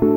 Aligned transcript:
Välkommen 0.00 0.12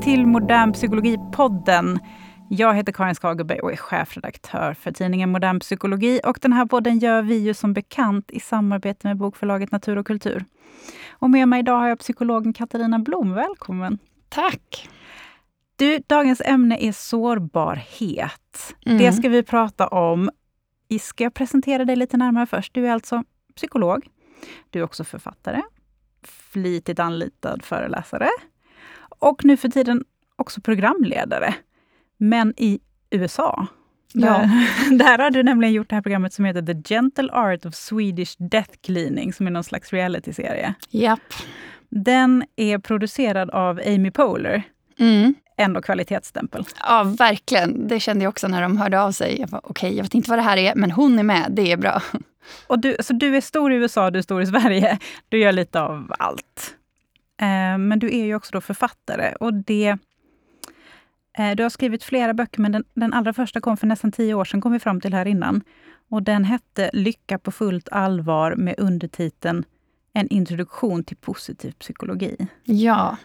till 0.00 0.26
Modern 0.26 0.72
psykologi-podden. 0.72 1.98
Jag 2.48 2.74
heter 2.74 2.92
Karin 2.92 3.14
Skagerberg 3.14 3.60
och 3.60 3.72
är 3.72 3.76
chefredaktör 3.76 4.74
för 4.74 4.92
tidningen 4.92 5.30
Modern 5.30 5.60
Psykologi. 5.60 6.20
Och 6.24 6.38
den 6.42 6.52
här 6.52 6.66
podden 6.66 6.98
gör 6.98 7.22
vi 7.22 7.38
ju 7.38 7.54
som 7.54 7.72
bekant 7.72 8.30
i 8.30 8.40
samarbete 8.40 9.06
med 9.06 9.16
bokförlaget 9.16 9.72
Natur 9.72 9.98
och 9.98 10.06
kultur. 10.06 10.44
Och 11.10 11.30
med 11.30 11.48
mig 11.48 11.60
idag 11.60 11.78
har 11.78 11.88
jag 11.88 11.98
psykologen 11.98 12.52
Katarina 12.52 12.98
Blom. 12.98 13.34
Välkommen! 13.34 13.98
Tack! 14.28 14.88
Du, 15.78 15.98
dagens 16.06 16.42
ämne 16.44 16.84
är 16.84 16.92
sårbarhet. 16.92 18.74
Mm. 18.86 18.98
Det 18.98 19.12
ska 19.12 19.28
vi 19.28 19.42
prata 19.42 19.86
om. 19.86 20.30
Ska 21.00 21.24
jag 21.24 21.34
presentera 21.34 21.84
dig 21.84 21.96
lite 21.96 22.16
närmare 22.16 22.46
först? 22.46 22.74
Du 22.74 22.86
är 22.86 22.92
alltså 22.92 23.24
psykolog. 23.56 24.06
Du 24.70 24.78
är 24.78 24.82
också 24.82 25.04
författare, 25.04 25.62
flitigt 26.22 26.98
anlitad 26.98 27.64
föreläsare 27.64 28.28
och 29.18 29.44
nu 29.44 29.56
för 29.56 29.68
tiden 29.68 30.04
också 30.36 30.60
programledare. 30.60 31.54
Men 32.16 32.54
i 32.56 32.80
USA. 33.10 33.66
Ja. 34.12 34.50
Där, 34.90 35.18
har 35.18 35.30
du 35.30 35.42
nämligen 35.42 35.74
gjort 35.74 35.88
det 35.88 35.94
här 35.94 36.02
programmet 36.02 36.32
som 36.32 36.44
heter 36.44 36.62
The 36.62 36.94
Gentle 36.94 37.32
Art 37.32 37.66
of 37.66 37.74
Swedish 37.74 38.36
Death 38.38 38.70
Cleaning, 38.80 39.32
som 39.32 39.46
är 39.46 39.50
någon 39.50 39.64
slags 39.64 39.92
realityserie. 39.92 40.74
Japp. 40.90 41.20
Den 41.88 42.44
är 42.56 42.78
producerad 42.78 43.50
av 43.50 43.80
Amy 43.86 44.10
Poehler. 44.10 44.62
Mm. 44.98 45.34
Ändå 45.60 45.82
kvalitetsstämpel. 45.82 46.64
Ja, 46.80 47.02
verkligen. 47.18 47.88
Det 47.88 48.00
kände 48.00 48.24
jag 48.24 48.30
också 48.30 48.48
när 48.48 48.62
de 48.62 48.76
hörde 48.76 49.00
av 49.00 49.12
sig. 49.12 49.40
Jag 49.40 49.48
okej, 49.52 49.70
okay, 49.70 49.96
jag 49.96 50.02
vet 50.04 50.14
inte 50.14 50.30
vad 50.30 50.38
det 50.38 50.42
här 50.42 50.56
är, 50.56 50.74
men 50.74 50.90
hon 50.90 51.18
är 51.18 51.22
med. 51.22 51.46
Det 51.50 51.72
är 51.72 51.76
bra. 51.76 52.02
Och 52.66 52.78
du, 52.78 52.96
så 53.00 53.12
du 53.12 53.36
är 53.36 53.40
stor 53.40 53.72
i 53.72 53.76
USA, 53.76 54.10
du 54.10 54.18
är 54.18 54.22
stor 54.22 54.42
i 54.42 54.46
Sverige. 54.46 54.98
Du 55.28 55.38
gör 55.38 55.52
lite 55.52 55.80
av 55.80 56.12
allt. 56.18 56.74
Eh, 57.40 57.78
men 57.78 57.98
du 57.98 58.06
är 58.06 58.24
ju 58.24 58.34
också 58.34 58.50
då 58.52 58.60
författare 58.60 59.34
och 59.40 59.54
det 59.54 59.96
eh, 61.38 61.50
du 61.56 61.62
har 61.62 61.70
skrivit 61.70 62.04
flera 62.04 62.34
böcker, 62.34 62.60
men 62.60 62.72
den, 62.72 62.84
den 62.94 63.12
allra 63.12 63.32
första 63.32 63.60
kom 63.60 63.76
för 63.76 63.86
nästan 63.86 64.12
tio 64.12 64.34
år 64.34 64.44
sedan, 64.44 64.60
kom 64.60 64.72
vi 64.72 64.78
fram 64.78 65.00
till 65.00 65.14
här 65.14 65.26
innan. 65.26 65.62
Och 66.10 66.22
den 66.22 66.44
hette 66.44 66.90
Lycka 66.92 67.38
på 67.38 67.52
fullt 67.52 67.88
allvar 67.88 68.54
med 68.56 68.74
undertiteln 68.78 69.64
En 70.12 70.28
introduktion 70.28 71.04
till 71.04 71.16
positiv 71.16 71.72
psykologi. 71.72 72.48
Ja. 72.64 73.16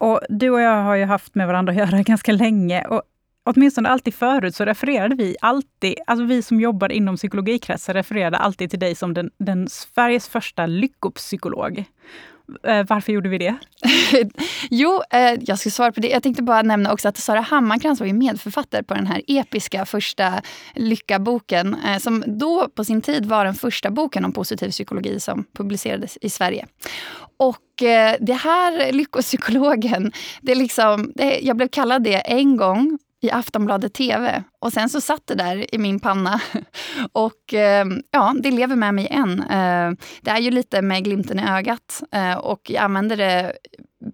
Och 0.00 0.20
du 0.28 0.50
och 0.50 0.60
jag 0.60 0.82
har 0.82 0.94
ju 0.94 1.04
haft 1.04 1.34
med 1.34 1.46
varandra 1.46 1.70
att 1.70 1.78
göra 1.78 2.02
ganska 2.02 2.32
länge. 2.32 2.84
Och 2.84 3.02
åtminstone 3.44 3.88
alltid 3.88 4.14
förut 4.14 4.56
så 4.56 4.64
refererade 4.64 5.14
vi 5.14 5.36
alltid, 5.40 5.94
alltså 6.06 6.24
vi 6.24 6.42
som 6.42 6.60
jobbar 6.60 6.92
inom 6.92 7.16
psykologikretsar 7.16 7.94
refererade 7.94 8.36
alltid 8.36 8.70
till 8.70 8.78
dig 8.78 8.94
som 8.94 9.14
den, 9.14 9.30
den 9.38 9.68
Sveriges 9.68 10.28
första 10.28 10.66
lyckopsykolog. 10.66 11.84
Eh, 12.64 12.86
varför 12.88 13.12
gjorde 13.12 13.28
vi 13.28 13.38
det? 13.38 13.56
jo, 14.70 15.02
eh, 15.10 15.38
jag 15.40 15.58
ska 15.58 15.70
svara 15.70 15.92
på 15.92 16.00
det. 16.00 16.08
Jag 16.08 16.22
tänkte 16.22 16.42
bara 16.42 16.62
nämna 16.62 16.92
också 16.92 17.08
att 17.08 17.16
Sara 17.16 17.40
Hammarkrans 17.40 18.00
var 18.00 18.06
ju 18.06 18.12
medförfattare 18.12 18.82
på 18.82 18.94
den 18.94 19.06
här 19.06 19.22
episka 19.26 19.86
första 19.86 20.42
Lycka-boken 20.74 21.76
eh, 21.86 21.98
som 21.98 22.24
då 22.26 22.68
på 22.74 22.84
sin 22.84 23.02
tid 23.02 23.26
var 23.26 23.44
den 23.44 23.54
första 23.54 23.90
boken 23.90 24.24
om 24.24 24.32
positiv 24.32 24.70
psykologi 24.70 25.20
som 25.20 25.44
publicerades 25.56 26.18
i 26.20 26.30
Sverige. 26.30 26.66
Och 27.40 27.82
eh, 27.82 28.16
det 28.20 28.32
här 28.32 28.92
Lyckopsykologen, 28.92 30.12
det 30.40 30.52
är 30.52 30.56
liksom, 30.56 31.12
det, 31.14 31.40
jag 31.40 31.56
blev 31.56 31.68
kallad 31.68 32.02
det 32.02 32.14
en 32.14 32.56
gång 32.56 32.98
i 33.20 33.30
Aftonbladet 33.30 33.94
TV. 33.94 34.44
Och 34.60 34.72
sen 34.72 34.88
så 34.88 35.00
satt 35.00 35.26
det 35.26 35.34
där 35.34 35.74
i 35.74 35.78
min 35.78 36.00
panna. 36.00 36.40
Och 37.12 37.54
eh, 37.54 37.86
ja, 38.10 38.34
det 38.42 38.50
lever 38.50 38.76
med 38.76 38.94
mig 38.94 39.08
än. 39.10 39.40
Eh, 39.40 39.92
det 40.20 40.30
är 40.30 40.38
ju 40.38 40.50
lite 40.50 40.82
med 40.82 41.04
glimten 41.04 41.40
i 41.40 41.50
ögat. 41.50 42.02
Eh, 42.12 42.36
och 42.36 42.70
jag 42.70 42.84
använder 42.84 43.16
det 43.16 43.52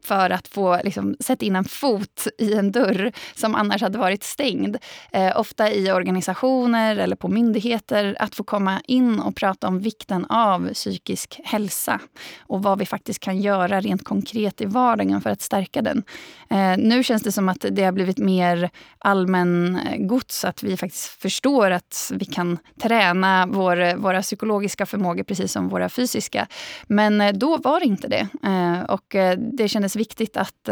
för 0.03 0.31
att 0.31 0.49
få 0.49 0.81
liksom, 0.85 1.17
sätta 1.21 1.45
in 1.45 1.57
en 1.57 1.65
fot 1.65 2.27
i 2.39 2.55
en 2.55 2.73
dörr 2.73 3.13
som 3.35 3.55
annars 3.55 3.83
hade 3.83 3.99
varit 3.99 4.25
stängd. 4.25 4.77
Eh, 5.13 5.41
ofta 5.41 5.73
i 5.73 5.93
organisationer 5.93 6.97
eller 6.97 7.17
på 7.17 7.29
myndigheter. 7.29 8.17
Att 8.21 8.35
få 8.35 8.45
komma 8.45 8.81
in 8.85 9.21
och 9.21 9.37
prata 9.37 9.69
om 9.69 9.81
vikten 9.81 10.25
av 10.25 10.73
psykisk 10.75 11.41
hälsa 11.45 12.01
och 12.41 12.63
vad 12.63 12.79
vi 12.79 12.87
faktiskt 12.87 13.21
kan 13.21 13.39
göra 13.41 13.81
rent 13.81 14.05
konkret 14.05 14.61
i 14.61 14.65
vardagen 14.65 15.21
för 15.21 15.31
att 15.31 15.43
stärka 15.43 15.83
den. 15.83 16.03
Eh, 16.51 16.77
nu 16.79 17.03
känns 17.03 17.23
det 17.23 17.33
som 17.33 17.49
att 17.49 17.65
det 17.71 17.85
har 17.85 17.93
blivit 17.93 18.19
mer 18.19 18.71
allmän 18.99 19.77
eh, 19.77 20.07
gods, 20.07 20.36
så 20.41 20.49
att 20.49 20.63
vi 20.63 20.77
faktiskt 20.77 21.07
förstår 21.07 21.71
att 21.71 22.13
vi 22.15 22.25
kan 22.25 22.59
träna 22.83 23.47
vår, 23.47 23.97
våra 23.97 24.23
psykologiska 24.23 24.87
förmågor 24.87 25.23
precis 25.23 25.53
som 25.53 25.69
våra 25.69 25.89
fysiska. 25.89 26.47
Men 26.87 27.21
eh, 27.21 27.33
då 27.33 27.57
var 27.57 27.81
det 27.81 27.87
inte 27.87 28.09
det. 28.09 28.29
Eh, 28.43 28.83
och 28.83 29.15
eh, 29.15 29.39
det 29.39 29.69
kändes 29.69 29.97
viktigt 29.97 30.37
att 30.37 30.69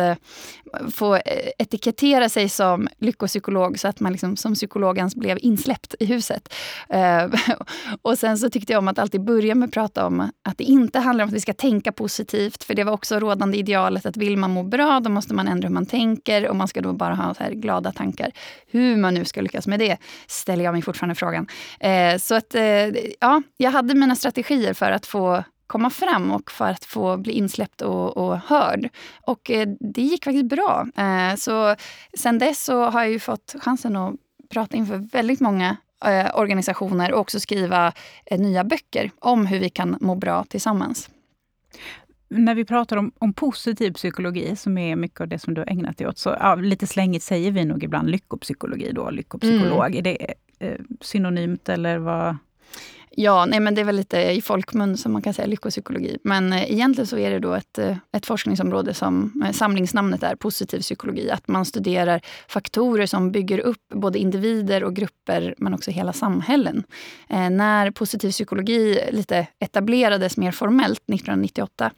få 0.95 1.19
etikettera 1.59 2.29
sig 2.29 2.49
som 2.49 2.89
lyckopsykolog 2.99 3.79
så 3.79 3.89
att 3.89 4.01
man 4.01 4.13
liksom, 4.13 4.37
som 4.37 4.55
psykologens 4.55 5.17
blev 5.17 5.39
insläppt 5.41 5.95
i 6.01 6.07
huset. 6.07 6.55
Och 8.03 8.19
sen 8.19 8.39
så 8.39 8.51
tyckte 8.51 8.73
jag 8.73 8.79
om 8.79 8.89
att 8.89 8.99
alltid 8.99 9.25
börja 9.25 9.55
med 9.55 9.67
att 9.67 9.73
prata 9.73 10.07
om 10.07 10.31
att 10.43 10.59
det 10.59 10.65
inte 10.65 10.99
handlar 10.99 11.25
om 11.25 11.29
att 11.29 11.35
vi 11.35 11.41
ska 11.41 11.53
tänka 11.53 11.93
positivt. 11.93 12.65
För 12.65 12.75
det 12.75 12.85
var 12.85 12.93
också 12.93 13.19
rådande 13.19 13.59
idealet 13.59 14.07
att 14.07 14.17
vill 14.17 14.37
man 14.37 14.51
må 14.51 14.63
bra 14.63 15.01
då 15.01 15.11
måste 15.11 15.35
man 15.35 15.49
ändra 15.49 15.69
hur 15.69 15.75
man 15.75 15.87
tänker 15.87 16.49
och 16.49 16.57
man 16.57 16.69
ska 16.69 16.81
då 16.81 16.93
bara 16.93 17.15
ha 17.15 17.35
så 17.35 17.43
här 17.43 17.51
glada 17.51 17.93
tankar. 17.93 18.33
Hur 18.67 18.97
man 18.97 19.15
nu 19.15 19.25
ska 19.25 19.41
lyckas 19.41 19.54
med 19.67 19.79
det 19.79 19.97
ställer 20.27 20.65
jag 20.65 20.73
mig 20.73 20.83
fortfarande 20.83 21.15
frågan. 21.15 21.47
Eh, 21.81 22.19
så 22.19 22.35
att 22.35 22.55
eh, 22.55 22.87
ja, 23.21 23.43
jag 23.57 23.71
hade 23.71 23.95
mina 23.95 24.17
strategier 24.17 24.75
för 24.75 24.91
att 24.91 25.07
få 25.07 25.45
komma 25.67 25.91
fram 25.91 26.31
och 26.31 26.51
för 26.51 26.71
att 26.71 26.85
få 26.85 27.17
bli 27.17 27.33
insläppt 27.33 27.83
och, 27.83 28.17
och 28.17 28.39
hörd. 28.39 28.89
Och 29.21 29.51
eh, 29.51 29.69
det 29.81 30.03
gick 30.03 30.25
faktiskt 30.25 30.45
bra. 30.45 30.87
Eh, 30.97 31.37
så 31.37 31.77
sen 32.19 32.39
dess 32.39 32.65
så 32.65 32.85
har 32.85 33.03
jag 33.03 33.11
ju 33.11 33.21
fått 33.21 33.55
chansen 33.61 33.97
att 33.97 34.15
prata 34.51 34.77
inför 34.77 34.97
väldigt 34.97 35.41
många 35.41 35.77
eh, 36.05 36.39
organisationer 36.39 37.13
och 37.13 37.21
också 37.21 37.41
skriva 37.41 37.93
eh, 38.27 38.41
nya 38.41 38.65
böcker 38.65 39.11
om 39.19 39.47
hur 39.47 39.59
vi 39.59 39.71
kan 39.71 39.97
må 40.01 40.15
bra 40.15 40.45
tillsammans. 40.45 41.11
När 42.39 42.55
vi 42.55 42.65
pratar 42.65 42.97
om, 42.97 43.12
om 43.19 43.33
positiv 43.33 43.93
psykologi, 43.93 44.56
som 44.56 44.78
är 44.78 44.97
mycket 44.97 45.21
av 45.21 45.28
det 45.28 45.39
som 45.39 45.55
du 45.55 45.61
har 45.61 45.71
ägnat 45.71 45.99
dig 45.99 46.06
åt, 46.06 46.19
så 46.19 46.37
ja, 46.41 46.55
lite 46.55 46.87
slängigt 46.87 47.25
säger 47.25 47.50
vi 47.50 47.65
nog 47.65 47.84
ibland 47.84 48.11
lyckopsykologi 48.11 48.93
då, 48.93 49.11
lyckopsykolog. 49.11 49.87
Mm. 49.87 49.99
Är 49.99 50.03
det 50.03 50.34
eh, 50.59 50.81
synonymt 51.00 51.69
eller 51.69 51.99
vad? 51.99 52.37
Ja, 53.17 53.47
nej, 53.47 53.61
men 53.61 53.75
det 53.75 53.81
är 53.81 53.85
väl 53.85 53.97
lite 53.97 54.19
i 54.21 54.41
folkmun 54.41 54.97
som 54.97 55.13
man 55.13 55.23
kan 55.23 55.35
säga 55.35 55.47
lyckopsykologi. 55.47 56.19
Men 56.23 56.53
eh, 56.53 56.73
egentligen 56.73 57.07
så 57.07 57.19
är 57.19 57.31
det 57.31 57.39
då 57.39 57.55
ett, 57.55 57.79
eh, 57.79 57.97
ett 58.13 58.27
forskningsområde 58.27 58.95
som 58.95 59.43
eh, 59.45 59.53
samlingsnamnet 59.53 60.23
är 60.23 60.37
positiv 60.37 60.81
psykologi. 60.81 61.31
Att 61.31 61.49
man 61.49 61.65
studerar 61.65 62.21
faktorer 62.49 63.07
som 63.07 63.33
bygger 63.33 63.59
upp 63.59 63.89
både 63.95 64.19
individer 64.19 64.85
och 64.85 64.97
grupper 64.97 65.55
men 65.59 65.75
också 65.75 65.91
hela 65.91 66.13
samhällen. 66.13 66.85
Eh, 67.29 67.51
när 67.51 67.91
positiv 67.91 68.31
psykologi 68.31 69.01
lite 69.11 69.47
etablerades 69.59 70.37
mer 70.37 70.53
formellt 70.53 71.01
1998 71.01 71.91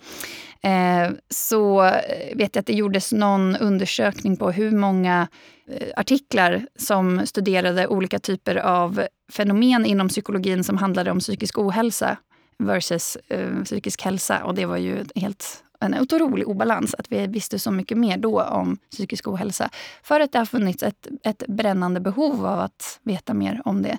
eh, 0.63 1.11
så 1.31 1.85
eh, 1.85 2.37
vet 2.37 2.55
jag 2.55 2.61
att 2.61 2.67
det 2.67 2.75
gjordes 2.75 3.13
någon 3.13 3.57
undersökning 3.57 4.37
på 4.37 4.51
hur 4.51 4.71
många 4.71 5.29
artiklar 5.97 6.67
som 6.77 7.27
studerade 7.27 7.87
olika 7.87 8.19
typer 8.19 8.57
av 8.57 9.07
fenomen 9.29 9.87
inom 9.87 10.09
psykologin 10.09 10.65
som 10.65 10.77
handlade 10.77 11.11
om 11.11 11.19
psykisk 11.19 11.59
ohälsa 11.59 12.17
versus 12.59 13.17
eh, 13.29 13.63
psykisk 13.65 14.03
hälsa. 14.03 14.45
Och 14.45 14.55
det 14.55 14.67
var 14.67 14.77
ju 14.77 15.05
helt 15.15 15.63
en 15.81 16.01
otrolig 16.01 16.49
obalans 16.49 16.95
att 16.99 17.13
vi 17.13 17.27
visste 17.27 17.59
så 17.59 17.71
mycket 17.71 17.99
mer 17.99 18.19
då 18.19 18.43
om 18.43 18.79
psykisk 18.91 19.29
ohälsa. 19.29 19.71
För 20.03 20.21
att 20.21 20.33
det 20.33 20.39
har 20.39 20.47
funnits 20.47 20.83
ett, 20.83 21.09
ett 21.23 21.43
brännande 21.49 22.01
behov 22.01 22.47
av 22.47 22.61
att 22.61 23.01
veta 23.03 23.35
mer 23.35 23.63
om 23.65 23.83
det. 23.83 23.99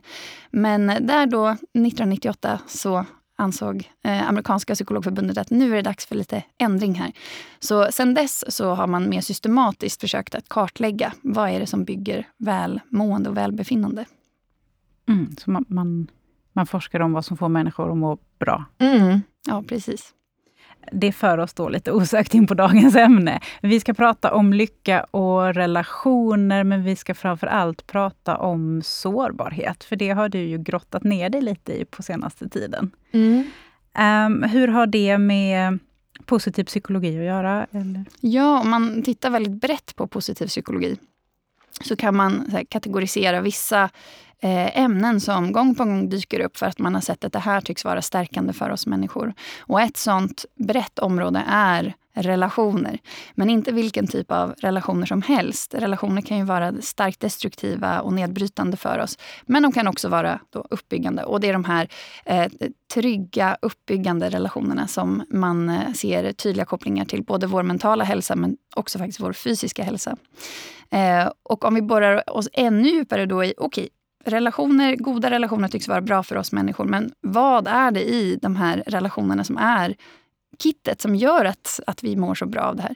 Men 0.51 0.88
där 0.88 1.25
då, 1.25 1.47
1998, 1.47 2.59
så 2.68 3.06
ansåg 3.38 3.91
eh, 4.03 4.29
amerikanska 4.29 4.75
psykologförbundet 4.75 5.38
att 5.38 5.50
nu 5.50 5.71
är 5.71 5.75
det 5.75 5.81
dags 5.81 6.06
för 6.06 6.15
lite 6.15 6.44
ändring 6.57 6.94
här. 6.94 7.12
Så 7.59 7.88
sen 7.91 8.13
dess 8.13 8.56
så 8.56 8.74
har 8.74 8.88
man 8.88 9.09
mer 9.09 9.21
systematiskt 9.21 10.01
försökt 10.01 10.35
att 10.35 10.50
kartlägga 10.50 11.13
vad 11.21 11.50
är 11.50 11.59
det 11.59 11.68
som 11.68 11.83
bygger 11.83 12.27
välmående 12.38 13.29
och 13.29 13.38
välbefinnande. 13.38 14.06
Mm, 15.07 15.36
så 15.38 15.51
man, 15.51 15.65
man, 15.68 16.07
man 16.54 16.65
forskar 16.65 17.00
om 17.00 17.13
vad 17.13 17.25
som 17.25 17.38
får 17.38 17.50
människor 17.50 17.92
att 17.92 17.98
må 17.98 18.18
bra? 18.39 18.65
Mm, 18.77 19.21
ja, 19.48 19.63
precis 19.68 20.13
det 20.92 21.12
för 21.12 21.38
oss 21.38 21.54
då 21.54 21.69
lite 21.69 21.92
osökt 21.92 22.33
in 22.33 22.48
på 22.48 22.54
dagens 22.54 22.95
ämne. 22.95 23.39
Vi 23.62 23.80
ska 23.80 23.94
prata 23.94 24.33
om 24.33 24.54
lycka 24.54 25.04
och 25.04 25.54
relationer, 25.54 26.63
men 26.63 26.83
vi 26.83 26.95
ska 26.95 27.13
framför 27.13 27.48
allt 27.48 27.88
prata 27.88 28.38
om 28.38 28.81
sårbarhet. 28.83 29.83
För 29.83 29.95
det 29.95 30.09
har 30.09 30.30
du 30.30 30.39
ju 30.39 30.57
grottat 30.57 31.04
ner 31.04 31.30
dig 31.30 31.42
lite 31.42 31.74
i 31.74 31.86
på 31.86 32.03
senaste 32.03 32.50
tiden. 32.50 32.92
Mm. 33.12 33.44
Um, 34.00 34.44
hur 34.44 34.68
har 34.68 34.88
det 34.88 35.18
med 35.18 35.80
positiv 36.25 36.63
psykologi 36.63 37.18
att 37.18 37.25
göra? 37.25 37.68
Eller? 37.71 38.06
Ja, 38.19 38.62
om 38.62 38.69
man 38.69 39.03
tittar 39.03 39.30
väldigt 39.30 39.62
brett 39.62 39.95
på 39.95 40.07
positiv 40.07 40.48
psykologi 40.48 40.98
så 41.81 41.95
kan 41.95 42.15
man 42.15 42.50
här, 42.51 42.63
kategorisera 42.63 43.42
vissa 43.42 43.83
eh, 43.83 43.89
Eh, 44.42 44.80
ämnen 44.80 45.22
som 45.22 45.51
gång 45.51 45.75
på 45.75 45.86
gång 45.86 46.10
dyker 46.10 46.39
upp 46.39 46.57
för 46.57 46.66
att 46.66 46.80
man 46.80 46.94
har 46.94 47.01
sett 47.01 47.24
att 47.24 47.34
det 47.34 47.39
här 47.39 47.62
tycks 47.62 47.86
vara 47.86 48.01
stärkande 48.01 48.54
för 48.54 48.69
oss 48.69 48.88
människor. 48.88 49.34
Och 49.60 49.81
ett 49.81 49.98
sånt 49.98 50.45
brett 50.56 51.00
område 51.00 51.44
är 51.48 51.95
relationer. 52.18 53.00
Men 53.36 53.50
inte 53.50 53.72
vilken 53.72 54.07
typ 54.07 54.31
av 54.31 54.54
relationer 54.57 55.06
som 55.06 55.22
helst. 55.22 55.74
Relationer 55.74 56.22
kan 56.22 56.38
ju 56.38 56.44
vara 56.44 56.81
starkt 56.81 57.19
destruktiva 57.19 58.01
och 58.01 58.13
nedbrytande 58.13 58.78
för 58.78 59.00
oss. 59.00 59.18
Men 59.45 59.63
de 59.63 59.72
kan 59.72 59.88
också 59.88 60.10
vara 60.10 60.39
då 60.50 60.68
uppbyggande. 60.69 61.24
Och 61.24 61.39
det 61.39 61.50
är 61.50 61.54
de 61.54 61.66
här 61.66 61.89
eh, 62.25 62.51
trygga, 62.94 63.57
uppbyggande 63.62 64.30
relationerna 64.30 64.88
som 64.88 65.24
man 65.30 65.69
eh, 65.69 65.94
ser 65.94 66.34
tydliga 66.34 66.66
kopplingar 66.66 67.06
till 67.06 67.24
både 67.24 67.48
vår 67.48 67.63
mentala 67.63 68.04
hälsa 68.04 68.36
men 68.36 68.57
också 68.75 69.00
faktiskt 69.00 69.19
vår 69.19 69.34
fysiska 69.34 69.84
hälsa. 69.84 70.18
Eh, 70.89 71.31
och 71.44 71.66
om 71.66 71.75
vi 71.75 71.81
borrar 71.81 72.30
oss 72.30 72.50
ännu 72.54 72.89
djupare 72.89 73.25
då 73.25 73.44
i, 73.44 73.54
okej, 73.57 73.84
okay, 73.84 73.89
relationer, 74.27 74.95
goda 74.95 75.29
relationer 75.29 75.68
tycks 75.68 75.88
vara 75.88 76.01
bra 76.01 76.24
för 76.24 76.35
oss 76.35 76.51
människor. 76.51 76.85
Men 76.85 77.12
vad 77.21 77.68
är 77.68 77.91
det 77.91 78.03
i 78.03 78.39
de 78.41 78.56
här 78.56 78.83
relationerna 78.88 79.44
som 79.44 79.57
är 79.57 79.95
kittet 80.59 81.01
som 81.01 81.15
gör 81.15 81.45
att, 81.45 81.79
att 81.88 82.03
vi 82.03 82.15
mår 82.15 82.35
så 82.35 82.45
bra 82.45 82.62
av 82.62 82.75
det 82.75 82.81
här. 82.81 82.95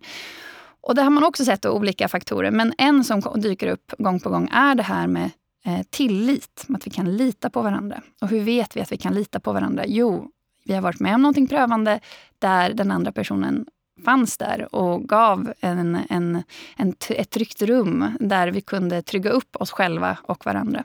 Och 0.82 0.96
det 0.96 1.02
har 1.02 1.10
man 1.10 1.24
också 1.24 1.46
sett 1.46 1.62
då, 1.62 1.70
olika 1.70 2.08
faktorer. 2.08 2.52
Men 2.52 2.74
en 2.78 3.04
som 3.04 3.22
dyker 3.36 3.68
upp 3.68 3.94
gång 3.98 4.20
på 4.20 4.30
gång 4.30 4.50
är 4.52 4.76
det 4.76 4.84
här 4.84 5.08
med 5.08 5.30
eh, 5.66 5.82
tillit. 5.90 6.66
Att 6.76 6.88
vi 6.88 6.92
kan 6.92 7.18
lita 7.18 7.50
på 7.50 7.62
varandra. 7.62 8.02
Och 8.22 8.28
hur 8.28 8.42
vet 8.42 8.78
vi 8.78 8.82
att 8.82 8.92
vi 8.92 8.98
kan 8.98 9.14
lita 9.14 9.40
på 9.40 9.54
varandra? 9.54 9.84
Jo, 9.88 10.28
vi 10.66 10.74
har 10.74 10.82
varit 10.82 11.00
med 11.00 11.16
om 11.16 11.22
någonting 11.22 11.48
prövande 11.48 12.00
där 12.40 12.74
den 12.74 12.92
andra 12.92 13.12
personen 13.12 13.66
fanns 14.06 14.38
där 14.38 14.76
och 14.76 15.04
gav 15.10 15.54
en, 15.60 15.98
en, 16.10 16.44
en, 16.78 16.94
ett 17.10 17.30
tryggt 17.30 17.62
rum 17.62 18.06
där 18.20 18.48
vi 18.48 18.62
kunde 18.62 19.02
trygga 19.02 19.30
upp 19.30 19.56
oss 19.56 19.72
själva 19.72 20.18
och 20.24 20.46
varandra. 20.46 20.84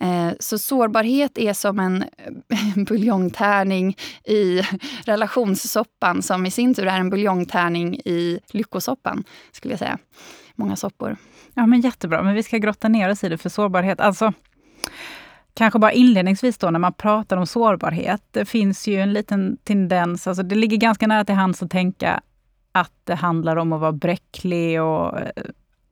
Eh, 0.00 0.30
så 0.40 0.58
sårbarhet 0.58 1.38
är 1.38 1.52
som 1.52 1.78
en 1.78 2.04
buljongtärning 2.84 3.96
i 4.24 4.62
relationssoppan 5.04 6.22
som 6.22 6.46
i 6.46 6.50
sin 6.50 6.74
tur 6.74 6.86
är 6.86 7.00
en 7.00 7.10
buljongtärning 7.10 7.94
i 8.04 8.40
lyckosoppan, 8.50 9.24
skulle 9.52 9.72
jag 9.72 9.78
säga. 9.78 9.98
Många 10.54 10.76
soppor. 10.76 11.16
Ja, 11.54 11.66
men 11.66 11.80
Jättebra, 11.80 12.22
men 12.22 12.34
vi 12.34 12.42
ska 12.42 12.58
grotta 12.58 12.88
ner 12.88 13.10
oss 13.10 13.24
i 13.24 13.28
det 13.28 13.38
för 13.38 13.48
sårbarhet. 13.48 14.00
Alltså, 14.00 14.32
Kanske 15.54 15.78
bara 15.78 15.92
inledningsvis 15.92 16.58
då 16.58 16.70
när 16.70 16.78
man 16.78 16.92
pratar 16.92 17.36
om 17.36 17.46
sårbarhet. 17.46 18.22
Det 18.30 18.44
finns 18.44 18.88
ju 18.88 19.00
en 19.00 19.12
liten 19.12 19.56
tendens, 19.64 20.26
alltså 20.26 20.42
det 20.42 20.54
ligger 20.54 20.76
ganska 20.76 21.06
nära 21.06 21.24
till 21.24 21.34
hands 21.34 21.62
att 21.62 21.70
tänka 21.70 22.20
att 22.72 22.92
det 23.04 23.14
handlar 23.14 23.56
om 23.56 23.72
att 23.72 23.80
vara 23.80 23.92
bräcklig 23.92 24.82
och 24.82 25.20
eh, 25.20 25.30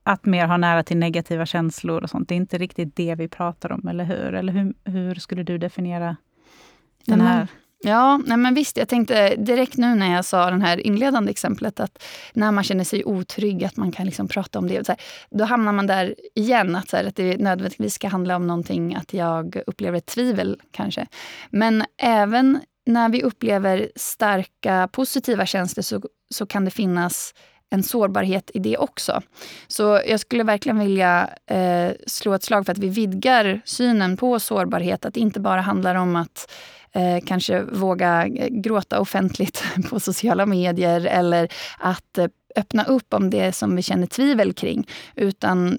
att 0.02 0.24
mer 0.24 0.46
ha 0.46 0.56
nära 0.56 0.82
till 0.82 0.96
negativa 0.96 1.46
känslor 1.46 2.02
och 2.02 2.10
sånt. 2.10 2.28
Det 2.28 2.34
är 2.34 2.36
inte 2.36 2.58
riktigt 2.58 2.96
det 2.96 3.14
vi 3.14 3.28
pratar 3.28 3.72
om, 3.72 3.88
eller 3.88 4.04
hur? 4.04 4.34
Eller 4.34 4.52
hur, 4.52 4.74
hur 4.84 5.14
skulle 5.14 5.42
du 5.42 5.58
definiera 5.58 6.16
den 7.04 7.20
här? 7.20 7.48
Ja, 7.78 8.20
nej 8.26 8.36
men 8.36 8.54
visst. 8.54 8.76
Jag 8.76 8.88
tänkte 8.88 9.36
direkt 9.36 9.76
nu 9.76 9.94
när 9.94 10.14
jag 10.14 10.24
sa 10.24 10.50
det 10.50 10.64
här 10.64 10.86
inledande 10.86 11.30
exemplet 11.30 11.80
att 11.80 12.02
när 12.32 12.52
man 12.52 12.64
känner 12.64 12.84
sig 12.84 13.04
otrygg, 13.04 13.64
att 13.64 13.76
man 13.76 13.92
kan 13.92 14.06
liksom 14.06 14.28
prata 14.28 14.58
om 14.58 14.68
det. 14.68 14.86
Så 14.86 14.92
här, 14.92 15.00
då 15.30 15.44
hamnar 15.44 15.72
man 15.72 15.86
där 15.86 16.14
igen, 16.34 16.76
att, 16.76 16.88
så 16.88 16.96
här, 16.96 17.04
att 17.04 17.16
det 17.16 17.36
nödvändigtvis 17.36 17.94
ska 17.94 18.08
handla 18.08 18.36
om 18.36 18.46
någonting, 18.46 18.94
att 18.94 19.14
jag 19.14 19.62
upplever 19.66 19.98
ett 19.98 20.06
tvivel 20.06 20.60
kanske. 20.70 21.06
Men 21.50 21.84
även 22.02 22.60
när 22.86 23.08
vi 23.08 23.22
upplever 23.22 23.90
starka 23.96 24.88
positiva 24.92 25.46
känslor 25.46 25.82
så, 25.82 26.00
så 26.34 26.46
kan 26.46 26.64
det 26.64 26.70
finnas 26.70 27.34
en 27.70 27.82
sårbarhet 27.82 28.50
i 28.54 28.58
det 28.58 28.76
också. 28.76 29.22
Så 29.68 30.00
jag 30.06 30.20
skulle 30.20 30.44
verkligen 30.44 30.78
vilja 30.78 31.30
eh, 31.50 31.92
slå 32.06 32.34
ett 32.34 32.42
slag 32.42 32.66
för 32.66 32.72
att 32.72 32.78
vi 32.78 32.88
vidgar 32.88 33.60
synen 33.64 34.16
på 34.16 34.40
sårbarhet. 34.40 35.04
Att 35.04 35.14
det 35.14 35.20
inte 35.20 35.40
bara 35.40 35.60
handlar 35.60 35.94
om 35.94 36.16
att 36.16 36.52
eh, 36.92 37.24
kanske 37.26 37.62
våga 37.62 38.26
eh, 38.26 38.48
gråta 38.48 39.00
offentligt 39.00 39.64
på 39.90 40.00
sociala 40.00 40.46
medier 40.46 41.06
eller 41.06 41.48
att 41.78 42.18
eh, 42.18 42.26
öppna 42.56 42.84
upp 42.84 43.14
om 43.14 43.30
det 43.30 43.52
som 43.52 43.76
vi 43.76 43.82
känner 43.82 44.06
tvivel 44.06 44.52
kring. 44.52 44.88
Utan 45.14 45.78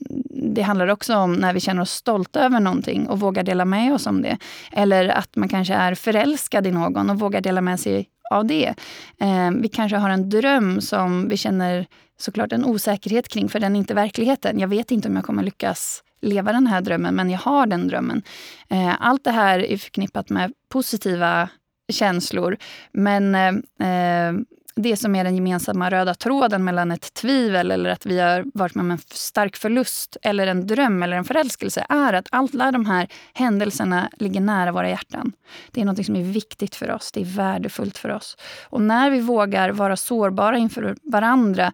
det 0.55 0.61
handlar 0.61 0.87
också 0.87 1.15
om 1.15 1.33
när 1.33 1.53
vi 1.53 1.59
känner 1.59 1.81
oss 1.81 1.91
stolta 1.91 2.39
över 2.39 2.59
någonting 2.59 3.07
och 3.07 3.19
vågar 3.19 3.43
dela 3.43 3.65
med 3.65 3.93
oss 3.93 4.07
om 4.07 4.21
det. 4.21 4.37
Eller 4.71 5.09
att 5.09 5.35
man 5.35 5.49
kanske 5.49 5.73
är 5.73 5.95
förälskad 5.95 6.67
i 6.67 6.71
någon 6.71 7.09
och 7.09 7.19
vågar 7.19 7.41
dela 7.41 7.61
med 7.61 7.79
sig 7.79 8.09
av 8.31 8.45
det. 8.45 8.73
Eh, 9.19 9.51
vi 9.51 9.69
kanske 9.69 9.97
har 9.97 10.09
en 10.09 10.29
dröm 10.29 10.81
som 10.81 11.27
vi 11.27 11.37
känner 11.37 11.85
såklart 12.19 12.53
en 12.53 12.65
osäkerhet 12.65 13.27
kring, 13.27 13.49
för 13.49 13.59
den 13.59 13.75
är 13.75 13.79
inte 13.79 13.93
verkligheten. 13.93 14.59
Jag 14.59 14.67
vet 14.67 14.91
inte 14.91 15.07
om 15.07 15.15
jag 15.15 15.25
kommer 15.25 15.43
lyckas 15.43 16.03
leva 16.21 16.51
den 16.51 16.67
här 16.67 16.81
drömmen, 16.81 17.15
men 17.15 17.29
jag 17.29 17.39
har 17.39 17.65
den 17.65 17.87
drömmen. 17.87 18.21
Eh, 18.69 18.95
allt 18.99 19.23
det 19.23 19.31
här 19.31 19.59
är 19.59 19.77
förknippat 19.77 20.29
med 20.29 20.53
positiva 20.69 21.49
känslor. 21.91 22.57
Men 22.91 23.35
eh, 23.35 23.47
eh 23.89 24.33
det 24.77 24.97
som 24.97 25.15
är 25.15 25.23
den 25.23 25.35
gemensamma 25.35 25.89
röda 25.89 26.13
tråden 26.13 26.63
mellan 26.63 26.91
ett 26.91 27.13
tvivel 27.13 27.71
eller 27.71 27.89
att 27.89 28.05
vi 28.05 28.19
har 28.19 28.45
varit 28.53 28.75
med 28.75 28.83
om 28.83 28.91
en 28.91 28.97
stark 28.97 29.55
förlust 29.55 30.17
eller 30.21 30.47
en 30.47 30.67
dröm 30.67 31.03
eller 31.03 31.17
en 31.17 31.25
förälskelse 31.25 31.85
är 31.89 32.13
att 32.13 32.27
alla 32.31 32.71
de 32.71 32.85
här 32.85 33.07
händelserna 33.33 34.09
ligger 34.17 34.41
nära 34.41 34.71
våra 34.71 34.89
hjärtan. 34.89 35.33
Det 35.71 35.81
är 35.81 35.85
något 35.85 36.05
som 36.05 36.15
är 36.15 36.23
viktigt 36.23 36.75
för 36.75 36.91
oss, 36.91 37.11
det 37.11 37.21
är 37.21 37.25
värdefullt 37.25 37.97
för 37.97 38.09
oss. 38.09 38.37
Och 38.69 38.81
när 38.81 39.09
vi 39.11 39.19
vågar 39.19 39.69
vara 39.69 39.95
sårbara 39.95 40.57
inför 40.57 40.95
varandra, 41.03 41.73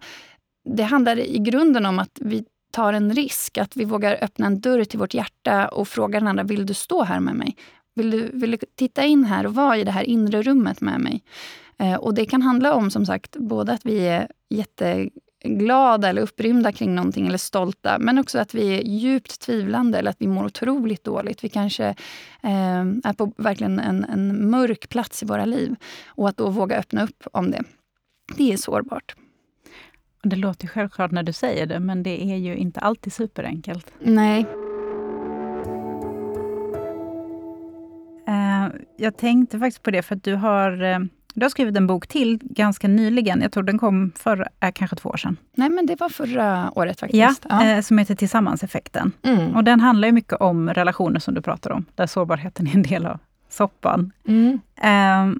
det 0.76 0.82
handlar 0.82 1.18
i 1.18 1.38
grunden 1.38 1.86
om 1.86 1.98
att 1.98 2.18
vi 2.20 2.44
tar 2.72 2.92
en 2.92 3.12
risk, 3.14 3.58
att 3.58 3.76
vi 3.76 3.84
vågar 3.84 4.18
öppna 4.20 4.46
en 4.46 4.60
dörr 4.60 4.84
till 4.84 4.98
vårt 4.98 5.14
hjärta 5.14 5.68
och 5.68 5.88
fråga 5.88 6.20
den 6.20 6.28
andra, 6.28 6.42
vill 6.42 6.66
du 6.66 6.74
stå 6.74 7.02
här 7.02 7.20
med 7.20 7.34
mig? 7.34 7.56
Vill 7.94 8.10
du, 8.10 8.30
vill 8.32 8.50
du 8.50 8.58
titta 8.76 9.04
in 9.04 9.24
här 9.24 9.46
och 9.46 9.54
vara 9.54 9.76
i 9.76 9.84
det 9.84 9.90
här 9.90 10.02
inre 10.02 10.42
rummet 10.42 10.80
med 10.80 11.00
mig? 11.00 11.22
Eh, 11.78 11.94
och 11.94 12.14
det 12.14 12.26
kan 12.26 12.42
handla 12.42 12.74
om 12.74 12.90
som 12.90 13.06
sagt 13.06 13.36
både 13.36 13.72
att 13.72 13.86
vi 13.86 14.06
är 14.06 14.28
jätteglada 14.50 16.08
eller 16.08 16.22
upprymda 16.22 16.72
kring 16.72 16.94
någonting 16.94 17.26
eller 17.26 17.38
stolta, 17.38 17.98
men 17.98 18.18
också 18.18 18.38
att 18.38 18.54
vi 18.54 18.78
är 18.78 18.82
djupt 18.82 19.40
tvivlande 19.40 19.98
eller 19.98 20.10
att 20.10 20.20
vi 20.20 20.26
mår 20.26 20.44
otroligt 20.44 21.04
dåligt. 21.04 21.44
Vi 21.44 21.48
kanske 21.48 21.86
eh, 22.42 22.80
är 23.04 23.12
på 23.12 23.32
verkligen 23.36 23.78
en, 23.78 24.04
en 24.04 24.50
mörk 24.50 24.88
plats 24.88 25.22
i 25.22 25.26
våra 25.26 25.44
liv. 25.44 25.76
Och 26.06 26.28
att 26.28 26.36
då 26.36 26.50
våga 26.50 26.78
öppna 26.78 27.04
upp 27.04 27.26
om 27.32 27.50
det, 27.50 27.62
det 28.36 28.52
är 28.52 28.56
sårbart. 28.56 29.14
Det 30.22 30.36
låter 30.36 30.68
självklart 30.68 31.10
när 31.10 31.22
du 31.22 31.32
säger 31.32 31.66
det, 31.66 31.80
men 31.80 32.02
det 32.02 32.22
är 32.32 32.36
ju 32.36 32.56
inte 32.56 32.80
alltid 32.80 33.12
superenkelt. 33.12 33.92
Nej. 34.00 34.46
Jag 38.96 39.16
tänkte 39.16 39.58
faktiskt 39.58 39.82
på 39.82 39.90
det, 39.90 40.02
för 40.02 40.16
att 40.16 40.24
du 40.24 40.34
har 40.34 40.70
du 41.34 41.44
har 41.44 41.50
skrivit 41.50 41.76
en 41.76 41.86
bok 41.86 42.06
till 42.06 42.38
ganska 42.42 42.88
nyligen. 42.88 43.40
Jag 43.40 43.52
tror 43.52 43.62
den 43.62 43.78
kom 43.78 44.12
för 44.16 44.48
äh, 44.60 44.70
kanske 44.74 44.96
två 44.96 45.08
år 45.08 45.16
sedan. 45.16 45.36
Nej, 45.54 45.70
men 45.70 45.86
det 45.86 46.00
var 46.00 46.08
förra 46.08 46.72
året 46.74 47.00
faktiskt. 47.00 47.46
Ja, 47.50 47.64
ja. 47.64 47.66
Eh, 47.66 47.80
som 47.80 47.98
heter 47.98 48.14
Tillsammanseffekten. 48.14 49.12
Mm. 49.22 49.56
Och 49.56 49.64
den 49.64 49.80
handlar 49.80 50.12
mycket 50.12 50.40
om 50.40 50.70
relationer 50.70 51.20
som 51.20 51.34
du 51.34 51.42
pratar 51.42 51.72
om, 51.72 51.84
där 51.94 52.06
sårbarheten 52.06 52.66
är 52.66 52.74
en 52.74 52.82
del 52.82 53.06
av 53.06 53.18
soppan. 53.48 54.12
Mm. 54.28 54.60
Eh, 54.82 55.38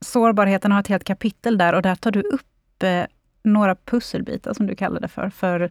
sårbarheten 0.00 0.72
har 0.72 0.80
ett 0.80 0.88
helt 0.88 1.04
kapitel 1.04 1.58
där 1.58 1.72
och 1.72 1.82
där 1.82 1.94
tar 1.94 2.10
du 2.10 2.20
upp 2.20 2.82
eh, 2.82 3.04
några 3.42 3.74
pusselbitar, 3.74 4.52
som 4.52 4.66
du 4.66 4.74
kallar 4.74 5.00
det 5.00 5.08
för, 5.08 5.30
för 5.30 5.70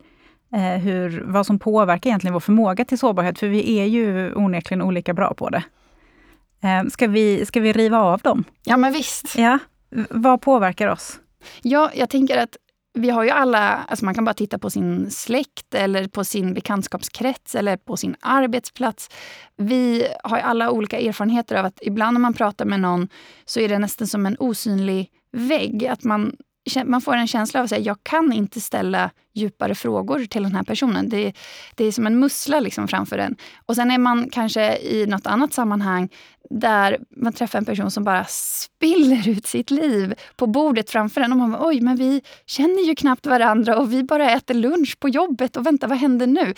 eh, 0.54 0.60
hur, 0.60 1.24
vad 1.26 1.46
som 1.46 1.60
påverkar 1.60 2.10
egentligen 2.10 2.34
vår 2.34 2.40
förmåga 2.40 2.86
till 2.86 2.98
sårbarhet, 2.98 3.40
för 3.40 3.48
vi 3.48 3.80
är 3.80 3.86
ju 3.86 4.34
onekligen 4.34 4.82
olika 4.82 5.14
bra 5.14 5.34
på 5.34 5.50
det. 5.50 5.64
Eh, 6.64 6.90
ska 6.90 7.08
vi, 7.08 7.46
ska 7.46 7.60
vi 7.60 7.74
riva 7.74 8.00
av 8.00 8.20
dem? 8.20 8.44
Ja, 8.64 8.78
men 8.78 8.94
visst. 8.94 9.38
Ja. 9.38 9.60
Vad 10.10 10.42
påverkar 10.42 10.88
oss? 10.88 11.20
Ja, 11.62 11.92
jag 11.96 12.10
tänker 12.10 12.38
att 12.38 12.58
vi 12.94 13.10
har 13.10 13.24
ju 13.24 13.30
alla, 13.30 13.86
alltså 13.88 14.06
man 14.06 14.14
kan 14.14 14.26
bara 14.26 14.34
titta 14.34 14.60
på 14.60 14.70
sin 14.70 15.12
släkt 15.12 15.74
eller 15.76 16.08
på 16.08 16.24
sin 16.24 16.54
bekantskapskrets 16.54 17.56
eller 17.56 17.78
på 17.78 17.98
sin 17.98 18.16
arbetsplats. 18.20 19.10
Vi 19.58 20.08
har 20.24 20.38
alla 20.38 20.72
olika 20.72 21.00
erfarenheter 21.00 21.56
av 21.56 21.66
att 21.66 21.80
ibland 21.82 22.14
när 22.14 22.22
man 22.22 22.34
pratar 22.34 22.66
med 22.66 22.80
någon 22.80 23.08
så 23.46 23.60
är 23.60 23.70
det 23.70 23.80
nästan 23.80 24.08
som 24.08 24.26
en 24.26 24.38
osynlig 24.40 25.12
vägg. 25.32 25.86
Att 25.86 26.04
man 26.04 26.36
man 26.86 27.02
får 27.02 27.16
en 27.16 27.28
känsla 27.28 27.60
av 27.60 27.64
att 27.64 27.70
säga, 27.70 27.82
jag 27.82 28.04
kan 28.04 28.34
inte 28.34 28.62
ställa 28.62 29.12
djupare 29.34 29.76
frågor 29.76 30.26
till 30.26 30.44
den 30.44 30.56
här 30.56 30.64
personen. 30.64 31.10
Det, 31.10 31.34
det 31.76 31.86
är 31.86 31.92
som 31.92 32.08
en 32.08 32.20
mussla 32.20 32.60
liksom 32.60 32.88
framför 32.88 33.18
en. 33.18 33.36
Och 33.66 33.76
sen 33.76 33.92
är 33.92 33.98
man 33.98 34.30
kanske 34.30 34.78
i 34.78 35.06
något 35.06 35.28
annat 35.28 35.54
sammanhang 35.54 36.10
där 36.50 36.98
man 37.10 37.34
träffar 37.34 37.60
en 37.60 37.66
person 37.66 37.92
som 37.92 38.04
bara 38.04 38.26
spiller 38.26 39.30
ut 39.30 39.46
sitt 39.46 39.72
liv 39.72 40.14
på 40.36 40.48
bordet 40.48 40.90
framför 40.90 41.22
en. 41.22 41.32
Och 41.32 41.38
man 41.38 41.52
bara, 41.52 41.68
oj, 41.68 41.82
men 41.82 41.96
vi 41.96 42.22
känner 42.46 42.88
ju 42.88 42.96
knappt 42.96 43.26
varandra 43.26 43.78
och 43.78 43.94
vi 43.94 44.04
bara 44.04 44.32
äter 44.32 44.54
lunch 44.54 45.00
på 45.00 45.10
jobbet 45.10 45.58
och 45.58 45.66
vänta, 45.66 45.88
vad 45.88 45.98
händer 45.98 46.28
nu? 46.28 46.54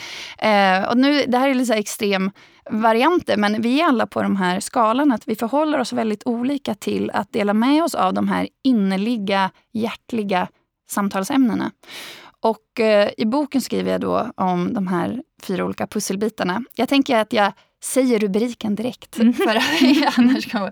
Eh, 0.49 0.89
och 0.89 0.97
nu 0.97 1.25
det 1.27 1.37
här 1.37 1.49
är 1.49 1.53
lite 1.53 1.73
extrem 1.73 2.31
varianter, 2.69 3.37
men 3.37 3.61
vi 3.61 3.81
är 3.81 3.85
alla 3.85 4.07
på 4.07 4.21
de 4.21 4.35
här 4.35 4.59
skalan 4.59 5.11
att 5.11 5.27
vi 5.27 5.35
förhåller 5.35 5.79
oss 5.79 5.93
väldigt 5.93 6.23
olika 6.25 6.75
till 6.75 7.11
att 7.13 7.33
dela 7.33 7.53
med 7.53 7.83
oss 7.83 7.95
av 7.95 8.13
de 8.13 8.27
här 8.27 8.47
innerliga, 8.63 9.51
hjärtliga 9.73 10.47
samtalsämnena. 10.89 11.71
Och 12.41 12.79
eh, 12.79 13.09
i 13.17 13.25
boken 13.25 13.61
skriver 13.61 13.91
jag 13.91 14.01
då 14.01 14.31
om 14.35 14.73
de 14.73 14.87
här 14.87 15.23
fyra 15.43 15.65
olika 15.65 15.87
pusselbitarna. 15.87 16.63
Jag 16.75 16.89
tänker 16.89 17.17
att 17.17 17.33
jag 17.33 17.53
säger 17.83 18.19
rubriken 18.19 18.75
direkt. 18.75 19.17
Mm. 19.17 19.33
För 19.33 19.59
annars 20.19 20.51
kan, 20.51 20.71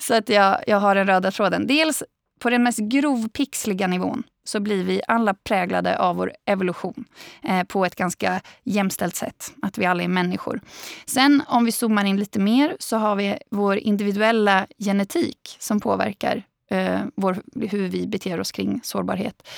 så 0.00 0.14
att 0.14 0.28
jag, 0.28 0.64
jag 0.66 0.80
har 0.80 0.94
den 0.94 1.06
röda 1.06 1.30
tråden. 1.30 1.66
Dels 1.66 2.02
på 2.40 2.50
den 2.50 2.62
mest 2.62 2.78
grovpixliga 2.78 3.86
nivån 3.86 4.22
så 4.44 4.60
blir 4.60 4.84
vi 4.84 5.02
alla 5.08 5.34
präglade 5.34 5.98
av 5.98 6.16
vår 6.16 6.32
evolution 6.46 7.04
eh, 7.42 7.62
på 7.64 7.84
ett 7.84 7.96
ganska 7.96 8.40
jämställt 8.64 9.16
sätt. 9.16 9.52
Att 9.62 9.78
vi 9.78 9.86
alla 9.86 10.02
är 10.02 10.08
människor. 10.08 10.60
Sen 11.06 11.42
om 11.48 11.64
vi 11.64 11.72
zoomar 11.72 12.04
in 12.04 12.16
lite 12.16 12.38
mer 12.38 12.76
så 12.78 12.96
har 12.96 13.16
vi 13.16 13.38
vår 13.50 13.76
individuella 13.76 14.66
genetik 14.78 15.56
som 15.58 15.80
påverkar 15.80 16.42
eh, 16.70 17.00
vår, 17.14 17.42
hur 17.54 17.88
vi 17.88 18.06
beter 18.06 18.40
oss 18.40 18.52
kring 18.52 18.80
sårbarhet. 18.82 19.48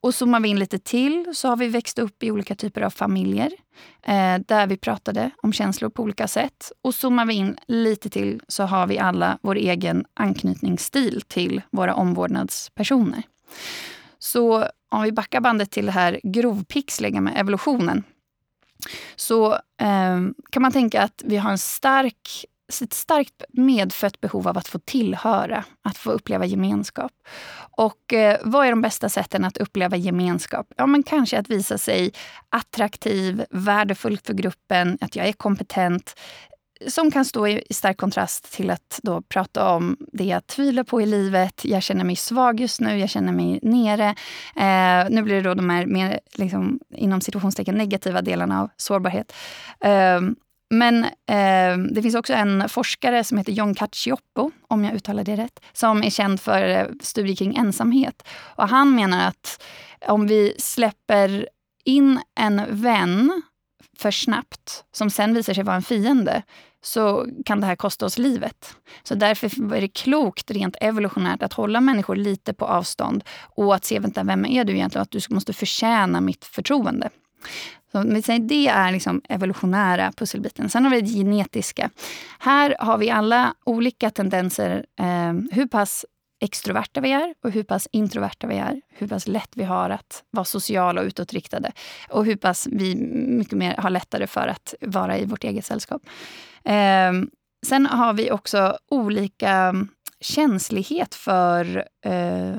Och 0.00 0.14
zoomar 0.14 0.40
vi 0.40 0.48
in 0.48 0.58
lite 0.58 0.78
till 0.78 1.32
så 1.34 1.48
har 1.48 1.56
vi 1.56 1.68
växt 1.68 1.98
upp 1.98 2.22
i 2.22 2.30
olika 2.30 2.54
typer 2.54 2.80
av 2.80 2.90
familjer 2.90 3.52
eh, 4.02 4.38
där 4.46 4.66
vi 4.66 4.76
pratade 4.76 5.30
om 5.42 5.52
känslor 5.52 5.90
på 5.90 6.02
olika 6.02 6.28
sätt. 6.28 6.72
Och 6.82 6.94
zoomar 6.94 7.26
vi 7.26 7.34
in 7.34 7.56
lite 7.66 8.10
till 8.10 8.42
så 8.48 8.62
har 8.62 8.86
vi 8.86 8.98
alla 8.98 9.38
vår 9.42 9.56
egen 9.56 10.04
anknytningsstil 10.14 11.22
till 11.28 11.62
våra 11.70 11.94
omvårdnadspersoner. 11.94 13.22
Så 14.18 14.66
om 14.88 15.02
vi 15.02 15.12
backar 15.12 15.40
bandet 15.40 15.70
till 15.70 15.86
det 15.86 15.92
här 15.92 16.20
grovpixliga 16.22 17.20
med 17.20 17.40
evolutionen 17.40 18.04
så 19.16 19.52
eh, 19.54 20.18
kan 20.50 20.62
man 20.62 20.72
tänka 20.72 21.02
att 21.02 21.22
vi 21.24 21.36
har 21.36 21.50
en 21.50 21.58
stark 21.58 22.44
ett 22.82 22.92
starkt 22.92 23.42
medfött 23.52 24.20
behov 24.20 24.48
av 24.48 24.58
att 24.58 24.68
få 24.68 24.78
tillhöra, 24.78 25.64
att 25.82 25.98
få 25.98 26.10
uppleva 26.10 26.46
gemenskap. 26.46 27.12
Och 27.76 28.12
eh, 28.12 28.38
vad 28.42 28.66
är 28.66 28.70
de 28.70 28.80
bästa 28.80 29.08
sätten 29.08 29.44
att 29.44 29.56
uppleva 29.56 29.96
gemenskap? 29.96 30.66
Ja, 30.76 30.86
men 30.86 31.02
kanske 31.02 31.38
att 31.38 31.50
visa 31.50 31.78
sig 31.78 32.12
attraktiv, 32.48 33.44
värdefull 33.50 34.18
för 34.18 34.34
gruppen, 34.34 34.98
att 35.00 35.16
jag 35.16 35.28
är 35.28 35.32
kompetent. 35.32 36.14
Som 36.86 37.10
kan 37.10 37.24
stå 37.24 37.48
i 37.48 37.64
stark 37.70 37.96
kontrast 37.96 38.52
till 38.52 38.70
att 38.70 39.00
då 39.02 39.22
prata 39.22 39.70
om 39.70 39.96
det 40.12 40.24
jag 40.24 40.46
tvivlar 40.46 40.84
på 40.84 41.02
i 41.02 41.06
livet. 41.06 41.64
Jag 41.64 41.82
känner 41.82 42.04
mig 42.04 42.16
svag 42.16 42.60
just 42.60 42.80
nu, 42.80 42.98
jag 42.98 43.10
känner 43.10 43.32
mig 43.32 43.58
nere. 43.62 44.08
Eh, 44.56 45.10
nu 45.10 45.22
blir 45.22 45.34
det 45.34 45.42
då 45.42 45.54
de 45.54 45.70
här 45.70 45.86
mer, 45.86 46.20
liksom, 46.34 46.80
inom 46.90 47.20
situationstecken 47.20 47.74
negativa 47.74 48.22
delarna 48.22 48.62
av 48.62 48.70
sårbarhet. 48.76 49.32
Eh, 49.80 50.20
men 50.70 51.04
eh, 51.04 51.78
det 51.90 52.02
finns 52.02 52.14
också 52.14 52.32
en 52.32 52.68
forskare 52.68 53.24
som 53.24 53.38
heter 53.38 53.52
John 53.52 53.74
Cacioppo, 53.74 54.50
om 54.68 54.84
jag 54.84 54.94
uttalar 54.94 55.24
det 55.24 55.36
rätt, 55.36 55.60
som 55.72 56.02
är 56.02 56.10
känd 56.10 56.40
för 56.40 56.68
eh, 56.68 56.86
studier 57.00 57.36
kring 57.36 57.56
ensamhet. 57.56 58.28
Och 58.30 58.68
han 58.68 58.94
menar 58.94 59.28
att 59.28 59.64
om 60.06 60.26
vi 60.26 60.54
släpper 60.58 61.48
in 61.84 62.20
en 62.40 62.62
vän 62.68 63.42
för 63.98 64.10
snabbt, 64.10 64.84
som 64.92 65.10
sen 65.10 65.34
visar 65.34 65.54
sig 65.54 65.64
vara 65.64 65.76
en 65.76 65.82
fiende, 65.82 66.42
så 66.82 67.26
kan 67.44 67.60
det 67.60 67.66
här 67.66 67.76
kosta 67.76 68.06
oss 68.06 68.18
livet. 68.18 68.76
Så 69.02 69.14
därför 69.14 69.74
är 69.74 69.80
det 69.80 69.88
klokt 69.88 70.50
rent 70.50 70.76
evolutionärt 70.80 71.42
att 71.42 71.52
hålla 71.52 71.80
människor 71.80 72.16
lite 72.16 72.54
på 72.54 72.64
avstånd 72.64 73.24
och 73.40 73.74
att 73.74 73.84
se, 73.84 73.98
vänta, 73.98 74.24
vem 74.24 74.46
är 74.46 74.64
du 74.64 74.72
egentligen? 74.72 75.02
Att 75.02 75.10
du 75.10 75.20
måste 75.30 75.52
förtjäna 75.52 76.20
mitt 76.20 76.44
förtroende. 76.44 77.10
Så 77.92 78.02
det 78.38 78.68
är 78.68 78.92
liksom 78.92 79.22
evolutionära 79.28 80.12
pusselbiten. 80.12 80.70
Sen 80.70 80.84
har 80.84 80.90
vi 80.90 81.00
det 81.00 81.10
genetiska. 81.10 81.90
Här 82.38 82.76
har 82.78 82.98
vi 82.98 83.10
alla 83.10 83.54
olika 83.64 84.10
tendenser. 84.10 84.86
Eh, 85.00 85.32
hur 85.52 85.66
pass 85.66 86.04
extroverta 86.40 87.00
vi 87.00 87.12
är 87.12 87.34
och 87.44 87.50
hur 87.50 87.62
pass 87.62 87.88
introverta 87.92 88.46
vi 88.46 88.56
är. 88.56 88.80
Hur 88.88 89.08
pass 89.08 89.26
lätt 89.26 89.50
vi 89.54 89.64
har 89.64 89.90
att 89.90 90.24
vara 90.30 90.44
sociala 90.44 91.00
och 91.00 91.06
utåtriktade. 91.06 91.72
Och 92.10 92.24
hur 92.24 92.36
pass 92.36 92.68
vi 92.72 92.96
mycket 93.38 93.58
mer 93.58 93.76
har 93.76 93.90
lättare 93.90 94.26
för 94.26 94.48
att 94.48 94.74
vara 94.80 95.18
i 95.18 95.24
vårt 95.24 95.44
eget 95.44 95.66
sällskap. 95.66 96.02
Eh, 96.64 97.12
sen 97.66 97.86
har 97.86 98.12
vi 98.12 98.30
också 98.30 98.78
olika 98.90 99.74
känslighet 100.20 101.14
för 101.14 101.76
eh, 102.04 102.56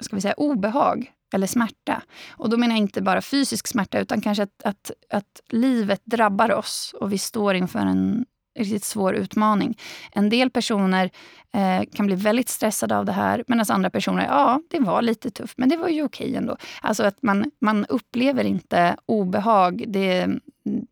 ska 0.00 0.16
vi 0.16 0.22
säga, 0.22 0.34
obehag 0.34 1.12
eller 1.34 1.46
smärta. 1.46 2.02
Och 2.30 2.50
då 2.50 2.56
menar 2.56 2.74
jag 2.74 2.80
inte 2.80 3.02
bara 3.02 3.22
fysisk 3.22 3.66
smärta 3.66 3.98
utan 3.98 4.20
kanske 4.20 4.42
att, 4.42 4.62
att, 4.64 4.90
att 5.10 5.40
livet 5.48 6.00
drabbar 6.04 6.52
oss 6.52 6.94
och 7.00 7.12
vi 7.12 7.18
står 7.18 7.54
inför 7.54 7.78
en 7.78 8.24
riktigt 8.58 8.84
svår 8.84 9.14
utmaning. 9.14 9.78
En 10.12 10.28
del 10.28 10.50
personer 10.50 11.10
eh, 11.54 11.82
kan 11.92 12.06
bli 12.06 12.14
väldigt 12.14 12.48
stressade 12.48 12.96
av 12.96 13.04
det 13.04 13.12
här 13.12 13.44
medan 13.46 13.66
andra 13.68 13.90
personer, 13.90 14.24
ja, 14.24 14.60
det 14.70 14.80
var 14.80 15.02
lite 15.02 15.30
tufft 15.30 15.58
men 15.58 15.68
det 15.68 15.76
var 15.76 15.88
ju 15.88 16.04
okej 16.04 16.36
ändå. 16.36 16.56
Alltså 16.82 17.02
att 17.02 17.22
man, 17.22 17.50
man 17.60 17.86
upplever 17.86 18.44
inte 18.44 18.96
obehag. 19.06 19.84
Det, 19.88 20.28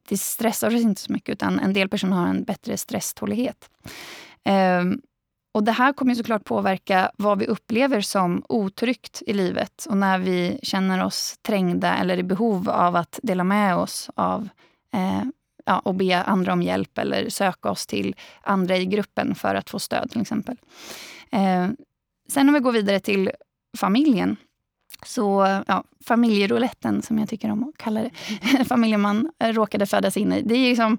det 0.08 0.18
stressar 0.18 0.68
oss 0.68 0.82
inte 0.82 1.00
så 1.00 1.12
mycket 1.12 1.32
utan 1.32 1.60
en 1.60 1.72
del 1.72 1.88
personer 1.88 2.16
har 2.16 2.26
en 2.26 2.44
bättre 2.44 2.76
stresstålighet. 2.76 3.70
Eh, 4.44 4.84
och 5.54 5.64
Det 5.64 5.72
här 5.72 5.92
kommer 5.92 6.14
såklart 6.14 6.44
påverka 6.44 7.10
vad 7.16 7.38
vi 7.38 7.46
upplever 7.46 8.00
som 8.00 8.42
otryggt 8.48 9.22
i 9.26 9.32
livet 9.32 9.86
och 9.88 9.96
när 9.96 10.18
vi 10.18 10.58
känner 10.62 11.04
oss 11.04 11.38
trängda 11.42 11.96
eller 11.96 12.18
i 12.18 12.22
behov 12.22 12.70
av 12.70 12.96
att 12.96 13.20
dela 13.22 13.44
med 13.44 13.76
oss 13.76 14.10
av 14.14 14.48
eh, 14.92 15.22
ja, 15.64 15.78
och 15.78 15.94
be 15.94 16.22
andra 16.22 16.52
om 16.52 16.62
hjälp 16.62 16.98
eller 16.98 17.28
söka 17.28 17.70
oss 17.70 17.86
till 17.86 18.16
andra 18.42 18.76
i 18.76 18.86
gruppen 18.86 19.34
för 19.34 19.54
att 19.54 19.70
få 19.70 19.78
stöd 19.78 20.10
till 20.10 20.20
exempel. 20.20 20.56
Eh, 21.30 21.68
sen 22.28 22.48
om 22.48 22.54
vi 22.54 22.60
går 22.60 22.72
vidare 22.72 23.00
till 23.00 23.30
familjen 23.76 24.36
så 25.06 25.62
ja, 25.66 25.84
familjerouletten, 26.04 27.02
som 27.02 27.18
jag 27.18 27.28
tycker 27.28 27.50
om 27.50 27.62
att 27.68 27.76
kalla 27.76 28.02
det, 28.02 28.10
familjen 28.68 29.00
man 29.00 29.30
råkade 29.38 29.86
födas 29.86 30.16
in 30.16 30.32
i. 30.32 30.42
Det 30.42 30.54
är 30.54 30.68
liksom, 30.68 30.98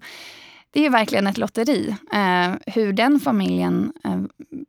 det 0.76 0.86
är 0.86 0.90
verkligen 0.90 1.28
ett 1.28 1.38
lotteri. 1.38 1.96
Eh, 2.14 2.74
hur 2.74 2.94
den 2.94 3.20
familjen 3.20 3.94
eh, 4.04 4.20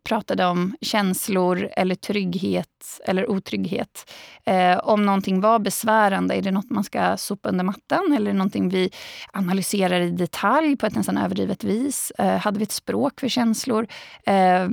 pratade 0.05 0.47
om 0.47 0.77
känslor 0.81 1.69
eller 1.77 1.95
trygghet 1.95 3.01
eller 3.05 3.31
otrygghet. 3.31 4.13
Eh, 4.45 4.79
om 4.79 5.07
någonting 5.07 5.41
var 5.41 5.59
besvärande, 5.59 6.35
är 6.35 6.43
det 6.43 6.51
något 6.51 6.71
man 6.71 6.85
ska 6.85 7.17
sopa 7.17 7.49
under 7.49 7.65
mattan 7.65 8.13
eller 8.17 8.31
är 8.31 8.33
det 8.33 8.39
någonting 8.39 8.69
vi 8.69 8.91
analyserar 9.33 10.01
i 10.01 10.11
detalj 10.11 10.77
på 10.77 10.87
ett 10.87 10.95
nästan 10.95 11.19
överdrivet 11.19 11.65
vis? 11.65 12.13
Eh, 12.19 12.37
hade 12.39 12.59
vi 12.59 12.63
ett 12.63 12.73
språk 12.73 13.21
för 13.21 13.29
känslor? 13.29 13.87
Eh, 14.27 14.69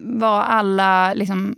var 0.00 0.42
alla 0.42 1.14
liksom 1.14 1.56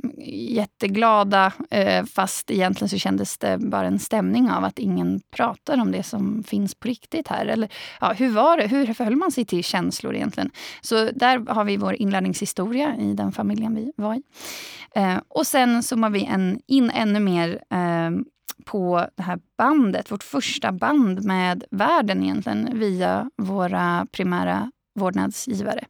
jätteglada 0.48 1.52
eh, 1.70 2.04
fast 2.04 2.50
egentligen 2.50 2.88
så 2.88 2.98
kändes 2.98 3.38
det 3.38 3.58
bara 3.58 3.86
en 3.86 3.98
stämning 3.98 4.50
av 4.50 4.64
att 4.64 4.78
ingen 4.78 5.20
pratar 5.30 5.80
om 5.80 5.92
det 5.92 6.02
som 6.02 6.42
finns 6.42 6.74
på 6.74 6.88
riktigt 6.88 7.28
här? 7.28 7.46
Eller, 7.46 7.68
ja, 8.00 8.12
hur 8.12 8.30
var 8.30 8.56
det? 8.56 8.66
Hur 8.66 8.94
förhöll 9.08 9.18
man 9.18 9.32
sig 9.32 9.44
till 9.44 9.64
känslor 9.64 10.14
egentligen? 10.14 10.50
Så 10.80 11.10
där 11.14 11.54
har 11.54 11.64
vi 11.64 11.76
vår 11.76 11.94
inlärningshistoria 11.94 12.96
i 12.96 13.14
den 13.14 13.32
familjen 13.32 13.74
vi 13.74 13.92
var 13.96 14.14
i. 14.14 14.22
Eh, 14.94 15.18
och 15.28 15.46
sen 15.46 15.82
zoomar 15.82 16.10
vi 16.10 16.24
en, 16.24 16.60
in 16.66 16.90
ännu 16.90 17.20
mer 17.20 17.62
eh, 17.70 18.10
på 18.64 19.06
det 19.16 19.22
här 19.22 19.38
bandet, 19.58 20.10
vårt 20.10 20.22
första 20.22 20.72
band 20.72 21.24
med 21.24 21.64
världen 21.70 22.22
egentligen 22.22 22.78
via 22.78 23.30
våra 23.36 24.06
primära 24.12 24.70
vårdnadsgivare. 24.94 25.84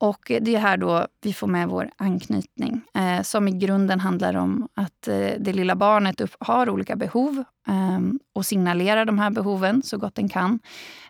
Och 0.00 0.32
det 0.40 0.54
är 0.54 0.58
här 0.58 0.76
då 0.76 1.06
vi 1.22 1.32
får 1.32 1.46
med 1.46 1.68
vår 1.68 1.90
anknytning 1.96 2.80
eh, 2.94 3.22
som 3.22 3.48
i 3.48 3.50
grunden 3.50 4.00
handlar 4.00 4.36
om 4.36 4.68
att 4.74 5.08
eh, 5.08 5.30
det 5.38 5.52
lilla 5.52 5.76
barnet 5.76 6.20
upp, 6.20 6.36
har 6.40 6.70
olika 6.70 6.96
behov 6.96 7.44
eh, 7.68 8.00
och 8.34 8.46
signalerar 8.46 9.04
de 9.04 9.18
här 9.18 9.30
behoven 9.30 9.82
så 9.82 9.98
gott 9.98 10.14
den 10.14 10.28
kan. 10.28 10.60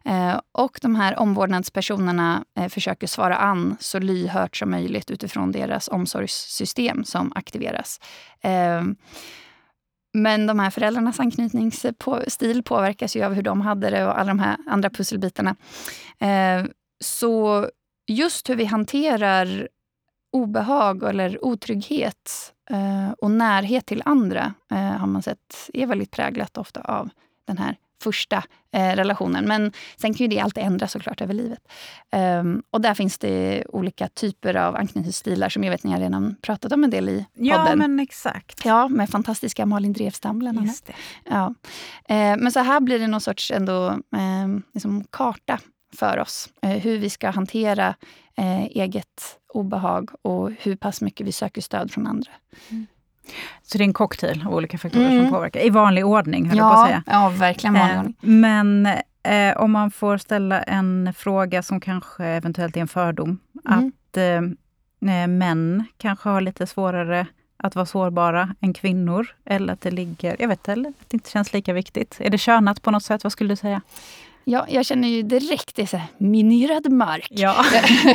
Eh, 0.05 0.41
och 0.53 0.79
de 0.83 0.95
här 0.95 1.19
omvårdnadspersonerna 1.19 2.45
eh, 2.59 2.69
försöker 2.69 3.07
svara 3.07 3.37
an 3.37 3.77
så 3.81 3.99
lyhört 3.99 4.57
som 4.57 4.71
möjligt 4.71 5.11
utifrån 5.11 5.53
deras 5.53 5.89
omsorgssystem 5.89 7.05
som 7.05 7.33
aktiveras. 7.35 8.01
Eh, 8.41 8.83
men 10.15 10.47
de 10.47 10.59
här 10.59 10.71
föräldrarnas 10.71 11.21
anknytningsstil 11.21 12.63
påverkas 12.63 13.17
ju 13.17 13.23
av 13.23 13.33
hur 13.33 13.43
de 13.43 13.61
hade 13.61 13.91
det 13.91 14.07
och 14.07 14.19
alla 14.19 14.29
de 14.29 14.39
här 14.39 14.57
andra 14.67 14.91
pusselbitarna. 14.91 15.57
Ehm, 16.19 16.71
så 17.01 17.67
just 18.09 18.51
hur 18.51 18.57
vi 18.57 18.65
hanterar 18.65 19.69
obehag 20.31 21.03
eller 21.03 21.45
otrygghet 21.45 22.53
eh, 22.71 23.11
och 23.11 23.31
närhet 23.31 23.87
till 23.87 24.03
andra 24.05 24.55
eh, 24.71 24.79
har 24.79 25.07
man 25.07 25.23
sett 25.23 25.71
är 25.73 25.87
väldigt 25.87 26.11
präglat 26.11 26.59
ofta 26.59 26.81
av 26.81 27.11
den 27.45 27.59
här 27.59 27.77
första 28.03 28.45
eh, 28.73 28.97
relationen. 28.97 29.45
Men 29.45 29.73
sen 29.97 30.15
kan 30.15 30.25
ju 30.25 30.29
det 30.29 30.41
alltid 30.41 30.65
ändras 30.65 30.93
såklart 30.93 31.21
över 31.21 31.35
livet. 31.35 31.59
Um, 32.41 32.63
och 32.71 32.81
där 32.81 32.95
finns 32.95 33.19
det 33.19 33.65
olika 33.69 34.09
typer 34.09 34.55
av 34.57 34.77
anknytningsstilar 34.77 35.49
som 35.49 35.65
jag 35.65 35.71
vet 35.71 35.85
ni 35.85 35.91
har 35.91 36.01
redan 36.01 36.37
pratat 36.43 36.73
om 36.73 36.85
en 36.85 36.91
del 36.91 37.09
i 37.09 37.27
podden. 37.35 37.47
Ja, 37.47 37.77
men 37.77 38.01
exakt. 38.01 38.65
Ja, 38.65 38.89
med 38.89 39.11
fantastiska 39.11 39.67
Malin 39.67 39.93
Drevstam 39.93 40.39
bland 40.39 40.59
annat. 40.59 40.91
Ja. 41.25 41.55
Men 42.39 42.53
så 42.53 42.61
här 42.61 42.81
blir 42.81 42.99
det 42.99 43.07
någon 43.07 43.21
sorts 43.21 43.51
ändå, 43.51 43.89
uh, 43.91 44.59
liksom 44.75 45.05
karta 45.11 45.61
för 45.97 46.19
oss. 46.19 46.49
Eh, 46.63 46.71
hur 46.71 46.99
vi 46.99 47.11
ska 47.11 47.31
hantera 47.31 47.95
eh, 48.37 48.65
eget 48.65 49.39
obehag 49.49 50.11
och 50.23 50.51
hur 50.61 50.77
pass 50.77 51.01
mycket 51.01 51.27
vi 51.27 51.33
söker 51.33 51.61
stöd 51.61 51.91
från 51.91 52.07
andra. 52.07 52.31
Mm. 52.71 52.87
Så 53.63 53.79
det 53.79 53.85
är 53.85 53.87
en 53.87 53.93
cocktail 53.93 54.45
av 54.47 54.55
olika 54.55 54.79
faktorer 54.79 55.11
mm. 55.11 55.23
som 55.23 55.33
påverkar, 55.33 55.61
i 55.61 55.71
vanlig 55.71 56.07
ordning, 56.07 56.49
höll 56.49 56.59
ja, 56.59 56.71
på 56.75 56.81
att 56.81 56.87
säga. 56.87 57.03
Ja, 57.07 57.29
verkligen 57.29 57.75
vanlig 57.75 57.95
eh, 57.95 58.01
ordning. 58.01 58.17
Men 58.21 58.87
eh, 59.23 59.57
om 59.57 59.73
man 59.73 59.91
får 59.91 60.19
ställa 60.19 60.63
en 60.63 61.15
fråga 61.17 61.63
som 61.63 61.81
kanske 61.81 62.25
eventuellt 62.25 62.77
är 62.77 62.81
en 62.81 62.89
fördom, 62.89 63.39
mm. 63.69 63.89
att 63.89 64.17
eh, 64.17 65.27
män 65.29 65.85
kanske 65.97 66.29
har 66.29 66.41
lite 66.41 66.67
svårare 66.67 67.27
att 67.57 67.75
vara 67.75 67.87
sårbara 67.87 68.55
än 68.61 68.73
kvinnor, 68.73 69.27
eller 69.45 69.73
att 69.73 69.81
det 69.81 69.91
ligger, 69.91 70.37
jag 70.39 70.49
vet 70.49 70.69
eller 70.69 70.91
att 70.91 71.09
det 71.09 71.15
inte 71.15 71.31
känns 71.31 71.53
lika 71.53 71.73
viktigt. 71.73 72.17
Är 72.21 72.31
det 72.31 72.39
könat 72.39 72.83
på 72.83 72.91
något 72.91 73.03
sätt? 73.03 73.25
Vad 73.25 73.33
skulle 73.33 73.53
du 73.53 73.57
säga? 73.57 73.81
Ja, 74.51 74.67
jag 74.69 74.87
känner 74.87 75.09
ju 75.09 75.23
direkt 75.23 75.77
det 75.77 75.83
är 75.83 75.87
så 75.87 75.97
här, 75.97 76.09
minerad 76.19 76.93
mark. 76.93 77.27
Ja. 77.31 77.65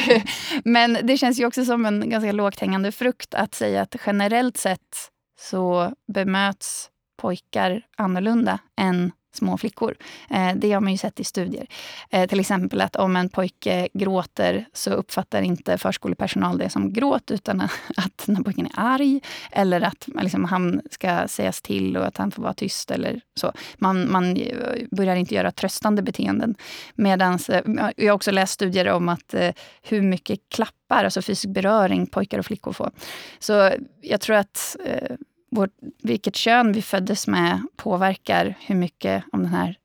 Men 0.64 0.98
det 1.04 1.18
känns 1.18 1.40
ju 1.40 1.46
också 1.46 1.66
som 1.66 1.86
en 1.86 2.10
ganska 2.10 2.32
lågt 2.32 2.60
hängande 2.60 2.92
frukt 2.92 3.34
att 3.34 3.56
säga 3.56 3.82
att 3.82 3.96
generellt 4.06 4.58
sett 4.58 5.10
så 5.40 5.94
bemöts 6.14 6.90
pojkar 7.22 7.82
annorlunda 7.98 8.60
än 8.82 9.12
små 9.36 9.58
flickor. 9.58 9.96
Eh, 10.30 10.52
det 10.56 10.72
har 10.72 10.82
man 10.82 10.92
ju 10.92 10.98
sett 10.98 11.20
i 11.20 11.24
studier. 11.24 11.68
Eh, 12.10 12.30
till 12.30 12.40
exempel 12.40 12.82
att 12.82 12.96
om 12.96 13.16
en 13.16 13.30
pojke 13.30 13.88
gråter 13.94 14.66
så 14.74 14.92
uppfattar 14.92 15.42
inte 15.42 15.78
förskolepersonal 15.78 16.58
det 16.58 16.70
som 16.70 16.94
gråt 16.94 17.32
utan 17.32 17.62
att 17.98 18.24
när 18.26 18.44
pojken 18.44 18.66
är 18.66 18.72
arg 18.76 19.22
eller 19.52 19.82
att 19.82 20.08
liksom, 20.22 20.46
han 20.46 20.82
ska 20.92 21.28
sägas 21.28 21.62
till 21.62 21.98
och 21.98 22.06
att 22.06 22.18
han 22.18 22.32
får 22.32 22.44
vara 22.44 22.54
tyst. 22.54 22.92
eller 22.92 23.22
så. 23.36 23.54
Man, 23.78 24.12
man 24.12 24.38
eh, 24.38 24.88
börjar 24.92 25.16
inte 25.16 25.36
göra 25.36 25.52
tröstande 25.52 26.02
beteenden. 26.02 26.56
Medans, 26.96 27.50
eh, 27.50 27.92
jag 27.96 28.12
har 28.12 28.16
också 28.16 28.32
läst 28.32 28.54
studier 28.54 28.90
om 28.90 29.10
att 29.10 29.34
eh, 29.34 29.52
hur 29.82 30.02
mycket 30.02 30.40
klappar, 30.50 31.04
alltså 31.04 31.22
fysisk 31.22 31.54
beröring, 31.54 32.08
pojkar 32.08 32.40
och 32.40 32.46
flickor 32.46 32.74
får. 32.74 32.92
Så 33.40 33.72
jag 34.02 34.22
tror 34.22 34.36
att 34.36 34.76
eh, 34.86 35.16
vårt, 35.54 35.72
vilket 36.04 36.36
kön 36.36 36.72
vi 36.72 36.82
föddes 36.82 37.28
med 37.28 37.62
påverkar 37.76 38.58
hur 38.60 38.76
mycket 38.76 39.24
om 39.32 39.44
den 39.44 39.54
här 39.54 39.78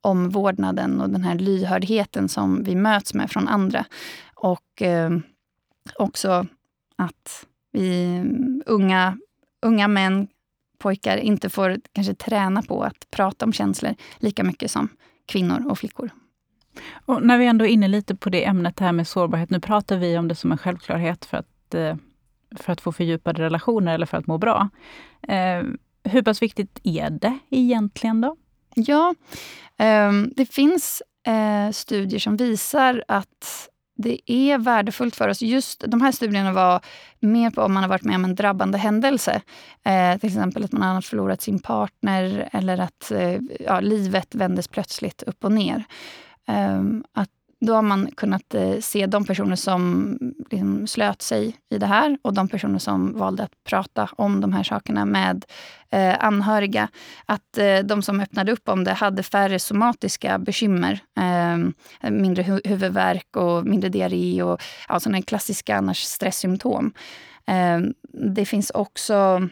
omvårdnaden 0.00 1.00
och 1.00 1.10
den 1.10 1.24
här 1.24 1.34
lyhördheten 1.34 2.28
som 2.28 2.62
vi 2.64 2.74
möts 2.74 3.14
med 3.14 3.30
från 3.30 3.48
andra. 3.48 3.84
Och 4.34 4.82
eh, 4.82 5.10
också 5.94 6.46
att 6.96 7.46
vi 7.72 8.22
unga, 8.66 9.18
unga 9.62 9.88
män, 9.88 10.28
pojkar, 10.78 11.16
inte 11.16 11.50
får 11.50 11.76
kanske 11.92 12.14
träna 12.14 12.62
på 12.62 12.82
att 12.82 13.10
prata 13.10 13.44
om 13.44 13.52
känslor 13.52 13.94
lika 14.18 14.44
mycket 14.44 14.70
som 14.70 14.88
kvinnor 15.26 15.70
och 15.70 15.78
flickor. 15.78 16.10
Och 17.06 17.22
när 17.22 17.38
vi 17.38 17.46
ändå 17.46 17.64
är 17.64 17.68
inne 17.68 17.88
lite 17.88 18.14
på 18.14 18.30
det 18.30 18.44
ämnet 18.44 18.80
här 18.80 18.92
med 18.92 19.08
sårbarhet. 19.08 19.50
Nu 19.50 19.60
pratar 19.60 19.96
vi 19.96 20.18
om 20.18 20.28
det 20.28 20.34
som 20.34 20.52
en 20.52 20.58
självklarhet 20.58 21.24
för 21.24 21.36
att 21.36 21.74
eh, 21.74 21.96
för 22.56 22.72
att 22.72 22.80
få 22.80 22.92
fördjupade 22.92 23.42
relationer 23.42 23.94
eller 23.94 24.06
för 24.06 24.18
att 24.18 24.26
må 24.26 24.38
bra. 24.38 24.68
Eh, 25.28 25.62
hur 26.04 26.22
pass 26.22 26.42
viktigt 26.42 26.80
är 26.82 27.10
det 27.10 27.38
egentligen 27.50 28.20
då? 28.20 28.36
Ja, 28.74 29.14
eh, 29.78 30.12
det 30.36 30.46
finns 30.46 31.02
eh, 31.26 31.70
studier 31.72 32.20
som 32.20 32.36
visar 32.36 33.04
att 33.08 33.68
det 33.96 34.32
är 34.32 34.58
värdefullt 34.58 35.16
för 35.16 35.28
oss. 35.28 35.42
Just 35.42 35.84
De 35.86 36.00
här 36.00 36.12
studierna 36.12 36.52
var 36.52 36.80
mer 37.20 37.50
på 37.50 37.62
om 37.62 37.74
man 37.74 37.82
har 37.82 37.90
varit 37.90 38.02
med 38.02 38.14
om 38.14 38.24
en 38.24 38.34
drabbande 38.34 38.78
händelse. 38.78 39.42
Eh, 39.84 40.18
till 40.18 40.28
exempel 40.28 40.64
att 40.64 40.72
man 40.72 40.94
har 40.94 41.02
förlorat 41.02 41.42
sin 41.42 41.58
partner 41.58 42.48
eller 42.52 42.78
att 42.78 43.10
eh, 43.10 43.40
ja, 43.60 43.80
livet 43.80 44.34
vändes 44.34 44.68
plötsligt 44.68 45.22
upp 45.22 45.44
och 45.44 45.52
ner. 45.52 45.84
Eh, 46.48 46.82
att 47.12 47.30
då 47.60 47.74
har 47.74 47.82
man 47.82 48.10
kunnat 48.16 48.54
eh, 48.54 48.78
se 48.80 49.06
de 49.06 49.24
personer 49.24 49.56
som 49.56 50.18
liksom 50.50 50.86
slöt 50.86 51.22
sig 51.22 51.56
i 51.70 51.78
det 51.78 51.86
här 51.86 52.18
och 52.22 52.34
de 52.34 52.48
personer 52.48 52.78
som 52.78 53.18
valde 53.18 53.42
att 53.42 53.64
prata 53.64 54.08
om 54.16 54.40
de 54.40 54.52
här 54.52 54.62
sakerna 54.62 55.04
med 55.04 55.44
eh, 55.90 56.24
anhöriga. 56.24 56.88
Att 57.26 57.58
eh, 57.58 57.78
de 57.78 58.02
som 58.02 58.20
öppnade 58.20 58.52
upp 58.52 58.68
om 58.68 58.84
det 58.84 58.92
hade 58.92 59.22
färre 59.22 59.58
somatiska 59.58 60.38
bekymmer. 60.38 61.00
Eh, 61.16 62.10
mindre 62.10 62.42
hu 62.42 62.60
huvudvärk 62.64 63.36
och 63.36 63.66
mindre 63.66 63.88
diarré 63.88 64.42
och 64.42 64.62
ja, 64.88 65.00
sådana 65.00 65.22
klassiska 65.22 65.76
annars 65.76 66.02
stresssymptom. 66.02 66.92
Eh, 67.46 67.80
det 68.34 68.44
finns 68.44 68.70
också 68.70 69.48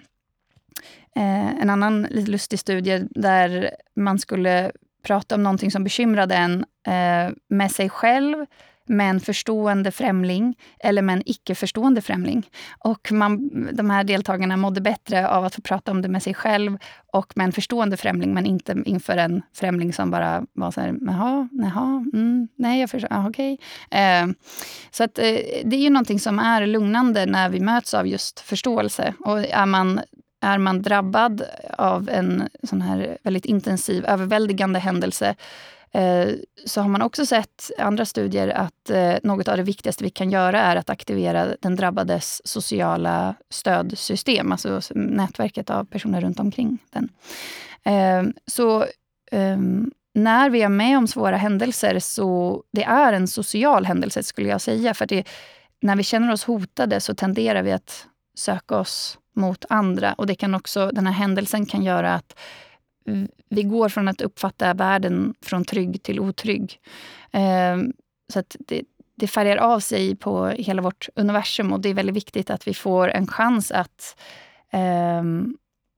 eh, 1.16 1.60
en 1.60 1.70
annan 1.70 2.02
lite 2.02 2.30
lustig 2.30 2.58
studie 2.58 3.08
där 3.10 3.70
man 3.96 4.18
skulle 4.18 4.72
prata 5.04 5.34
om 5.34 5.42
någonting 5.42 5.70
som 5.70 5.84
bekymrade 5.84 6.34
en 6.34 6.64
eh, 6.86 7.34
med 7.48 7.72
sig 7.72 7.88
själv, 7.88 8.46
med 8.86 9.10
en 9.10 9.20
förstående 9.20 9.90
främling 9.90 10.58
eller 10.80 11.02
med 11.02 11.12
en 11.12 11.22
icke-förstående 11.26 12.00
främling. 12.00 12.48
Och 12.78 13.12
man, 13.12 13.50
de 13.72 13.90
här 13.90 14.04
deltagarna 14.04 14.56
mådde 14.56 14.80
bättre 14.80 15.28
av 15.28 15.44
att 15.44 15.54
få 15.54 15.62
prata 15.62 15.90
om 15.90 16.02
det 16.02 16.08
med 16.08 16.22
sig 16.22 16.34
själv 16.34 16.78
och 17.12 17.32
med 17.36 17.44
en 17.44 17.52
förstående 17.52 17.96
främling, 17.96 18.34
men 18.34 18.46
inte 18.46 18.76
inför 18.84 19.16
en 19.16 19.42
främling 19.54 19.92
som 19.92 20.10
bara 20.10 20.44
var 20.52 20.70
så 20.70 20.80
här, 20.80 20.94
jaha, 21.00 21.48
jaha, 21.52 22.04
mm, 22.12 22.48
nej, 22.58 22.80
jag 22.80 22.90
förstår, 22.90 23.08
ah, 23.12 23.28
okej. 23.28 23.58
Okay. 23.88 24.00
Eh, 24.00 24.26
så 24.90 25.04
att, 25.04 25.18
eh, 25.18 25.38
det 25.64 25.76
är 25.76 25.80
ju 25.80 25.90
någonting 25.90 26.20
som 26.20 26.38
är 26.38 26.66
lugnande 26.66 27.26
när 27.26 27.48
vi 27.48 27.60
möts 27.60 27.94
av 27.94 28.06
just 28.06 28.40
förståelse. 28.40 29.14
Och 29.18 29.38
är 29.38 29.66
man 29.66 30.00
är 30.44 30.58
man 30.58 30.82
drabbad 30.82 31.42
av 31.78 32.08
en 32.08 32.48
sån 32.62 32.82
här 32.82 33.18
väldigt 33.22 33.44
intensiv, 33.44 34.04
överväldigande 34.06 34.78
händelse 34.78 35.34
eh, 35.92 36.28
så 36.66 36.80
har 36.80 36.88
man 36.88 37.02
också 37.02 37.26
sett 37.26 37.70
i 37.78 37.80
andra 37.80 38.04
studier 38.04 38.48
att 38.48 38.90
eh, 38.90 39.14
något 39.22 39.48
av 39.48 39.56
det 39.56 39.62
viktigaste 39.62 40.04
vi 40.04 40.10
kan 40.10 40.30
göra 40.30 40.60
är 40.60 40.76
att 40.76 40.90
aktivera 40.90 41.56
den 41.60 41.76
drabbades 41.76 42.46
sociala 42.46 43.34
stödsystem, 43.50 44.52
alltså 44.52 44.80
nätverket 44.94 45.70
av 45.70 45.84
personer 45.84 46.20
runt 46.20 46.40
omkring 46.40 46.78
den. 46.90 47.08
Eh, 47.84 48.22
så 48.46 48.86
när 50.14 50.50
vi 50.50 50.62
är 50.62 50.68
med 50.68 50.98
om 50.98 51.08
svåra 51.08 51.36
händelser 51.36 51.98
så 51.98 52.62
det 52.72 52.84
är 52.84 53.12
en 53.12 53.28
social 53.28 53.84
händelse 53.84 54.22
skulle 54.22 54.48
jag 54.48 54.60
säga. 54.60 54.94
För 54.94 55.06
det, 55.06 55.24
när 55.80 55.96
vi 55.96 56.02
känner 56.02 56.32
oss 56.32 56.44
hotade 56.44 57.00
så 57.00 57.14
tenderar 57.14 57.62
vi 57.62 57.72
att 57.72 58.06
söka 58.34 58.76
oss 58.76 59.18
mot 59.34 59.64
andra. 59.68 60.12
Och 60.12 60.26
det 60.26 60.34
kan 60.34 60.54
också, 60.54 60.90
den 60.92 61.06
här 61.06 61.14
händelsen 61.14 61.66
kan 61.66 61.82
göra 61.82 62.14
att 62.14 62.38
vi 63.48 63.62
går 63.62 63.88
från 63.88 64.08
att 64.08 64.20
uppfatta 64.20 64.74
världen 64.74 65.34
från 65.42 65.64
trygg 65.64 66.02
till 66.02 66.20
otrygg. 66.20 66.80
Eh, 67.32 67.76
så 68.32 68.38
att 68.38 68.56
det, 68.58 68.82
det 69.16 69.26
färgar 69.26 69.56
av 69.56 69.80
sig 69.80 70.16
på 70.16 70.46
hela 70.46 70.82
vårt 70.82 71.08
universum 71.14 71.72
och 71.72 71.80
det 71.80 71.88
är 71.88 71.94
väldigt 71.94 72.16
viktigt 72.16 72.50
att 72.50 72.68
vi 72.68 72.74
får 72.74 73.08
en 73.08 73.26
chans 73.26 73.70
att 73.70 74.16
eh, 74.72 75.22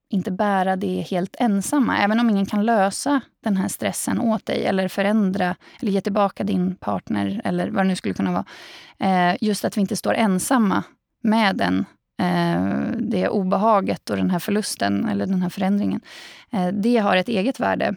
inte 0.08 0.30
bära 0.30 0.76
det 0.76 1.06
helt 1.10 1.36
ensamma. 1.38 1.98
Även 1.98 2.20
om 2.20 2.30
ingen 2.30 2.46
kan 2.46 2.64
lösa 2.64 3.20
den 3.44 3.56
här 3.56 3.68
stressen 3.68 4.20
åt 4.20 4.46
dig 4.46 4.64
eller 4.64 4.88
förändra 4.88 5.56
eller 5.80 5.92
ge 5.92 6.00
tillbaka 6.00 6.44
din 6.44 6.76
partner 6.76 7.40
eller 7.44 7.70
vad 7.70 7.84
det 7.84 7.88
nu 7.88 7.96
skulle 7.96 8.14
kunna 8.14 8.32
vara. 8.32 8.44
Eh, 8.98 9.36
just 9.40 9.64
att 9.64 9.76
vi 9.76 9.80
inte 9.80 9.96
står 9.96 10.14
ensamma 10.14 10.82
med 11.22 11.56
den 11.56 11.84
Eh, 12.18 12.90
det 12.98 13.28
obehaget 13.28 14.10
och 14.10 14.16
den 14.16 14.30
här 14.30 14.38
förlusten 14.38 15.08
eller 15.08 15.26
den 15.26 15.42
här 15.42 15.48
förändringen. 15.48 16.00
Eh, 16.52 16.68
det 16.68 16.96
har 16.96 17.16
ett 17.16 17.28
eget 17.28 17.60
värde. 17.60 17.94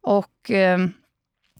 Och 0.00 0.50
eh, 0.50 0.78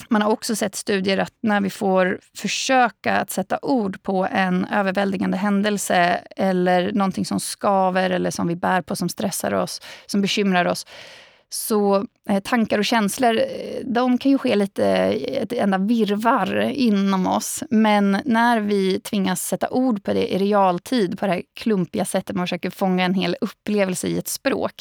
man 0.08 0.22
har 0.22 0.30
också 0.30 0.56
sett 0.56 0.74
studier 0.74 1.18
att 1.18 1.34
när 1.40 1.60
vi 1.60 1.70
får 1.70 2.20
försöka 2.36 3.16
att 3.16 3.30
sätta 3.30 3.58
ord 3.62 4.02
på 4.02 4.28
en 4.30 4.64
överväldigande 4.64 5.36
händelse 5.36 6.20
eller 6.36 6.92
någonting 6.92 7.24
som 7.24 7.40
skaver 7.40 8.10
eller 8.10 8.30
som 8.30 8.48
vi 8.48 8.56
bär 8.56 8.82
på, 8.82 8.96
som 8.96 9.08
stressar 9.08 9.54
oss, 9.54 9.80
som 10.06 10.20
bekymrar 10.22 10.64
oss, 10.64 10.86
så 11.54 12.06
eh, 12.28 12.42
tankar 12.42 12.78
och 12.78 12.84
känslor, 12.84 13.38
eh, 13.38 13.84
de 13.84 14.18
kan 14.18 14.30
ju 14.32 14.38
ske 14.38 14.56
lite 14.56 14.86
eh, 14.86 15.42
ett 15.42 15.52
enda 15.52 15.78
virvar 15.78 16.60
inom 16.70 17.26
oss. 17.26 17.62
Men 17.70 18.18
när 18.24 18.60
vi 18.60 19.00
tvingas 19.00 19.46
sätta 19.46 19.70
ord 19.70 20.04
på 20.04 20.12
det 20.12 20.34
i 20.34 20.38
realtid, 20.38 21.18
på 21.18 21.26
det 21.26 21.32
här 21.32 21.42
klumpiga 21.54 22.04
sättet 22.04 22.36
man 22.36 22.46
försöker 22.46 22.70
fånga 22.70 23.04
en 23.04 23.14
hel 23.14 23.36
upplevelse 23.40 24.08
i 24.08 24.18
ett 24.18 24.28
språk, 24.28 24.74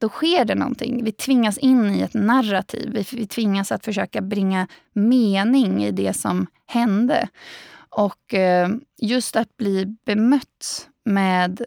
då 0.00 0.08
sker 0.08 0.44
det 0.44 0.54
någonting. 0.54 1.04
Vi 1.04 1.12
tvingas 1.12 1.58
in 1.58 1.94
i 1.94 2.00
ett 2.00 2.14
narrativ. 2.14 3.04
Vi, 3.12 3.26
tvingas 3.26 3.72
att 3.72 3.84
försöka 3.84 4.20
bringa 4.20 4.68
mening 4.92 5.84
i 5.84 5.90
det 5.90 6.12
som 6.12 6.46
hände. 6.66 7.28
Och 7.90 8.34
just 9.00 9.36
att 9.36 9.56
bli 9.56 9.96
bemött 10.06 10.88
med 11.04 11.64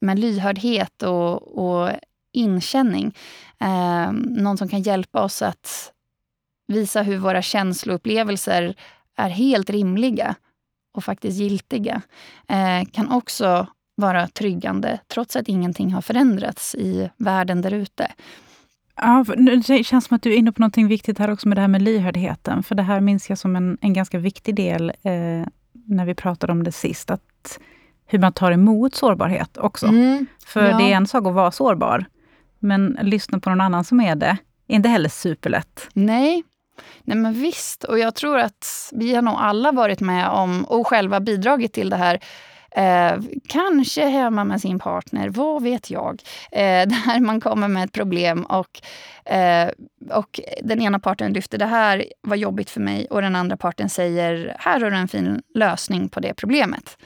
med 0.00 0.18
lyhördhet 0.18 1.02
och, 1.02 1.58
och 1.58 1.90
inkänning. 2.38 3.14
Eh, 3.60 4.12
någon 4.12 4.58
som 4.58 4.68
kan 4.68 4.82
hjälpa 4.82 5.22
oss 5.22 5.42
att 5.42 5.92
visa 6.68 7.02
hur 7.02 7.18
våra 7.18 7.42
känsloupplevelser 7.42 8.74
är 9.16 9.28
helt 9.28 9.70
rimliga 9.70 10.34
och 10.94 11.04
faktiskt 11.04 11.38
giltiga. 11.38 12.02
Eh, 12.48 12.88
kan 12.92 13.12
också 13.12 13.66
vara 13.94 14.28
tryggande 14.28 15.00
trots 15.08 15.36
att 15.36 15.48
ingenting 15.48 15.92
har 15.92 16.00
förändrats 16.00 16.74
i 16.74 17.10
världen 17.16 17.62
där 17.62 17.72
ute. 17.72 18.12
Ja, 18.96 19.24
det 19.66 19.84
känns 19.84 20.04
som 20.04 20.14
att 20.14 20.22
du 20.22 20.32
är 20.32 20.36
inne 20.36 20.52
på 20.52 20.62
något 20.62 20.76
viktigt 20.76 21.18
här 21.18 21.30
också 21.30 21.48
med 21.48 21.56
det 21.56 21.60
här 21.60 21.68
med 21.68 21.82
lyhördheten. 21.82 22.62
För 22.62 22.74
det 22.74 22.82
här 22.82 23.00
minns 23.00 23.28
jag 23.28 23.38
som 23.38 23.56
en, 23.56 23.78
en 23.80 23.92
ganska 23.92 24.18
viktig 24.18 24.54
del 24.54 24.92
eh, 25.02 25.46
när 25.72 26.04
vi 26.04 26.14
pratade 26.14 26.52
om 26.52 26.64
det 26.64 26.72
sist. 26.72 27.10
Att 27.10 27.58
hur 28.06 28.18
man 28.18 28.32
tar 28.32 28.52
emot 28.52 28.94
sårbarhet 28.94 29.56
också. 29.56 29.86
Mm, 29.86 30.26
För 30.46 30.70
ja. 30.70 30.78
det 30.78 30.92
är 30.92 30.96
en 30.96 31.06
sak 31.06 31.26
att 31.26 31.34
vara 31.34 31.50
sårbar, 31.50 32.04
men 32.58 32.98
lyssna 33.02 33.40
på 33.40 33.50
någon 33.50 33.60
annan 33.60 33.84
som 33.84 34.00
är 34.00 34.14
det, 34.14 34.36
är 34.68 34.74
inte 34.74 34.88
heller 34.88 35.08
superlätt. 35.08 35.88
Nej, 35.92 36.44
Nej 37.02 37.16
men 37.16 37.32
visst, 37.32 37.84
och 37.84 37.98
jag 37.98 38.14
tror 38.14 38.38
att 38.38 38.90
vi 38.92 39.14
har 39.14 39.22
nog 39.22 39.34
alla 39.38 39.72
varit 39.72 40.00
med 40.00 40.28
om 40.28 40.64
och 40.64 40.86
själva 40.86 41.20
bidragit 41.20 41.72
till 41.72 41.90
det 41.90 41.96
här 41.96 42.20
Eh, 42.70 43.18
kanske 43.48 44.06
hemma 44.06 44.44
med 44.44 44.60
sin 44.60 44.78
partner, 44.78 45.28
vad 45.28 45.62
vet 45.62 45.90
jag? 45.90 46.22
Eh, 46.52 46.60
där 46.88 47.20
man 47.20 47.40
kommer 47.40 47.68
med 47.68 47.84
ett 47.84 47.92
problem 47.92 48.42
och, 48.44 48.80
eh, 49.32 49.70
och 50.10 50.40
den 50.62 50.80
ena 50.80 50.98
parten 50.98 51.32
lyfter 51.32 51.58
det 51.58 51.66
här 51.66 52.04
var 52.22 52.36
jobbigt 52.36 52.70
för 52.70 52.80
mig 52.80 53.06
och 53.10 53.22
den 53.22 53.36
andra 53.36 53.56
parten 53.56 53.88
säger 53.88 54.56
här 54.58 54.80
har 54.80 54.90
du 54.90 54.96
en 54.96 55.08
fin 55.08 55.42
lösning 55.54 56.08
på 56.08 56.20
det 56.20 56.34
problemet. 56.34 56.98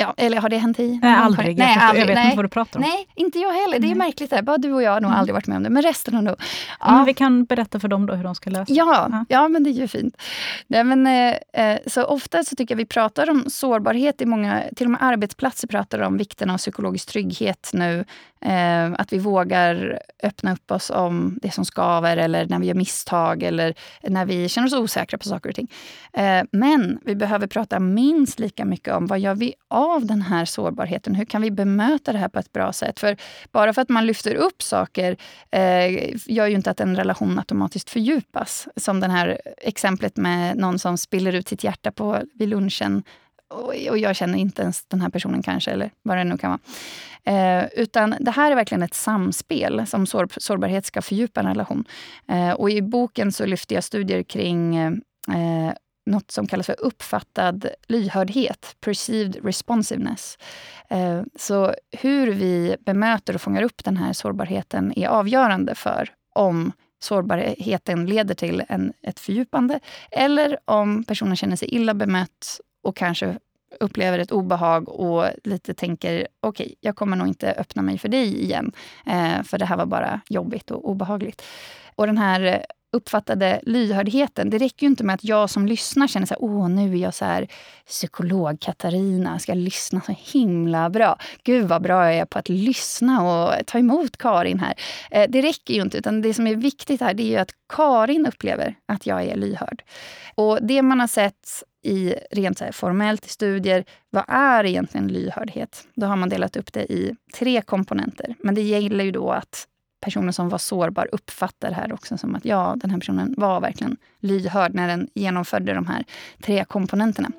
Ja, 0.00 0.14
eller 0.16 0.40
har 0.40 0.48
det 0.48 0.58
hänt 0.58 0.80
i? 0.80 0.98
Nej, 1.02 1.14
aldrig. 1.14 1.58
Nej, 1.58 1.74
jag, 1.74 1.84
aldrig. 1.84 2.02
jag 2.02 2.06
vet 2.06 2.14
nej. 2.14 2.24
inte 2.24 2.36
vad 2.36 2.44
du 2.44 2.48
pratar 2.48 2.80
om. 2.80 2.86
Nej, 2.86 3.08
inte 3.14 3.38
jag 3.38 3.52
heller. 3.52 3.78
Det 3.78 3.90
är 3.90 3.94
märkligt. 3.94 4.30
Där. 4.30 4.42
Bara 4.42 4.58
du 4.58 4.72
och 4.72 4.82
jag 4.82 4.90
har 4.90 5.00
nog 5.00 5.10
mm. 5.10 5.20
aldrig 5.20 5.34
varit 5.34 5.46
med 5.46 5.56
om 5.56 5.62
det. 5.62 5.70
Men 5.70 5.82
resten 5.82 6.14
har 6.14 6.22
nog... 6.22 6.36
Ja. 6.80 6.94
Men 6.94 7.04
vi 7.04 7.14
kan 7.14 7.44
berätta 7.44 7.80
för 7.80 7.88
dem 7.88 8.06
då 8.06 8.14
hur 8.14 8.24
de 8.24 8.34
ska 8.34 8.50
lösa 8.50 8.64
det. 8.64 8.72
Ja, 8.72 9.24
ja. 9.28 9.48
men 9.48 9.64
det 9.64 9.70
är 9.70 9.72
ju 9.72 9.88
fint. 9.88 10.22
Nej, 10.66 10.84
men, 10.84 11.06
eh, 11.06 11.64
eh, 11.64 11.78
så 11.86 12.04
ofta 12.04 12.44
så 12.44 12.56
tycker 12.56 12.74
jag 12.74 12.76
vi 12.76 12.86
pratar 12.86 13.30
om 13.30 13.44
sårbarhet 13.48 14.20
i 14.20 14.26
många... 14.26 14.62
Till 14.76 14.86
och 14.86 14.90
med 14.90 15.02
arbetsplatser 15.02 15.68
pratar 15.68 16.00
om 16.00 16.16
vikten 16.16 16.50
av 16.50 16.58
psykologisk 16.58 17.08
trygghet 17.08 17.70
nu. 17.72 18.04
Eh, 18.40 18.92
att 18.92 19.12
vi 19.12 19.18
vågar 19.18 20.00
öppna 20.22 20.52
upp 20.52 20.70
oss 20.70 20.90
om 20.90 21.38
det 21.42 21.50
som 21.50 21.64
skaver 21.64 22.16
eller 22.16 22.46
när 22.46 22.58
vi 22.58 22.66
gör 22.66 22.74
misstag 22.74 23.42
eller 23.42 23.74
när 24.02 24.26
vi 24.26 24.48
känner 24.48 24.66
oss 24.66 24.74
osäkra 24.74 25.18
på 25.18 25.24
saker 25.24 25.48
och 25.48 25.54
ting. 25.54 25.70
Eh, 26.12 26.42
men 26.52 26.98
vi 27.04 27.14
behöver 27.14 27.46
prata 27.46 27.80
minst 27.80 28.38
lika 28.38 28.64
mycket 28.64 28.94
om 28.94 29.06
vad 29.06 29.20
gör 29.20 29.34
vi 29.34 29.54
av 29.68 30.06
den 30.06 30.22
här 30.22 30.44
sårbarheten? 30.44 31.14
Hur 31.14 31.24
kan 31.24 31.42
vi 31.42 31.50
bemöta 31.50 32.12
det 32.12 32.18
här 32.18 32.28
på 32.28 32.38
ett 32.38 32.52
bra 32.52 32.72
sätt? 32.72 33.00
För 33.00 33.16
bara 33.52 33.72
för 33.72 33.82
att 33.82 33.88
man 33.88 34.06
lyfter 34.06 34.34
upp 34.34 34.62
saker 34.62 35.16
eh, 35.50 36.14
gör 36.26 36.46
ju 36.46 36.54
inte 36.54 36.70
att 36.70 36.80
en 36.80 36.96
relation 36.96 37.38
automatiskt 37.38 37.90
fördjupas. 37.90 38.68
Som 38.76 39.00
det 39.00 39.08
här 39.08 39.40
exemplet 39.56 40.16
med 40.16 40.56
någon 40.56 40.78
som 40.78 40.98
spiller 40.98 41.32
ut 41.32 41.48
sitt 41.48 41.64
hjärta 41.64 41.92
på, 41.92 42.22
vid 42.34 42.48
lunchen 42.48 43.02
och 43.50 43.98
jag 43.98 44.16
känner 44.16 44.38
inte 44.38 44.62
ens 44.62 44.84
den 44.84 45.00
här 45.00 45.08
personen 45.08 45.42
kanske, 45.42 45.70
eller 45.70 45.90
vad 46.02 46.16
det 46.16 46.24
nu 46.24 46.38
kan 46.38 46.50
vara. 46.50 46.60
Eh, 47.24 47.68
utan 47.76 48.14
det 48.20 48.30
här 48.30 48.50
är 48.50 48.56
verkligen 48.56 48.82
ett 48.82 48.94
samspel 48.94 49.86
som 49.86 50.06
sår, 50.06 50.28
sårbarhet 50.36 50.86
ska 50.86 51.02
fördjupa 51.02 51.40
en 51.40 51.46
relation. 51.46 51.84
Eh, 52.28 52.50
och 52.50 52.70
i 52.70 52.82
boken 52.82 53.32
så 53.32 53.46
lyfter 53.46 53.74
jag 53.74 53.84
studier 53.84 54.22
kring 54.22 54.76
eh, 54.76 55.72
något 56.06 56.30
som 56.30 56.46
kallas 56.46 56.66
för 56.66 56.80
uppfattad 56.80 57.68
lyhördhet, 57.88 58.76
perceived 58.80 59.36
responsiveness. 59.44 60.38
Eh, 60.90 61.22
så 61.36 61.74
hur 61.90 62.26
vi 62.26 62.76
bemöter 62.80 63.34
och 63.34 63.40
fångar 63.40 63.62
upp 63.62 63.84
den 63.84 63.96
här 63.96 64.12
sårbarheten 64.12 64.98
är 64.98 65.08
avgörande 65.08 65.74
för 65.74 66.10
om 66.34 66.72
sårbarheten 67.02 68.06
leder 68.06 68.34
till 68.34 68.62
en, 68.68 68.92
ett 69.02 69.20
fördjupande 69.20 69.80
eller 70.10 70.58
om 70.64 71.04
personen 71.04 71.36
känner 71.36 71.56
sig 71.56 71.68
illa 71.74 71.94
bemött 71.94 72.60
och 72.90 72.96
kanske 72.96 73.38
upplever 73.80 74.18
ett 74.18 74.32
obehag 74.32 74.88
och 74.88 75.24
lite 75.44 75.74
tänker 75.74 76.26
okej, 76.40 76.64
okay, 76.64 76.74
jag 76.80 76.96
kommer 76.96 77.16
nog 77.16 77.28
inte 77.28 77.52
öppna 77.52 77.82
mig 77.82 77.98
för 77.98 78.08
dig 78.08 78.42
igen. 78.42 78.72
Eh, 79.06 79.42
för 79.42 79.58
det 79.58 79.64
här 79.64 79.76
var 79.76 79.86
bara 79.86 80.20
jobbigt 80.28 80.70
och 80.70 80.88
obehagligt. 80.90 81.42
Och 81.94 82.06
den 82.06 82.18
här 82.18 82.66
uppfattade 82.92 83.60
lyhördheten. 83.62 84.50
Det 84.50 84.58
räcker 84.58 84.86
ju 84.86 84.90
inte 84.90 85.04
med 85.04 85.14
att 85.14 85.24
jag 85.24 85.50
som 85.50 85.66
lyssnar 85.66 86.06
känner 86.06 86.26
så 86.26 86.34
här, 86.34 86.42
åh 86.42 86.68
nu 86.68 86.92
är 86.92 86.96
jag 86.96 87.14
så 87.14 87.24
här 87.24 87.48
psykolog 87.86 88.60
Katarina, 88.60 89.38
ska 89.38 89.54
lyssna 89.54 90.00
så 90.00 90.14
himla 90.32 90.90
bra. 90.90 91.18
Gud 91.44 91.68
vad 91.68 91.82
bra 91.82 92.04
jag 92.04 92.14
är 92.14 92.24
på 92.24 92.38
att 92.38 92.48
lyssna 92.48 93.22
och 93.22 93.66
ta 93.66 93.78
emot 93.78 94.16
Karin 94.16 94.60
här. 94.60 94.74
Eh, 95.10 95.30
det 95.30 95.42
räcker 95.42 95.74
ju 95.74 95.82
inte, 95.82 95.98
utan 95.98 96.22
det 96.22 96.34
som 96.34 96.46
är 96.46 96.54
viktigt 96.54 97.00
här 97.00 97.14
det 97.14 97.22
är 97.22 97.30
ju 97.30 97.36
att 97.36 97.52
Karin 97.68 98.26
upplever 98.26 98.74
att 98.86 99.06
jag 99.06 99.24
är 99.24 99.36
lyhörd. 99.36 99.82
Och 100.34 100.58
det 100.62 100.82
man 100.82 101.00
har 101.00 101.06
sett 101.06 101.64
i 101.82 102.14
rent 102.30 102.58
så 102.58 102.64
här, 102.64 102.72
formellt 102.72 103.26
i 103.26 103.28
studier, 103.28 103.84
vad 104.10 104.24
är 104.28 104.64
egentligen 104.64 105.08
lyhördhet? 105.08 105.84
Då 105.94 106.06
har 106.06 106.16
man 106.16 106.28
delat 106.28 106.56
upp 106.56 106.72
det 106.72 106.92
i 106.92 107.16
tre 107.34 107.62
komponenter. 107.62 108.34
Men 108.38 108.54
det 108.54 108.62
gäller 108.62 109.04
ju 109.04 109.10
då 109.10 109.30
att 109.30 109.66
personen 110.00 110.32
som 110.32 110.48
var 110.48 110.58
sårbar 110.58 111.08
uppfattar 111.12 111.68
det 111.68 111.74
här 111.74 111.92
också 111.92 112.18
som 112.18 112.34
att 112.34 112.44
ja, 112.44 112.76
den 112.76 112.90
här 112.90 112.98
personen 112.98 113.34
var 113.36 113.60
verkligen 113.60 113.96
lyhörd 114.20 114.74
när 114.74 114.88
den 114.88 115.08
genomförde 115.14 115.74
de 115.74 115.86
här 115.86 116.04
tre 116.42 116.64
komponenterna. 116.64 117.30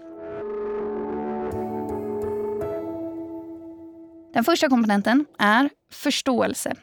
Den 4.33 4.43
första 4.43 4.69
komponenten 4.69 5.25
är 5.39 5.69
förståelse. 5.91 6.73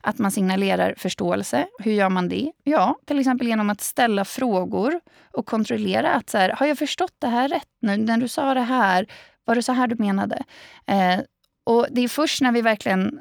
Att 0.00 0.18
man 0.18 0.30
signalerar 0.30 0.94
förståelse. 0.96 1.66
Hur 1.78 1.92
gör 1.92 2.08
man 2.08 2.28
det? 2.28 2.52
Ja, 2.64 2.96
till 3.06 3.18
exempel 3.18 3.46
genom 3.46 3.70
att 3.70 3.80
ställa 3.80 4.24
frågor 4.24 5.00
och 5.32 5.46
kontrollera 5.46 6.12
att 6.12 6.30
så 6.30 6.38
här, 6.38 6.50
har 6.50 6.66
jag 6.66 6.78
förstått 6.78 7.14
det 7.18 7.28
här 7.28 7.48
rätt 7.48 7.68
nu? 7.82 7.96
När 7.96 8.16
du 8.16 8.28
sa 8.28 8.54
det 8.54 8.60
här, 8.60 9.06
var 9.44 9.54
det 9.54 9.62
så 9.62 9.72
här 9.72 9.86
du 9.86 9.96
menade? 9.96 10.44
Eh, 10.86 11.20
och 11.66 11.86
Det 11.90 12.00
är 12.00 12.08
först 12.08 12.42
när 12.42 12.52
vi 12.52 12.62
verkligen 12.62 13.20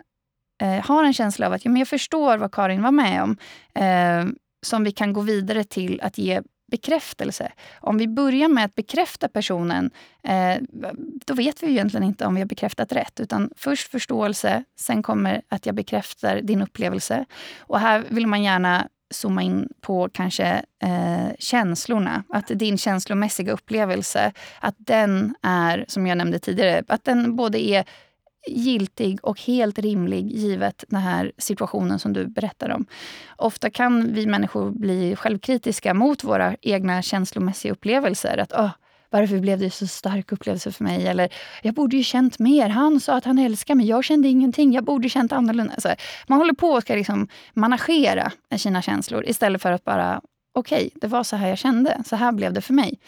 eh, 0.61 0.85
har 0.85 1.03
en 1.03 1.13
känsla 1.13 1.47
av 1.47 1.53
att 1.53 1.65
ja, 1.65 1.71
men 1.71 1.79
jag 1.79 1.87
förstår 1.87 2.37
vad 2.37 2.51
Karin 2.51 2.81
var 2.81 2.91
med 2.91 3.23
om 3.23 3.37
eh, 3.73 4.25
som 4.65 4.83
vi 4.83 4.91
kan 4.91 5.13
gå 5.13 5.21
vidare 5.21 5.63
till 5.63 6.01
att 6.01 6.17
ge 6.17 6.41
bekräftelse. 6.71 7.51
Om 7.79 7.97
vi 7.97 8.07
börjar 8.07 8.47
med 8.47 8.65
att 8.65 8.75
bekräfta 8.75 9.27
personen, 9.27 9.91
eh, 10.23 10.61
då 11.25 11.33
vet 11.33 11.63
vi 11.63 11.67
egentligen 11.67 12.03
inte 12.03 12.25
om 12.25 12.35
vi 12.35 12.41
har 12.41 12.47
bekräftat 12.47 12.91
rätt. 12.91 13.19
Utan 13.19 13.49
först 13.55 13.91
förståelse, 13.91 14.63
sen 14.79 15.03
kommer 15.03 15.41
att 15.49 15.65
jag 15.65 15.75
bekräftar 15.75 16.41
din 16.41 16.61
upplevelse. 16.61 17.25
Och 17.59 17.79
här 17.79 18.03
vill 18.09 18.27
man 18.27 18.43
gärna 18.43 18.87
zooma 19.09 19.41
in 19.43 19.69
på 19.81 20.09
kanske 20.13 20.65
eh, 20.83 21.35
känslorna. 21.39 22.23
Att 22.29 22.47
din 22.47 22.77
känslomässiga 22.77 23.53
upplevelse, 23.53 24.33
att 24.59 24.75
den 24.77 25.35
är, 25.41 25.85
som 25.87 26.07
jag 26.07 26.17
nämnde 26.17 26.39
tidigare, 26.39 26.83
att 26.87 27.03
den 27.03 27.35
både 27.35 27.67
är 27.67 27.85
giltig 28.47 29.19
och 29.23 29.41
helt 29.41 29.79
rimlig 29.79 30.31
givet 30.31 30.83
den 30.87 31.01
här 31.01 31.31
situationen 31.37 31.99
som 31.99 32.13
du 32.13 32.27
berättar 32.27 32.69
om. 32.69 32.85
Ofta 33.37 33.69
kan 33.69 34.13
vi 34.13 34.25
människor 34.25 34.71
bli 34.71 35.15
självkritiska 35.15 35.93
mot 35.93 36.23
våra 36.23 36.55
egna 36.61 37.01
känslomässiga 37.01 37.71
upplevelser. 37.71 38.37
Att 38.37 38.53
oh, 38.53 38.69
varför 39.09 39.39
blev 39.39 39.59
det 39.59 39.71
så 39.71 39.87
stark 39.87 40.31
upplevelse 40.31 40.71
för 40.71 40.83
mig? 40.83 41.07
Eller 41.07 41.29
jag 41.61 41.73
borde 41.73 41.97
ju 41.97 42.03
känt 42.03 42.39
mer. 42.39 42.69
Han 42.69 42.99
sa 42.99 43.15
att 43.15 43.25
han 43.25 43.39
älskar 43.39 43.75
mig. 43.75 43.85
Jag 43.87 44.03
kände 44.03 44.27
ingenting. 44.27 44.73
Jag 44.73 44.83
borde 44.83 45.09
känt 45.09 45.31
annorlunda. 45.31 45.73
Alltså, 45.73 45.95
man 46.27 46.39
håller 46.39 46.53
på 46.53 46.77
att 46.77 46.89
liksom 46.89 47.27
managera 47.53 48.31
sina 48.57 48.81
känslor 48.81 49.25
istället 49.25 49.61
för 49.61 49.71
att 49.71 49.83
bara 49.83 50.21
okej, 50.53 50.87
okay, 50.87 50.89
det 51.01 51.07
var 51.07 51.23
så 51.23 51.35
här 51.35 51.47
jag 51.47 51.57
kände. 51.57 52.03
Så 52.05 52.15
här 52.15 52.31
blev 52.31 52.53
det 52.53 52.61
för 52.61 52.73
mig. 52.73 52.99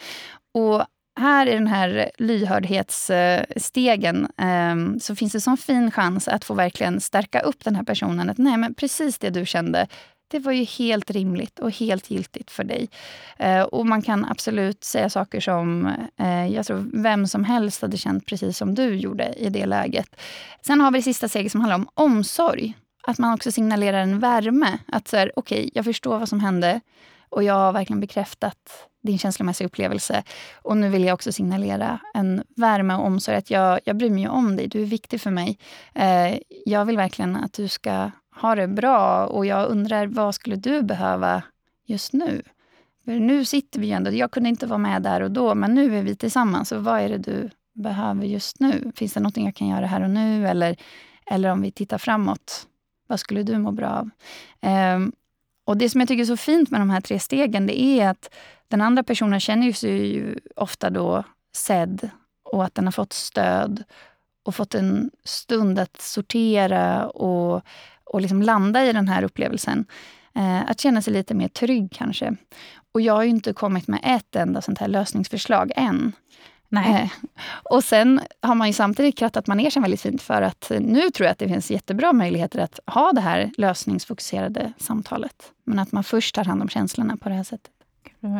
Och 0.54 0.84
här 1.18 1.46
i 1.46 1.54
den 1.54 1.66
här 1.66 2.10
lyhördhetsstegen 2.18 4.28
eh, 4.38 4.76
så 5.00 5.14
finns 5.14 5.32
det 5.32 5.40
sån 5.40 5.56
fin 5.56 5.90
chans 5.90 6.28
att 6.28 6.44
få 6.44 6.54
verkligen 6.54 7.00
stärka 7.00 7.40
upp 7.40 7.64
den 7.64 7.76
här 7.76 7.82
personen. 7.82 8.30
Att 8.30 8.38
nej, 8.38 8.56
men 8.56 8.74
precis 8.74 9.18
det 9.18 9.30
du 9.30 9.46
kände, 9.46 9.86
det 10.30 10.38
var 10.38 10.52
ju 10.52 10.64
helt 10.64 11.10
rimligt 11.10 11.58
och 11.58 11.70
helt 11.70 12.10
giltigt 12.10 12.50
för 12.50 12.64
dig. 12.64 12.88
Eh, 13.36 13.62
och 13.62 13.86
man 13.86 14.02
kan 14.02 14.24
absolut 14.24 14.84
säga 14.84 15.10
saker 15.10 15.40
som 15.40 15.92
eh, 16.16 16.46
jag 16.46 16.66
tror 16.66 16.90
vem 16.92 17.26
som 17.26 17.44
helst 17.44 17.82
hade 17.82 17.96
känt 17.96 18.26
precis 18.26 18.58
som 18.58 18.74
du 18.74 18.94
gjorde 18.94 19.34
i 19.36 19.48
det 19.48 19.66
läget. 19.66 20.20
Sen 20.66 20.80
har 20.80 20.90
vi 20.90 20.98
det 20.98 21.02
sista 21.02 21.28
steget 21.28 21.52
som 21.52 21.60
handlar 21.60 21.76
om 21.76 21.88
omsorg. 21.94 22.74
Att 23.02 23.18
man 23.18 23.34
också 23.34 23.52
signalerar 23.52 23.98
en 23.98 24.18
värme. 24.18 24.78
Att 24.86 25.08
så 25.08 25.16
här, 25.16 25.32
okej, 25.36 25.58
okay, 25.58 25.70
jag 25.74 25.84
förstår 25.84 26.18
vad 26.18 26.28
som 26.28 26.40
hände 26.40 26.80
och 27.28 27.42
jag 27.42 27.54
har 27.54 27.72
verkligen 27.72 28.00
bekräftat 28.00 28.88
din 29.08 29.18
känslomässiga 29.18 29.66
upplevelse. 29.66 30.22
Och 30.54 30.76
nu 30.76 30.88
vill 30.88 31.04
jag 31.04 31.14
också 31.14 31.32
signalera 31.32 31.98
en 32.14 32.42
värme 32.56 32.94
och 32.94 33.06
omsorg. 33.06 33.36
Att 33.36 33.50
jag, 33.50 33.80
jag 33.84 33.96
bryr 33.96 34.10
mig 34.10 34.28
om 34.28 34.56
dig, 34.56 34.68
du 34.68 34.82
är 34.82 34.86
viktig 34.86 35.20
för 35.20 35.30
mig. 35.30 35.58
Eh, 35.94 36.38
jag 36.64 36.84
vill 36.84 36.96
verkligen 36.96 37.36
att 37.36 37.52
du 37.52 37.68
ska 37.68 38.10
ha 38.40 38.54
det 38.54 38.68
bra 38.68 39.26
och 39.26 39.46
jag 39.46 39.68
undrar 39.68 40.06
vad 40.06 40.34
skulle 40.34 40.56
du 40.56 40.82
behöva 40.82 41.42
just 41.86 42.12
nu? 42.12 42.42
För 43.04 43.12
nu 43.12 43.44
sitter 43.44 43.80
vi 43.80 43.86
ju 43.86 43.92
ändå, 43.92 44.10
jag 44.10 44.30
kunde 44.30 44.48
inte 44.48 44.66
vara 44.66 44.78
med 44.78 45.02
där 45.02 45.20
och 45.20 45.30
då, 45.30 45.54
men 45.54 45.74
nu 45.74 45.98
är 45.98 46.02
vi 46.02 46.16
tillsammans. 46.16 46.68
Så 46.68 46.78
vad 46.78 47.00
är 47.00 47.08
det 47.08 47.18
du 47.18 47.50
behöver 47.74 48.26
just 48.26 48.60
nu? 48.60 48.92
Finns 48.96 49.12
det 49.12 49.20
nåt 49.20 49.36
jag 49.36 49.54
kan 49.54 49.68
göra 49.68 49.86
här 49.86 50.02
och 50.02 50.10
nu? 50.10 50.48
Eller, 50.48 50.76
eller 51.26 51.50
om 51.50 51.62
vi 51.62 51.70
tittar 51.70 51.98
framåt, 51.98 52.66
vad 53.06 53.20
skulle 53.20 53.42
du 53.42 53.58
må 53.58 53.72
bra 53.72 53.88
av? 53.88 54.10
Eh, 54.70 54.98
och 55.68 55.76
Det 55.76 55.90
som 55.90 56.00
jag 56.00 56.08
tycker 56.08 56.22
är 56.22 56.26
så 56.26 56.36
fint 56.36 56.70
med 56.70 56.80
de 56.80 56.90
här 56.90 57.00
tre 57.00 57.18
stegen, 57.18 57.66
det 57.66 57.80
är 57.80 58.08
att 58.10 58.34
den 58.68 58.80
andra 58.80 59.02
personen 59.02 59.40
känner 59.40 59.72
sig 59.72 60.06
ju 60.06 60.38
ofta 60.56 60.90
då 60.90 61.24
sedd 61.52 62.10
och 62.44 62.64
att 62.64 62.74
den 62.74 62.84
har 62.84 62.92
fått 62.92 63.12
stöd 63.12 63.84
och 64.42 64.54
fått 64.54 64.74
en 64.74 65.10
stund 65.24 65.78
att 65.78 66.00
sortera 66.00 67.08
och, 67.08 67.62
och 68.04 68.20
liksom 68.20 68.42
landa 68.42 68.84
i 68.84 68.92
den 68.92 69.08
här 69.08 69.22
upplevelsen. 69.22 69.86
Eh, 70.34 70.70
att 70.70 70.80
känna 70.80 71.02
sig 71.02 71.12
lite 71.12 71.34
mer 71.34 71.48
trygg 71.48 71.92
kanske. 71.92 72.36
Och 72.92 73.00
jag 73.00 73.14
har 73.14 73.22
ju 73.22 73.28
inte 73.28 73.52
kommit 73.52 73.88
med 73.88 74.00
ett 74.02 74.36
enda 74.36 74.62
sånt 74.62 74.78
här 74.78 74.88
lösningsförslag 74.88 75.72
än. 75.76 76.12
Nej. 76.68 77.02
Eh, 77.02 77.28
och 77.62 77.84
sen 77.84 78.20
har 78.42 78.54
man 78.54 78.66
ju 78.66 78.72
samtidigt 78.72 79.18
krattat 79.18 79.46
manegen 79.46 79.82
väldigt 79.82 80.00
fint 80.00 80.22
för 80.22 80.42
att 80.42 80.72
nu 80.80 81.10
tror 81.10 81.24
jag 81.26 81.32
att 81.32 81.38
det 81.38 81.48
finns 81.48 81.70
jättebra 81.70 82.12
möjligheter 82.12 82.58
att 82.58 82.80
ha 82.86 83.12
det 83.12 83.20
här 83.20 83.50
lösningsfokuserade 83.56 84.72
samtalet. 84.78 85.52
Men 85.64 85.78
att 85.78 85.92
man 85.92 86.04
först 86.04 86.34
tar 86.34 86.44
hand 86.44 86.62
om 86.62 86.68
känslorna 86.68 87.16
på 87.16 87.28
det 87.28 87.34
här 87.34 87.44
sättet. 87.44 87.72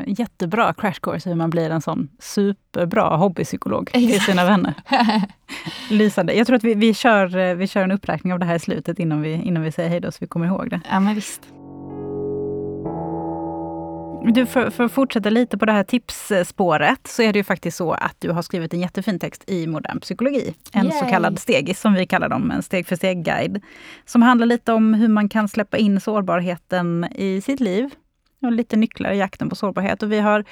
Jättebra 0.06 0.74
crash 0.74 1.00
course 1.00 1.28
hur 1.28 1.36
man 1.36 1.50
blir 1.50 1.70
en 1.70 1.80
sån 1.80 2.08
superbra 2.18 3.16
hobbypsykolog 3.16 3.90
till 3.92 4.20
sina 4.20 4.44
vänner. 4.44 4.74
Lysande. 5.90 6.34
Jag 6.34 6.46
tror 6.46 6.56
att 6.56 6.64
vi, 6.64 6.74
vi, 6.74 6.94
kör, 6.94 7.54
vi 7.54 7.66
kör 7.66 7.82
en 7.82 7.90
uppräkning 7.90 8.32
av 8.32 8.38
det 8.38 8.44
här 8.44 8.54
i 8.54 8.58
slutet 8.58 8.98
innan 8.98 9.22
vi, 9.22 9.32
innan 9.32 9.62
vi 9.62 9.72
säger 9.72 9.88
hej 9.90 10.00
då, 10.00 10.12
så 10.12 10.18
vi 10.20 10.26
kommer 10.26 10.46
ihåg 10.46 10.70
det. 10.70 10.80
Ja, 10.90 11.00
men 11.00 11.14
visst. 11.14 11.42
Du, 14.34 14.46
för, 14.46 14.70
för 14.70 14.84
att 14.84 14.92
fortsätta 14.92 15.30
lite 15.30 15.58
på 15.58 15.66
det 15.66 15.72
här 15.72 15.82
tipsspåret, 15.82 17.06
så 17.06 17.22
är 17.22 17.32
det 17.32 17.38
ju 17.38 17.44
faktiskt 17.44 17.76
så 17.76 17.92
att 17.92 18.16
du 18.18 18.30
har 18.30 18.42
skrivit 18.42 18.74
en 18.74 18.80
jättefin 18.80 19.18
text 19.18 19.44
i 19.46 19.66
modern 19.66 20.00
psykologi. 20.00 20.54
En 20.72 20.86
Yay. 20.86 20.98
så 20.98 21.04
kallad 21.04 21.38
stegis, 21.38 21.80
som 21.80 21.94
vi 21.94 22.06
kallar 22.06 22.28
dem, 22.28 22.50
en 22.50 22.62
steg 22.62 22.86
för 22.86 22.96
steg-guide. 22.96 23.60
Som 24.04 24.22
handlar 24.22 24.46
lite 24.46 24.72
om 24.72 24.94
hur 24.94 25.08
man 25.08 25.28
kan 25.28 25.48
släppa 25.48 25.76
in 25.76 26.00
sårbarheten 26.00 27.06
i 27.14 27.40
sitt 27.40 27.60
liv. 27.60 27.90
Och 28.42 28.52
lite 28.52 28.76
nycklar 28.76 29.12
i 29.12 29.18
jakten 29.18 29.48
på 29.48 29.56
sårbarhet. 29.56 30.02
Och 30.02 30.12
vi 30.12 30.18
har, 30.18 30.44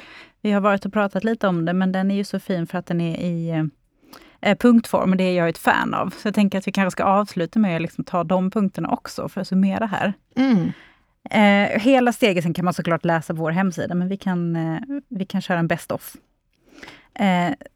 vi 0.42 0.50
har 0.52 0.60
varit 0.60 0.86
och 0.86 0.92
pratat 0.92 1.24
lite 1.24 1.48
om 1.48 1.64
det, 1.64 1.72
men 1.72 1.92
den 1.92 2.10
är 2.10 2.14
ju 2.14 2.24
så 2.24 2.40
fin 2.40 2.66
för 2.66 2.78
att 2.78 2.86
den 2.86 3.00
är 3.00 3.16
i 3.16 3.50
eh, 4.40 4.56
punktform, 4.56 5.10
och 5.10 5.16
det 5.16 5.24
är 5.24 5.36
jag 5.36 5.48
ett 5.48 5.58
fan 5.58 5.94
av. 5.94 6.10
Så 6.10 6.28
jag 6.28 6.34
tänker 6.34 6.58
att 6.58 6.66
vi 6.66 6.72
kanske 6.72 6.90
ska 6.90 7.04
avsluta 7.04 7.58
med 7.58 7.76
att 7.76 7.82
liksom 7.82 8.04
ta 8.04 8.24
de 8.24 8.50
punkterna 8.50 8.88
också, 8.88 9.28
för 9.28 9.40
att 9.40 9.48
summera 9.48 9.86
här. 9.86 10.12
Mm. 10.36 10.72
Eh, 11.30 11.80
hela 11.80 12.12
steget 12.12 12.56
kan 12.56 12.64
man 12.64 12.74
såklart 12.74 13.04
läsa 13.04 13.34
på 13.34 13.40
vår 13.40 13.50
hemsida, 13.50 13.94
men 13.94 14.08
vi 14.08 14.16
kan, 14.16 14.56
eh, 14.56 14.80
vi 15.08 15.24
kan 15.24 15.40
köra 15.40 15.58
en 15.58 15.68
best 15.68 15.92
of. 15.92 16.14
Eh, 16.14 16.20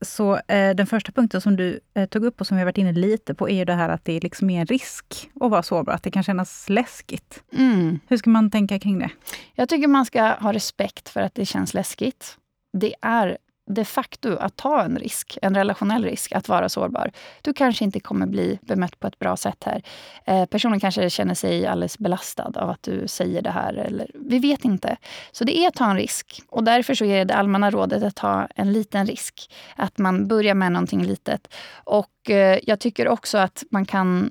så 0.01 0.37
eh, 0.37 0.75
den 0.75 0.87
första 0.87 1.13
punkten 1.13 1.41
som 1.41 1.57
du 1.57 1.81
eh, 1.95 2.07
tog 2.07 2.25
upp 2.25 2.41
och 2.41 2.47
som 2.47 2.57
vi 2.57 2.61
har 2.61 2.67
varit 2.67 2.79
inne 2.79 2.93
lite 2.93 3.35
på, 3.35 3.49
är 3.49 3.55
ju 3.55 3.65
det 3.65 3.75
här 3.75 3.89
att 3.89 4.05
det 4.05 4.21
liksom 4.21 4.51
är 4.51 4.61
en 4.61 4.67
risk 4.67 5.31
att 5.41 5.51
vara 5.51 5.63
sårbar, 5.63 5.93
att 5.93 6.03
det 6.03 6.11
kan 6.11 6.23
kännas 6.23 6.69
läskigt. 6.69 7.43
Mm. 7.53 8.01
Hur 8.09 8.17
ska 8.17 8.31
man 8.31 8.51
tänka 8.51 8.79
kring 8.79 8.99
det? 8.99 9.11
Jag 9.55 9.69
tycker 9.69 9.89
man 9.89 10.07
ska 10.07 10.23
ha 10.23 10.53
respekt 10.53 11.09
för 11.09 11.21
att 11.21 11.35
det 11.35 11.47
känns 11.47 11.75
läskigt. 11.75 12.37
Det 12.73 12.95
är 13.03 13.39
de 13.75 13.85
facto 13.85 14.37
att 14.37 14.57
ta 14.57 14.83
en 14.83 14.99
risk, 14.99 15.39
en 15.43 15.55
relationell 15.55 16.05
risk, 16.05 16.33
att 16.33 16.49
vara 16.49 16.69
sårbar. 16.69 17.11
Du 17.43 17.53
kanske 17.53 17.85
inte 17.85 18.01
kommer 18.01 18.27
bli 18.27 18.59
bemött 18.63 19.01
på 19.01 19.07
ett 19.07 19.19
bra 19.19 19.37
sätt 19.37 19.65
här. 19.65 19.83
Eh, 20.25 20.47
personen 20.47 20.81
kanske 20.81 21.11
känner 21.11 21.35
sig 21.35 21.67
alldeles 21.67 21.99
belastad 21.99 22.53
av 22.55 22.71
att 22.71 22.83
du 22.83 23.09
säger 23.09 23.43
det 23.43 23.51
här. 23.51 23.75
Eller, 23.75 24.11
vi 24.15 24.39
vet 24.39 24.65
inte. 24.65 24.97
Så 25.33 25.45
det 25.45 25.59
är 25.59 25.69
att 25.69 25.75
ta 25.75 25.91
en 25.91 25.97
risk. 25.97 26.43
Och 26.49 26.65
därför 26.65 26.95
så 26.95 27.05
är 27.05 27.25
det 27.25 27.35
allmänna 27.35 27.71
rådet 27.71 28.03
att 28.03 28.17
ta 28.17 28.49
en 28.55 28.73
liten 28.73 29.07
risk. 29.07 29.53
Att 29.77 29.99
man 29.99 30.29
börjar 30.29 30.55
med 30.55 30.73
någonting 30.73 31.03
litet. 31.05 31.55
Och 31.85 32.31
eh, 32.31 32.59
jag 32.63 32.81
tycker 32.81 33.09
också 33.09 33.39
att 33.39 33.65
man 33.71 33.85
kan 33.85 34.31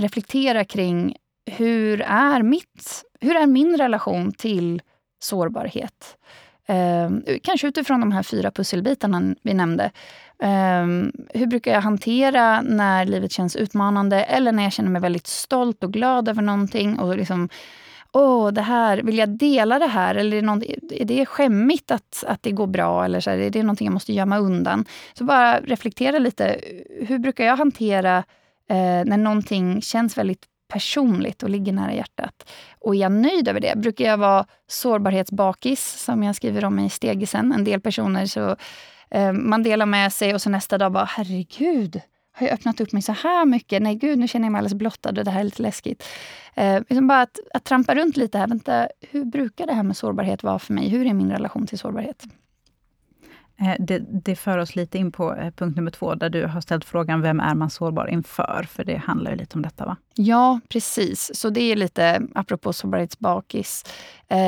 reflektera 0.00 0.64
kring 0.64 1.16
hur 1.50 2.00
är, 2.00 2.42
mitt, 2.42 3.02
hur 3.20 3.36
är 3.36 3.46
min 3.46 3.76
relation 3.76 4.32
till 4.32 4.82
sårbarhet? 5.22 6.16
Eh, 6.70 7.10
kanske 7.42 7.68
utifrån 7.68 8.00
de 8.00 8.12
här 8.12 8.22
fyra 8.22 8.50
pusselbitarna 8.50 9.34
vi 9.42 9.54
nämnde. 9.54 9.90
Eh, 10.42 10.86
hur 11.34 11.46
brukar 11.46 11.72
jag 11.72 11.80
hantera 11.80 12.60
när 12.60 13.04
livet 13.04 13.32
känns 13.32 13.56
utmanande 13.56 14.22
eller 14.22 14.52
när 14.52 14.62
jag 14.62 14.72
känner 14.72 14.90
mig 14.90 15.02
väldigt 15.02 15.26
stolt 15.26 15.84
och 15.84 15.92
glad 15.92 16.28
över 16.28 16.42
någonting 16.42 16.98
och 16.98 17.16
liksom 17.16 17.48
Åh, 18.12 18.52
det 18.52 18.62
här, 18.62 19.02
vill 19.02 19.18
jag 19.18 19.28
dela 19.28 19.78
det 19.78 19.86
här? 19.86 20.14
Eller 20.14 20.36
är 20.36 20.40
det, 20.40 20.46
någon, 20.46 20.62
är 20.90 21.04
det 21.04 21.26
skämmigt 21.26 21.90
att, 21.90 22.24
att 22.26 22.42
det 22.42 22.50
går 22.50 22.66
bra? 22.66 23.04
Eller 23.04 23.20
så 23.20 23.30
här, 23.30 23.38
är 23.38 23.50
det 23.50 23.62
någonting 23.62 23.86
jag 23.86 23.92
måste 23.92 24.12
gömma 24.12 24.38
undan? 24.38 24.84
Så 25.14 25.24
bara 25.24 25.60
reflektera 25.60 26.18
lite. 26.18 26.60
Hur 27.00 27.18
brukar 27.18 27.44
jag 27.44 27.56
hantera 27.56 28.16
eh, 28.68 29.04
när 29.04 29.16
någonting 29.16 29.82
känns 29.82 30.18
väldigt 30.18 30.49
personligt 30.70 31.42
och 31.42 31.50
ligger 31.50 31.72
nära 31.72 31.94
hjärtat. 31.94 32.50
Och 32.78 32.94
är 32.94 32.98
jag 32.98 33.12
nöjd 33.12 33.48
över 33.48 33.60
det? 33.60 33.74
Brukar 33.76 34.04
jag 34.04 34.18
vara 34.18 34.46
sårbarhetsbakis, 34.66 36.02
som 36.04 36.22
jag 36.22 36.36
skriver 36.36 36.64
om 36.64 36.78
i 36.78 36.90
Stegisen. 36.90 37.52
En 37.52 37.64
del 37.64 37.80
personer 37.80 38.26
så 38.26 38.56
eh, 39.10 39.32
man 39.32 39.62
delar 39.62 39.86
med 39.86 40.12
sig 40.12 40.34
och 40.34 40.42
så 40.42 40.50
nästa 40.50 40.78
dag 40.78 40.92
bara, 40.92 41.04
herregud, 41.04 42.00
har 42.32 42.46
jag 42.46 42.54
öppnat 42.54 42.80
upp 42.80 42.92
mig 42.92 43.02
så 43.02 43.12
här 43.12 43.46
mycket? 43.46 43.82
Nej, 43.82 43.94
gud, 43.94 44.18
nu 44.18 44.28
känner 44.28 44.46
jag 44.46 44.52
mig 44.52 44.58
alldeles 44.58 44.74
blottad 44.74 45.08
och 45.08 45.24
det 45.24 45.30
här 45.30 45.40
är 45.40 45.44
lite 45.44 45.62
läskigt. 45.62 46.04
Eh, 46.54 46.78
liksom 46.78 47.08
bara 47.08 47.22
att, 47.22 47.38
att 47.54 47.64
trampa 47.64 47.94
runt 47.94 48.16
lite 48.16 48.38
här. 48.38 48.46
Vänta, 48.46 48.88
hur 49.10 49.24
brukar 49.24 49.66
det 49.66 49.72
här 49.72 49.82
med 49.82 49.96
sårbarhet 49.96 50.42
vara 50.42 50.58
för 50.58 50.72
mig? 50.72 50.88
Hur 50.88 51.06
är 51.06 51.14
min 51.14 51.30
relation 51.30 51.66
till 51.66 51.78
sårbarhet? 51.78 52.24
Eh, 53.60 53.74
det, 53.78 53.98
det 53.98 54.36
för 54.36 54.58
oss 54.58 54.76
lite 54.76 54.98
in 54.98 55.12
på 55.12 55.34
eh, 55.34 55.50
punkt 55.50 55.76
nummer 55.76 55.90
två, 55.90 56.14
där 56.14 56.30
du 56.30 56.46
har 56.46 56.60
ställt 56.60 56.84
frågan, 56.84 57.20
vem 57.20 57.40
är 57.40 57.54
man 57.54 57.70
sårbar 57.70 58.06
inför? 58.06 58.66
För 58.70 58.84
det 58.84 58.96
handlar 58.96 59.30
ju 59.30 59.36
lite 59.36 59.56
om 59.56 59.62
detta, 59.62 59.86
va? 59.86 59.96
Ja, 60.14 60.60
precis. 60.68 61.30
Så 61.34 61.50
det 61.50 61.60
är 61.60 61.76
lite, 61.76 62.22
apropå 62.34 62.72
sårbarhetsbakis. 62.72 63.84
Eh, 64.28 64.38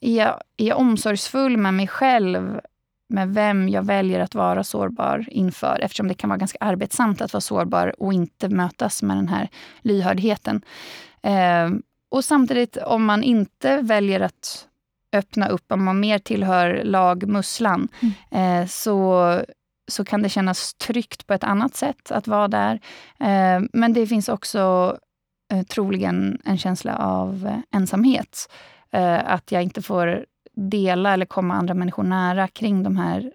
är, 0.00 0.16
jag, 0.16 0.40
är 0.56 0.66
jag 0.66 0.78
omsorgsfull 0.78 1.56
med 1.56 1.74
mig 1.74 1.88
själv, 1.88 2.60
med 3.08 3.34
vem 3.34 3.68
jag 3.68 3.82
väljer 3.82 4.20
att 4.20 4.34
vara 4.34 4.64
sårbar 4.64 5.26
inför? 5.30 5.78
Eftersom 5.82 6.08
det 6.08 6.14
kan 6.14 6.30
vara 6.30 6.38
ganska 6.38 6.58
arbetsamt 6.60 7.20
att 7.20 7.32
vara 7.32 7.40
sårbar 7.40 8.02
och 8.02 8.12
inte 8.12 8.48
mötas 8.48 9.02
med 9.02 9.16
den 9.16 9.28
här 9.28 9.48
lyhördheten. 9.80 10.62
Eh, 11.22 11.70
och 12.10 12.24
samtidigt, 12.24 12.76
om 12.76 13.04
man 13.04 13.22
inte 13.22 13.76
väljer 13.76 14.20
att 14.20 14.66
öppna 15.18 15.48
upp, 15.48 15.72
om 15.72 15.84
man 15.84 16.00
mer 16.00 16.18
tillhör 16.18 16.84
lagmusslan, 16.84 17.88
mm. 18.00 18.62
eh, 18.62 18.68
så, 18.68 19.40
så 19.88 20.04
kan 20.04 20.22
det 20.22 20.28
kännas 20.28 20.74
tryggt 20.74 21.26
på 21.26 21.34
ett 21.34 21.44
annat 21.44 21.74
sätt 21.74 22.10
att 22.10 22.26
vara 22.26 22.48
där. 22.48 22.80
Eh, 23.20 23.62
men 23.72 23.92
det 23.92 24.06
finns 24.06 24.28
också 24.28 24.96
eh, 25.52 25.62
troligen 25.62 26.38
en 26.44 26.58
känsla 26.58 26.96
av 26.96 27.46
eh, 27.46 27.78
ensamhet. 27.78 28.48
Eh, 28.92 29.32
att 29.32 29.52
jag 29.52 29.62
inte 29.62 29.82
får 29.82 30.24
dela 30.56 31.12
eller 31.12 31.26
komma 31.26 31.54
andra 31.54 31.74
människor 31.74 32.02
nära 32.02 32.48
kring 32.48 32.82
de 32.82 32.96
här 32.96 33.32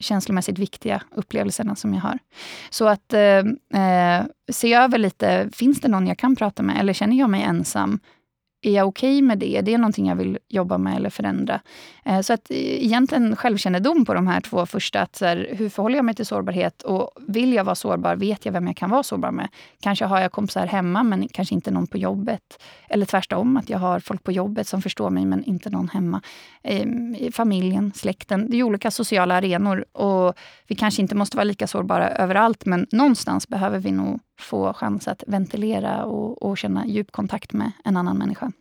känslomässigt 0.00 0.58
viktiga 0.58 1.02
upplevelserna 1.10 1.76
som 1.76 1.94
jag 1.94 2.00
har. 2.00 2.18
Så 2.70 2.88
att 2.88 3.12
eh, 3.12 3.38
eh, 3.82 4.24
se 4.52 4.74
över 4.74 4.98
lite, 4.98 5.48
finns 5.52 5.80
det 5.80 5.88
någon 5.88 6.06
jag 6.06 6.18
kan 6.18 6.36
prata 6.36 6.62
med 6.62 6.80
eller 6.80 6.92
känner 6.92 7.16
jag 7.16 7.30
mig 7.30 7.42
ensam? 7.42 8.00
Är 8.62 8.72
jag 8.72 8.88
okej 8.88 9.16
okay 9.16 9.22
med 9.22 9.38
det? 9.38 9.56
Är 9.56 9.62
det 9.62 9.78
någonting 9.78 10.08
jag 10.08 10.16
vill 10.16 10.38
jobba 10.48 10.78
med 10.78 10.96
eller 10.96 11.10
förändra? 11.10 11.60
Eh, 12.04 12.20
så 12.20 12.32
att 12.32 12.50
eh, 12.50 12.56
egentligen 12.56 13.36
självkännedom 13.36 14.04
på 14.04 14.14
de 14.14 14.26
här 14.26 14.40
två 14.40 14.66
första. 14.66 15.00
Att 15.00 15.16
så 15.16 15.26
här, 15.26 15.48
hur 15.52 15.68
förhåller 15.68 15.96
jag 15.96 16.04
mig 16.04 16.14
till 16.14 16.26
sårbarhet? 16.26 16.82
Och 16.82 17.10
vill 17.28 17.52
jag 17.52 17.64
vara 17.64 17.74
sårbar? 17.74 18.16
Vet 18.16 18.46
jag 18.46 18.52
vem 18.52 18.66
jag 18.66 18.76
kan 18.76 18.90
vara 18.90 19.02
sårbar 19.02 19.30
med? 19.30 19.48
Kanske 19.80 20.04
har 20.04 20.20
jag 20.20 20.32
kompisar 20.32 20.66
hemma, 20.66 21.02
men 21.02 21.28
kanske 21.28 21.54
inte 21.54 21.70
någon 21.70 21.86
på 21.86 21.98
jobbet. 21.98 22.62
Eller 22.88 23.06
tvärtom, 23.06 23.56
att 23.56 23.70
jag 23.70 23.78
har 23.78 24.00
folk 24.00 24.22
på 24.22 24.32
jobbet 24.32 24.68
som 24.68 24.82
förstår 24.82 25.10
mig, 25.10 25.24
men 25.24 25.44
inte 25.44 25.70
någon 25.70 25.88
hemma. 25.88 26.22
Eh, 26.62 26.86
familjen, 27.32 27.92
släkten. 27.94 28.50
Det 28.50 28.56
är 28.56 28.62
olika 28.62 28.90
sociala 28.90 29.34
arenor. 29.34 29.84
Och 29.92 30.34
vi 30.66 30.74
kanske 30.74 31.02
inte 31.02 31.14
måste 31.14 31.36
vara 31.36 31.44
lika 31.44 31.66
sårbara 31.66 32.10
överallt, 32.10 32.66
men 32.66 32.86
någonstans 32.90 33.48
behöver 33.48 33.78
vi 33.78 33.90
nog 33.90 34.20
få 34.42 34.72
chans 34.72 35.08
att 35.08 35.24
ventilera 35.26 36.04
och, 36.04 36.42
och 36.42 36.58
känna 36.58 36.86
djup 36.86 37.12
kontakt 37.12 37.52
med 37.52 37.72
en 37.84 37.96
annan 37.96 38.18
människa. 38.18 38.52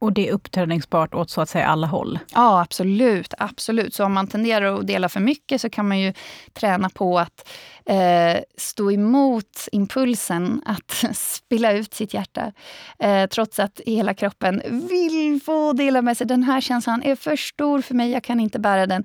Och 0.00 0.12
det 0.12 0.28
är 0.28 0.32
uppträningsbart 0.32 1.14
åt 1.14 1.30
så 1.30 1.40
att 1.40 1.48
säga 1.48 1.66
alla 1.66 1.86
håll? 1.86 2.18
Ja, 2.34 2.60
absolut. 2.60 3.34
absolut. 3.38 3.94
Så 3.94 4.04
om 4.04 4.12
man 4.12 4.26
tenderar 4.26 4.78
att 4.78 4.86
dela 4.86 5.08
för 5.08 5.20
mycket 5.20 5.60
så 5.60 5.70
kan 5.70 5.88
man 5.88 6.00
ju 6.00 6.12
träna 6.52 6.88
på 6.90 7.18
att 7.18 7.48
eh, 7.86 8.40
stå 8.56 8.92
emot 8.92 9.68
impulsen 9.72 10.62
att 10.64 11.04
spilla 11.16 11.72
ut 11.72 11.94
sitt 11.94 12.14
hjärta. 12.14 12.52
Eh, 12.98 13.26
trots 13.26 13.58
att 13.58 13.80
hela 13.86 14.14
kroppen 14.14 14.62
vill 14.88 15.40
få 15.44 15.72
dela 15.72 16.02
med 16.02 16.16
sig. 16.16 16.26
Den 16.26 16.42
här 16.42 16.60
känslan 16.60 17.02
är 17.02 17.16
för 17.16 17.36
stor 17.36 17.80
för 17.80 17.94
mig, 17.94 18.10
jag 18.10 18.24
kan 18.24 18.40
inte 18.40 18.58
bära 18.58 18.86
den 18.86 19.04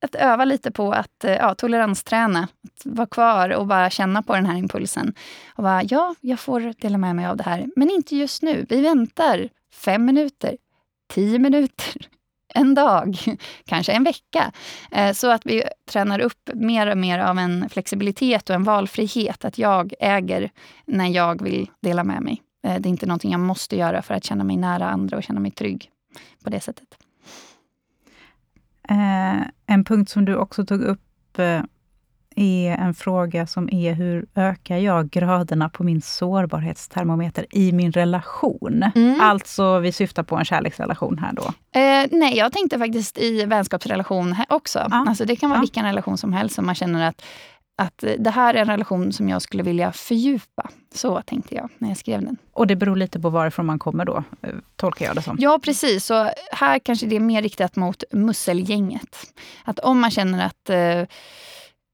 att 0.00 0.14
öva 0.14 0.44
lite 0.44 0.70
på 0.70 0.92
att 0.92 1.24
eh, 1.24 1.32
ja, 1.32 1.54
toleransträna. 1.54 2.48
Att 2.64 2.86
vara 2.86 3.06
kvar 3.06 3.50
och 3.50 3.66
bara 3.66 3.90
känna 3.90 4.22
på 4.22 4.34
den 4.34 4.46
här 4.46 4.56
impulsen. 4.56 5.14
Och 5.54 5.62
bara, 5.62 5.82
ja, 5.82 6.14
jag 6.20 6.40
får 6.40 6.74
dela 6.80 6.98
med 6.98 7.16
mig 7.16 7.26
av 7.26 7.36
det 7.36 7.42
här. 7.42 7.66
Men 7.76 7.90
inte 7.90 8.16
just 8.16 8.42
nu. 8.42 8.66
Vi 8.68 8.80
väntar 8.80 9.48
fem 9.72 10.04
minuter, 10.04 10.56
tio 11.08 11.38
minuter, 11.38 11.94
en 12.54 12.74
dag, 12.74 13.18
kanske 13.64 13.92
en 13.92 14.04
vecka. 14.04 14.52
Eh, 14.90 15.12
så 15.12 15.30
att 15.30 15.46
vi 15.46 15.64
tränar 15.90 16.18
upp 16.18 16.50
mer 16.54 16.86
och 16.86 16.98
mer 16.98 17.18
av 17.18 17.38
en 17.38 17.68
flexibilitet 17.68 18.50
och 18.50 18.56
en 18.56 18.64
valfrihet. 18.64 19.44
Att 19.44 19.58
jag 19.58 19.94
äger 20.00 20.50
när 20.84 21.06
jag 21.06 21.42
vill 21.42 21.70
dela 21.80 22.04
med 22.04 22.22
mig. 22.22 22.42
Eh, 22.66 22.80
det 22.80 22.88
är 22.88 22.90
inte 22.90 23.06
någonting 23.06 23.30
jag 23.30 23.40
måste 23.40 23.76
göra 23.76 24.02
för 24.02 24.14
att 24.14 24.24
känna 24.24 24.44
mig 24.44 24.56
nära 24.56 24.88
andra 24.88 25.16
och 25.16 25.22
känna 25.22 25.40
mig 25.40 25.50
trygg 25.50 25.90
på 26.44 26.50
det 26.50 26.60
sättet. 26.60 27.07
Eh, 28.90 29.42
en 29.66 29.84
punkt 29.84 30.10
som 30.10 30.24
du 30.24 30.36
också 30.36 30.66
tog 30.66 30.82
upp 30.82 31.00
är 32.38 32.70
en 32.70 32.94
fråga 32.94 33.46
som 33.46 33.68
är 33.72 33.92
hur 33.92 34.26
ökar 34.34 34.76
jag 34.76 35.10
graderna 35.10 35.68
på 35.68 35.84
min 35.84 36.02
sårbarhetstermometer 36.02 37.46
i 37.50 37.72
min 37.72 37.92
relation? 37.92 38.84
Mm. 38.94 39.20
Alltså, 39.20 39.78
vi 39.78 39.92
syftar 39.92 40.22
på 40.22 40.36
en 40.36 40.44
kärleksrelation 40.44 41.18
här 41.18 41.32
då. 41.32 41.42
Eh, 41.80 42.06
nej, 42.10 42.36
jag 42.36 42.52
tänkte 42.52 42.78
faktiskt 42.78 43.18
i 43.18 43.44
vänskapsrelation 43.44 44.36
också. 44.48 44.78
Ja. 44.90 45.04
Alltså, 45.08 45.24
det 45.24 45.36
kan 45.36 45.50
vara 45.50 45.58
ja. 45.58 45.60
vilken 45.60 45.84
relation 45.84 46.18
som 46.18 46.32
helst 46.32 46.54
som 46.54 46.66
man 46.66 46.74
känner 46.74 47.08
att 47.08 47.22
att 47.78 48.04
det 48.18 48.30
här 48.30 48.54
är 48.54 48.58
en 48.58 48.66
relation 48.66 49.12
som 49.12 49.28
jag 49.28 49.42
skulle 49.42 49.62
vilja 49.62 49.92
fördjupa. 49.92 50.70
Så 50.94 51.22
tänkte 51.22 51.54
jag 51.54 51.68
när 51.78 51.88
jag 51.88 51.96
skrev 51.98 52.22
den. 52.22 52.36
Och 52.52 52.66
det 52.66 52.76
beror 52.76 52.96
lite 52.96 53.20
på 53.20 53.30
varifrån 53.30 53.66
man 53.66 53.78
kommer 53.78 54.04
då, 54.04 54.24
eh, 54.42 54.54
tolkar 54.76 55.06
jag 55.06 55.16
det 55.16 55.22
som. 55.22 55.36
Ja, 55.40 55.58
precis. 55.62 56.04
Så 56.04 56.30
här 56.52 56.78
kanske 56.78 57.06
det 57.06 57.16
är 57.16 57.20
mer 57.20 57.42
riktat 57.42 57.76
mot 57.76 58.04
musselgänget. 58.10 59.16
Att 59.64 59.78
om 59.78 60.00
man 60.00 60.10
känner 60.10 60.46
att 60.46 60.70
eh, 60.70 61.16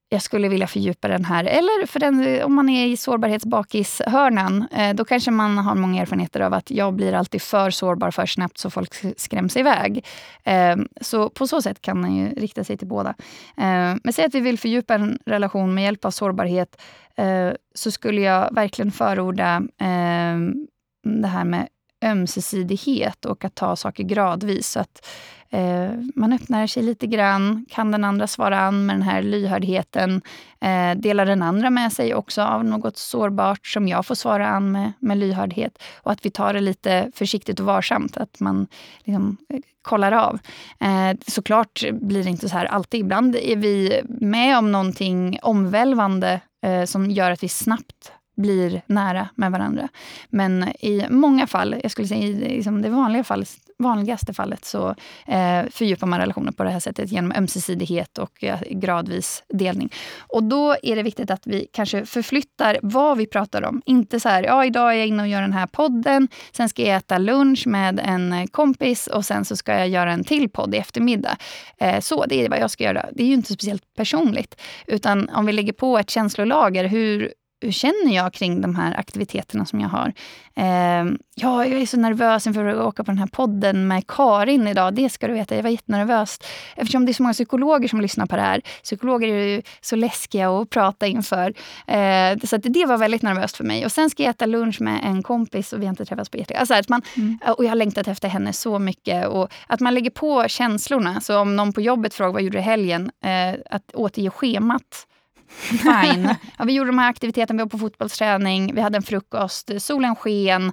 jag 0.08 0.22
skulle 0.22 0.48
vilja 0.48 0.66
fördjupa 0.66 1.08
den 1.08 1.24
här. 1.24 1.44
Eller 1.44 1.86
för 1.86 2.00
den, 2.00 2.42
om 2.42 2.54
man 2.54 2.68
är 2.68 2.86
i 2.86 2.96
sårbarhetsbakishörnan, 2.96 4.68
eh, 4.72 4.94
då 4.94 5.04
kanske 5.04 5.30
man 5.30 5.58
har 5.58 5.74
många 5.74 6.02
erfarenheter 6.02 6.40
av 6.40 6.54
att 6.54 6.70
jag 6.70 6.94
blir 6.94 7.12
alltid 7.12 7.42
för 7.42 7.70
sårbar 7.70 8.10
för 8.10 8.26
snabbt 8.26 8.58
så 8.58 8.70
folk 8.70 8.94
skräms 9.16 9.56
iväg. 9.56 10.04
Ehm, 10.44 10.88
så 11.00 11.30
på 11.30 11.46
så 11.46 11.62
sätt 11.62 11.80
kan 11.80 12.00
man 12.00 12.16
ju 12.16 12.28
rikta 12.28 12.64
sig 12.64 12.76
till 12.76 12.88
båda. 12.88 13.14
Ehm, 13.56 14.00
men 14.04 14.12
säg 14.12 14.24
att 14.24 14.34
vi 14.34 14.40
vill 14.40 14.58
fördjupa 14.58 14.94
en 14.94 15.18
relation 15.26 15.74
med 15.74 15.84
hjälp 15.84 16.04
av 16.04 16.10
sårbarhet, 16.10 16.82
eh, 17.16 17.50
så 17.74 17.90
skulle 17.90 18.20
jag 18.20 18.54
verkligen 18.54 18.92
förorda 18.92 19.62
ehm, 19.78 20.66
det 21.04 21.28
här 21.28 21.44
med 21.44 21.68
ömsesidighet 22.04 23.24
och 23.24 23.44
att 23.44 23.54
ta 23.54 23.76
saker 23.76 24.04
gradvis. 24.04 24.68
Så 24.68 24.80
att 24.80 25.06
Eh, 25.54 25.90
man 26.14 26.32
öppnar 26.32 26.66
sig 26.66 26.82
lite 26.82 27.06
grann. 27.06 27.66
Kan 27.70 27.90
den 27.90 28.04
andra 28.04 28.26
svara 28.26 28.60
an 28.60 28.86
med 28.86 28.96
den 28.96 29.02
här 29.02 29.22
lyhördheten? 29.22 30.22
Eh, 30.60 30.94
delar 30.96 31.26
den 31.26 31.42
andra 31.42 31.70
med 31.70 31.92
sig 31.92 32.14
också 32.14 32.42
av 32.42 32.64
något 32.64 32.96
sårbart 32.96 33.66
som 33.66 33.88
jag 33.88 34.06
får 34.06 34.14
svara 34.14 34.48
an 34.48 34.72
med, 34.72 34.92
med 34.98 35.18
lyhördhet? 35.18 35.82
Och 35.96 36.12
att 36.12 36.26
vi 36.26 36.30
tar 36.30 36.54
det 36.54 36.60
lite 36.60 37.10
försiktigt 37.14 37.60
och 37.60 37.66
varsamt. 37.66 38.16
Att 38.16 38.40
man 38.40 38.66
liksom, 39.04 39.36
eh, 39.48 39.60
kollar 39.82 40.12
av. 40.12 40.38
Eh, 40.80 41.18
såklart 41.26 41.84
blir 41.92 42.24
det 42.24 42.30
inte 42.30 42.48
så 42.48 42.56
här 42.56 42.66
alltid. 42.66 43.00
Ibland 43.00 43.36
är 43.36 43.56
vi 43.56 44.00
med 44.06 44.58
om 44.58 44.72
någonting 44.72 45.38
omvälvande 45.42 46.40
eh, 46.62 46.84
som 46.84 47.10
gör 47.10 47.30
att 47.30 47.42
vi 47.42 47.48
snabbt 47.48 48.12
blir 48.34 48.82
nära 48.86 49.28
med 49.34 49.52
varandra. 49.52 49.88
Men 50.28 50.68
i 50.80 51.06
många 51.10 51.46
fall, 51.46 51.76
jag 51.82 51.90
skulle 51.90 52.08
säga 52.08 52.22
i 52.22 52.34
liksom 52.34 52.82
det 52.82 52.88
vanliga 52.88 53.24
fall, 53.24 53.44
vanligaste 53.78 54.34
fallet, 54.34 54.64
så 54.64 54.94
eh, 55.26 55.62
fördjupar 55.70 56.06
man 56.06 56.20
relationen 56.20 56.52
på 56.52 56.64
det 56.64 56.70
här 56.70 56.80
sättet 56.80 57.12
genom 57.12 57.32
ömsesidighet 57.32 58.18
och 58.18 58.44
eh, 58.44 58.60
gradvis 58.70 59.42
delning. 59.48 59.92
Och 60.18 60.42
då 60.42 60.76
är 60.82 60.96
det 60.96 61.02
viktigt 61.02 61.30
att 61.30 61.46
vi 61.46 61.66
kanske 61.72 62.06
förflyttar 62.06 62.78
vad 62.82 63.18
vi 63.18 63.26
pratar 63.26 63.62
om. 63.62 63.82
Inte 63.86 64.20
så 64.20 64.28
här, 64.28 64.42
ja 64.42 64.64
idag 64.64 64.92
är 64.92 64.98
jag 64.98 65.06
inne 65.06 65.22
och 65.22 65.28
gör 65.28 65.42
den 65.42 65.52
här 65.52 65.66
podden, 65.66 66.28
sen 66.52 66.68
ska 66.68 66.82
jag 66.82 66.96
äta 66.96 67.18
lunch 67.18 67.66
med 67.66 68.00
en 68.04 68.48
kompis 68.48 69.06
och 69.06 69.24
sen 69.24 69.44
så 69.44 69.56
ska 69.56 69.72
jag 69.72 69.88
göra 69.88 70.12
en 70.12 70.24
till 70.24 70.48
podd 70.48 70.74
i 70.74 70.78
eftermiddag. 70.78 71.36
Eh, 71.78 72.00
så, 72.00 72.24
det 72.26 72.44
är 72.44 72.48
vad 72.48 72.58
jag 72.58 72.70
ska 72.70 72.84
göra. 72.84 73.06
Det 73.12 73.22
är 73.22 73.26
ju 73.26 73.34
inte 73.34 73.52
speciellt 73.52 73.94
personligt. 73.96 74.60
Utan 74.86 75.28
om 75.28 75.46
vi 75.46 75.52
lägger 75.52 75.72
på 75.72 75.98
ett 75.98 76.10
känslolager, 76.10 76.84
hur 76.84 77.32
hur 77.60 77.72
känner 77.72 78.14
jag 78.14 78.32
kring 78.32 78.60
de 78.60 78.74
här 78.74 78.98
aktiviteterna 78.98 79.66
som 79.66 79.80
jag 79.80 79.88
har? 79.88 80.12
Eh, 80.56 81.14
ja, 81.34 81.66
jag 81.66 81.82
är 81.82 81.86
så 81.86 81.96
nervös 81.96 82.46
inför 82.46 82.64
att 82.64 82.86
åka 82.86 83.04
på 83.04 83.10
den 83.10 83.18
här 83.18 83.26
podden 83.26 83.88
med 83.88 84.06
Karin 84.06 84.68
idag. 84.68 84.94
Det 84.94 85.10
ska 85.10 85.26
du 85.26 85.34
veta, 85.34 85.56
jag 85.56 85.62
var 85.62 85.70
jättenervös. 85.70 86.38
Eftersom 86.76 87.06
det 87.06 87.10
är 87.10 87.14
så 87.14 87.22
många 87.22 87.32
psykologer 87.32 87.88
som 87.88 88.00
lyssnar 88.00 88.26
på 88.26 88.36
det 88.36 88.42
här. 88.42 88.62
Psykologer 88.82 89.28
är 89.28 89.46
ju 89.46 89.62
så 89.80 89.96
läskiga 89.96 90.50
att 90.50 90.70
prata 90.70 91.06
inför. 91.06 91.54
Eh, 91.86 92.38
så 92.44 92.56
det 92.56 92.86
var 92.86 92.98
väldigt 92.98 93.22
nervöst 93.22 93.56
för 93.56 93.64
mig. 93.64 93.84
Och 93.84 93.92
sen 93.92 94.10
ska 94.10 94.22
jag 94.22 94.30
äta 94.30 94.46
lunch 94.46 94.80
med 94.80 95.00
en 95.04 95.22
kompis 95.22 95.72
och 95.72 95.80
vi 95.80 95.86
har 95.86 95.90
inte 95.90 96.04
träffats 96.04 96.30
på 96.30 96.36
jättelänge. 96.36 96.60
Alltså 96.60 96.74
att 96.74 96.88
man, 96.88 97.02
mm. 97.16 97.38
Och 97.56 97.64
jag 97.64 97.70
har 97.70 97.76
längtat 97.76 98.08
efter 98.08 98.28
henne 98.28 98.52
så 98.52 98.78
mycket. 98.78 99.26
Och 99.26 99.52
att 99.66 99.80
man 99.80 99.94
lägger 99.94 100.10
på 100.10 100.48
känslorna. 100.48 101.20
Så 101.20 101.38
om 101.38 101.56
någon 101.56 101.72
på 101.72 101.80
jobbet 101.80 102.14
frågar 102.14 102.32
vad 102.32 102.42
gjorde 102.42 102.56
du 102.56 102.60
i 102.60 102.62
helgen? 102.62 103.10
Eh, 103.24 103.60
att 103.70 103.94
återge 103.94 104.30
schemat 104.30 105.06
Fine. 105.54 106.36
Ja, 106.58 106.64
vi 106.64 106.72
gjorde 106.72 106.90
de 106.90 106.98
här 106.98 107.10
aktiviteterna, 107.10 107.56
vi 107.56 107.62
var 107.62 107.70
på 107.70 107.78
fotbollsträning, 107.78 108.74
vi 108.74 108.80
hade 108.80 108.96
en 108.96 109.02
frukost, 109.02 109.70
solen 109.78 110.16
sken. 110.16 110.72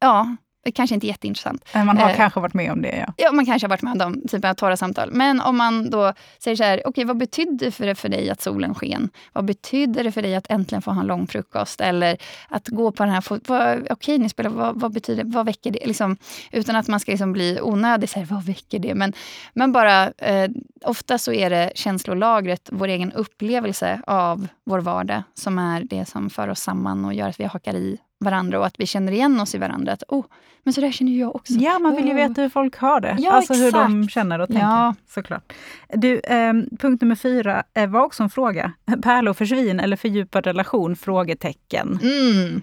Ja, 0.00 0.36
kanske 0.70 0.94
inte 0.94 1.06
jätteintressant. 1.06 1.64
Man 1.74 1.98
har 1.98 2.10
eh, 2.10 2.16
kanske 2.16 2.40
varit 2.40 2.54
med 2.54 2.72
om 2.72 2.82
det. 2.82 3.04
Ja. 3.06 3.14
ja, 3.16 3.32
man 3.32 3.46
kanske 3.46 3.66
har 3.66 3.70
varit 3.70 3.82
med 3.82 3.92
om 3.92 3.98
de 3.98 4.28
typen 4.28 4.50
av 4.50 4.54
torra 4.54 4.76
samtal. 4.76 5.10
Men 5.12 5.40
om 5.40 5.56
man 5.56 5.90
då 5.90 6.12
säger 6.38 6.56
så 6.56 6.64
här, 6.64 6.78
okej 6.78 6.88
okay, 6.88 7.04
vad 7.04 7.16
betydde 7.16 7.70
det 7.76 7.94
för 7.94 8.08
dig 8.08 8.30
att 8.30 8.42
solen 8.42 8.74
sken? 8.74 9.10
Vad 9.32 9.44
betydde 9.44 10.02
det 10.02 10.12
för 10.12 10.22
dig 10.22 10.34
att 10.34 10.50
äntligen 10.50 10.82
få 10.82 10.90
ha 10.90 11.00
en 11.00 11.06
lång 11.06 11.26
frukost? 11.26 11.80
Eller 11.80 12.16
att 12.48 12.68
gå 12.68 12.92
på 12.92 13.02
den 13.02 13.12
här... 13.12 13.24
Okej, 13.28 13.92
okay, 13.92 14.18
ni 14.18 14.28
spelar, 14.28 14.50
vad, 14.50 14.80
vad, 14.80 14.92
betyder 14.92 15.24
vad 15.24 15.46
väcker 15.46 15.70
det? 15.70 15.86
Liksom, 15.86 16.16
utan 16.52 16.76
att 16.76 16.88
man 16.88 17.00
ska 17.00 17.12
liksom 17.12 17.32
bli 17.32 17.58
onödig, 17.62 18.08
så 18.08 18.18
här, 18.18 18.26
vad 18.26 18.44
väcker 18.44 18.78
det? 18.78 18.94
Men, 18.94 19.12
men 19.54 19.72
bara, 19.72 20.10
eh, 20.10 20.50
ofta 20.84 21.18
så 21.18 21.32
är 21.32 21.50
det 21.50 21.72
känslolagret, 21.74 22.68
vår 22.72 22.88
egen 22.88 23.12
upplevelse 23.12 24.00
av 24.06 24.48
vår 24.64 24.78
vardag, 24.78 25.22
som 25.34 25.58
är 25.58 25.84
det 25.84 26.08
som 26.08 26.30
för 26.30 26.48
oss 26.48 26.60
samman 26.60 27.04
och 27.04 27.14
gör 27.14 27.28
att 27.28 27.40
vi 27.40 27.44
hakar 27.44 27.74
i 27.74 27.98
varandra 28.22 28.58
och 28.58 28.66
att 28.66 28.80
vi 28.80 28.86
känner 28.86 29.12
igen 29.12 29.40
oss 29.40 29.54
i 29.54 29.58
varandra. 29.58 29.92
Att, 29.92 30.02
oh, 30.08 30.24
men 30.62 30.74
så 30.74 30.80
där 30.80 30.92
känner 30.92 31.12
jag 31.12 31.36
också. 31.36 31.52
Ja, 31.52 31.78
man 31.78 31.96
vill 31.96 32.06
ju 32.06 32.14
veta 32.14 32.42
hur 32.42 32.48
folk 32.48 32.76
har 32.76 33.00
det. 33.00 33.16
Ja, 33.18 33.32
alltså 33.32 33.52
exakt. 33.52 33.66
hur 33.66 33.82
de 33.82 34.08
känner 34.08 34.38
och 34.38 34.48
tänker. 34.48 34.62
Ja. 34.62 34.94
Såklart. 35.08 35.52
Du, 35.88 36.18
eh, 36.18 36.52
punkt 36.78 37.02
nummer 37.02 37.14
fyra 37.14 37.62
eh, 37.74 37.90
var 37.90 38.00
också 38.02 38.22
en 38.22 38.30
fråga. 38.30 38.72
Pärlor 39.02 39.32
för 39.32 39.46
svin 39.46 39.80
eller 39.80 39.96
fördjupad 39.96 40.46
relation? 40.46 40.96
Frågetecken. 40.96 41.98
Mm. 42.02 42.62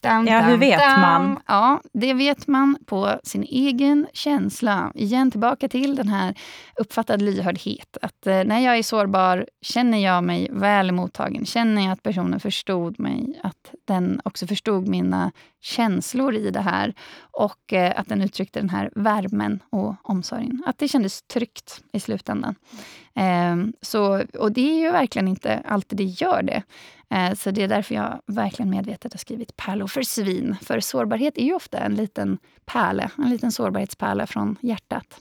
Dam, 0.00 0.26
ja, 0.26 0.40
hur 0.40 0.56
vet 0.56 0.78
dam. 0.78 1.00
man? 1.00 1.38
Ja, 1.46 1.80
det 1.92 2.14
vet 2.14 2.46
man 2.46 2.78
på 2.86 3.20
sin 3.22 3.42
egen 3.42 4.06
känsla. 4.12 4.92
Igen 4.94 5.30
tillbaka 5.30 5.68
till 5.68 5.96
den 5.96 6.08
här 6.08 6.34
uppfattad 6.76 7.22
lyhördhet. 7.22 7.96
Att 8.02 8.26
eh, 8.26 8.44
när 8.44 8.58
jag 8.58 8.78
är 8.78 8.82
sårbar 8.82 9.46
känner 9.62 9.98
jag 9.98 10.24
mig 10.24 10.48
väl 10.50 10.92
mottagen. 10.92 11.46
Känner 11.46 11.82
jag 11.82 11.92
att 11.92 12.02
personen 12.02 12.40
förstod 12.40 13.00
mig. 13.00 13.40
Att 13.42 13.74
den 13.84 14.20
också 14.24 14.46
förstod 14.46 14.88
mina 14.88 15.32
känslor 15.66 16.34
i 16.34 16.50
det 16.50 16.60
här. 16.60 16.94
Och 17.18 17.72
eh, 17.72 18.00
att 18.00 18.08
den 18.08 18.22
uttryckte 18.22 18.60
den 18.60 18.70
här 18.70 18.90
värmen 18.94 19.62
och 19.70 19.94
omsorgen. 20.02 20.62
Att 20.66 20.78
det 20.78 20.88
kändes 20.88 21.22
tryggt 21.22 21.82
i 21.92 22.00
slutändan. 22.00 22.54
Ehm, 23.14 23.72
så, 23.82 24.22
och 24.38 24.52
det 24.52 24.70
är 24.70 24.80
ju 24.80 24.90
verkligen 24.90 25.28
inte 25.28 25.62
alltid 25.64 25.98
det 25.98 26.04
gör 26.04 26.42
det. 26.42 26.62
Eh, 27.10 27.34
så 27.34 27.50
det 27.50 27.62
är 27.62 27.68
därför 27.68 27.94
jag 27.94 28.20
verkligen 28.26 28.70
medvetet 28.70 29.12
har 29.12 29.18
skrivit 29.18 29.56
pärlor 29.56 29.86
för 29.86 30.02
svin. 30.02 30.56
För 30.62 30.80
sårbarhet 30.80 31.38
är 31.38 31.44
ju 31.44 31.54
ofta 31.54 31.78
en 31.78 31.94
liten 31.94 32.38
pärla, 32.66 33.10
en 33.18 33.30
liten 33.30 33.52
sårbarhetspärla 33.52 34.26
från 34.26 34.56
hjärtat. 34.60 35.20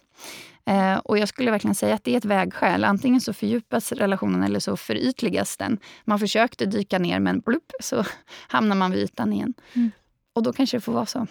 Eh, 0.66 0.98
och 0.98 1.18
jag 1.18 1.30
skulle 1.30 1.52
verkligen 1.52 1.76
säga 1.76 1.96
att 1.96 2.04
det 2.04 2.14
är 2.14 2.18
ett 2.18 2.26
vägskäl. 2.26 2.84
Antingen 2.84 3.22
så 3.22 3.34
fördjupas 3.34 3.92
relationen 3.92 4.44
eller 4.44 4.60
så 4.60 4.78
förytligas 4.78 5.58
den. 5.58 5.78
Man 6.04 6.20
försökte 6.20 6.66
dyka 6.66 7.00
ner 7.00 7.20
men 7.20 7.40
blupp, 7.40 7.72
så 7.80 8.06
hamnar 8.48 8.76
man 8.76 8.92
vid 8.92 9.04
ytan 9.04 9.34
igen. 9.34 9.54
Mm. 9.74 9.92
Och 10.36 10.44
då 10.44 10.54
kanske 10.54 10.78
det 10.78 10.82
får 10.82 10.94
vara 10.94 11.06
så. 11.06 11.28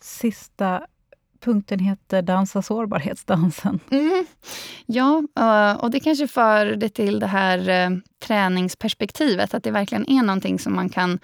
Sista 0.00 0.86
punkten 1.40 1.78
heter 1.78 2.22
Dansa 2.22 2.62
sårbarhetsdansen. 2.62 3.80
Mm. 3.90 4.26
Ja, 4.86 5.22
eh, 5.38 5.80
och 5.80 5.90
det 5.90 6.00
kanske 6.00 6.28
för 6.28 6.66
det 6.66 6.88
till 6.88 7.20
det 7.20 7.26
här 7.26 7.68
eh, 7.68 7.90
träningsperspektivet. 8.18 9.54
Att 9.54 9.62
det 9.62 9.70
verkligen 9.70 10.10
är 10.10 10.22
någonting 10.22 10.58
som 10.58 10.74
man 10.74 10.88
kan 10.88 11.18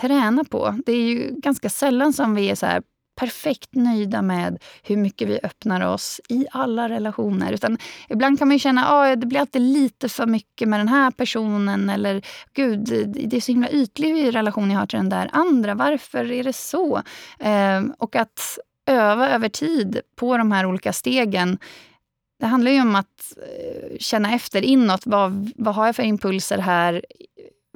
träna 0.00 0.44
på. 0.44 0.78
Det 0.86 0.92
är 0.92 1.02
ju 1.02 1.34
ganska 1.36 1.70
sällan 1.70 2.12
som 2.12 2.34
vi 2.34 2.50
är 2.50 2.54
så 2.54 2.66
här 2.66 2.82
perfekt 3.18 3.74
nöjda 3.74 4.22
med 4.22 4.58
hur 4.82 4.96
mycket 4.96 5.28
vi 5.28 5.40
öppnar 5.42 5.86
oss 5.86 6.20
i 6.28 6.46
alla 6.50 6.88
relationer. 6.88 7.52
Utan 7.52 7.78
ibland 8.08 8.38
kan 8.38 8.48
man 8.48 8.58
känna 8.58 8.86
att 8.86 9.16
oh, 9.16 9.20
det 9.20 9.26
blir 9.26 9.40
alltid 9.40 9.62
lite 9.62 10.08
för 10.08 10.26
mycket 10.26 10.68
med 10.68 10.80
den 10.80 10.88
här 10.88 11.10
personen. 11.10 11.90
Eller 11.90 12.22
gud, 12.52 12.84
det 13.28 13.36
är 13.36 13.40
så 13.40 13.52
himla 13.52 13.70
ytlig 13.70 14.34
relation 14.34 14.70
jag 14.70 14.78
har 14.78 14.86
till 14.86 14.98
den 14.98 15.08
där 15.08 15.30
andra. 15.32 15.74
Varför 15.74 16.32
är 16.32 16.44
det 16.44 16.52
så? 16.52 17.02
Eh, 17.38 17.82
och 17.98 18.16
att 18.16 18.58
öva 18.86 19.28
över 19.30 19.48
tid 19.48 20.00
på 20.16 20.36
de 20.36 20.52
här 20.52 20.66
olika 20.66 20.92
stegen. 20.92 21.58
Det 22.40 22.46
handlar 22.46 22.70
ju 22.70 22.80
om 22.80 22.96
att 22.96 23.36
eh, 23.36 23.98
känna 23.98 24.34
efter 24.34 24.62
inåt. 24.62 25.06
Vad, 25.06 25.52
vad 25.56 25.74
har 25.74 25.86
jag 25.86 25.96
för 25.96 26.02
impulser 26.02 26.58
här? 26.58 27.02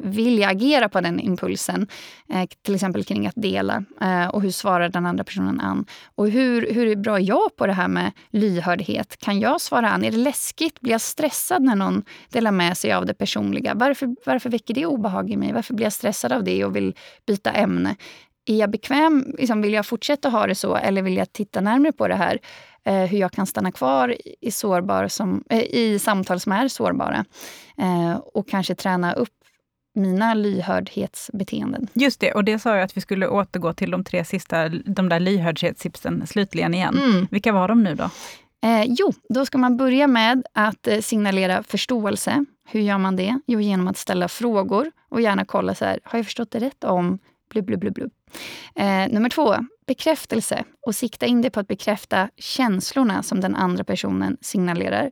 Vill 0.05 0.39
jag 0.39 0.51
agera 0.51 0.89
på 0.89 1.01
den 1.01 1.21
impulsen? 1.21 1.87
Eh, 2.29 2.49
till 2.63 2.75
exempel 2.75 3.05
kring 3.05 3.27
att 3.27 3.35
dela. 3.37 3.85
Eh, 4.01 4.27
och 4.27 4.43
hur 4.43 4.51
svarar 4.51 4.89
den 4.89 5.07
andra 5.07 5.25
personen 5.25 5.61
an? 5.61 5.87
Och 6.15 6.29
hur, 6.29 6.75
hur 6.75 6.87
är 6.87 6.97
bra 6.97 7.21
jag 7.21 7.57
på 7.57 7.67
det 7.67 7.73
här 7.73 7.89
med 7.89 8.13
lyhördhet? 8.31 9.17
Kan 9.17 9.41
jag 9.41 9.61
svara 9.61 9.91
an? 9.91 10.05
Är 10.05 10.11
det 10.11 10.17
läskigt? 10.17 10.81
Blir 10.81 10.93
jag 10.93 11.01
stressad 11.01 11.63
när 11.63 11.77
någon 11.77 12.03
delar 12.29 12.51
med 12.51 12.79
sig 12.79 12.93
av 12.93 13.07
det 13.07 13.15
personliga? 13.15 13.75
Varför, 13.75 14.17
varför 14.27 14.51
väcker 14.51 14.75
det 14.75 14.87
obehag 14.87 15.31
i 15.31 15.37
mig? 15.37 15.53
Varför 15.53 15.75
blir 15.75 15.87
jag 15.87 15.93
stressad 15.93 16.33
av 16.33 16.45
det 16.45 16.65
och 16.65 16.77
vill 16.77 16.95
byta 17.27 17.53
ämne? 17.53 17.97
är 18.45 18.57
jag 18.57 18.71
bekväm? 18.71 19.35
Liksom, 19.39 19.63
vill 19.63 19.73
jag 19.73 19.87
fortsätta 19.87 20.29
ha 20.29 20.47
det 20.47 20.55
så 20.55 20.77
eller 20.77 21.03
vill 21.03 21.17
jag 21.17 21.33
titta 21.33 21.61
närmare 21.61 21.93
på 21.93 22.09
det 22.09 22.15
här? 22.15 22.39
Eh, 22.85 23.05
hur 23.05 23.19
jag 23.19 23.33
kan 23.33 23.47
stanna 23.47 23.73
kvar 23.73 24.17
i, 24.41 24.51
sårbar 24.51 25.09
som, 25.09 25.45
eh, 25.51 25.63
i 25.63 25.99
samtal 25.99 26.41
som 26.41 26.53
är 26.53 26.69
sårbara. 26.69 27.25
Eh, 27.79 28.15
och 28.15 28.49
kanske 28.49 28.75
träna 28.75 29.13
upp 29.13 29.42
mina 29.95 30.35
lyhördhetsbeteenden. 30.35 31.89
Just 31.93 32.21
det, 32.21 32.33
och 32.33 32.45
det 32.45 32.59
sa 32.59 32.75
jag 32.75 32.85
att 32.85 32.97
vi 32.97 33.01
skulle 33.01 33.29
återgå 33.29 33.73
till 33.73 33.91
de 33.91 34.05
tre 34.05 34.25
sista, 34.25 34.69
de 34.69 35.09
där 35.09 35.21
lyhördhetstipsen 35.21 36.27
slutligen 36.27 36.75
igen. 36.75 36.99
Mm. 36.99 37.27
Vilka 37.31 37.53
var 37.53 37.69
de 37.69 37.83
nu 37.83 37.95
då? 37.95 38.11
Eh, 38.65 38.85
jo, 38.87 39.13
då 39.29 39.47
ska 39.47 39.59
man 39.59 39.77
börja 39.77 40.07
med 40.07 40.47
att 40.53 40.87
eh, 40.87 41.01
signalera 41.01 41.63
förståelse. 41.63 42.45
Hur 42.69 42.81
gör 42.81 42.99
man 42.99 43.17
det? 43.17 43.41
Jo, 43.47 43.61
genom 43.61 43.89
att 43.89 43.97
ställa 43.97 44.29
frågor 44.29 44.91
och 45.09 45.21
gärna 45.21 45.45
kolla 45.45 45.75
så 45.75 45.85
här, 45.85 46.01
har 46.05 46.19
jag 46.19 46.27
förstått 46.27 46.51
det 46.51 46.59
rätt 46.59 46.85
om 46.85 47.19
blub, 47.51 47.65
blub, 47.65 47.81
blub, 47.81 47.95
blub. 47.95 48.11
Eh, 48.75 49.09
nummer 49.09 49.29
två, 49.29 49.57
bekräftelse. 49.87 50.65
Och 50.87 50.95
sikta 50.95 51.27
in 51.27 51.43
det 51.43 51.51
på 51.51 51.61
att 51.61 51.69
bekräfta 51.69 52.29
känslorna 52.37 53.23
som 53.23 53.41
den 53.41 53.57
andra 53.57 53.85
personen 53.85 54.37
signalerar. 54.41 55.11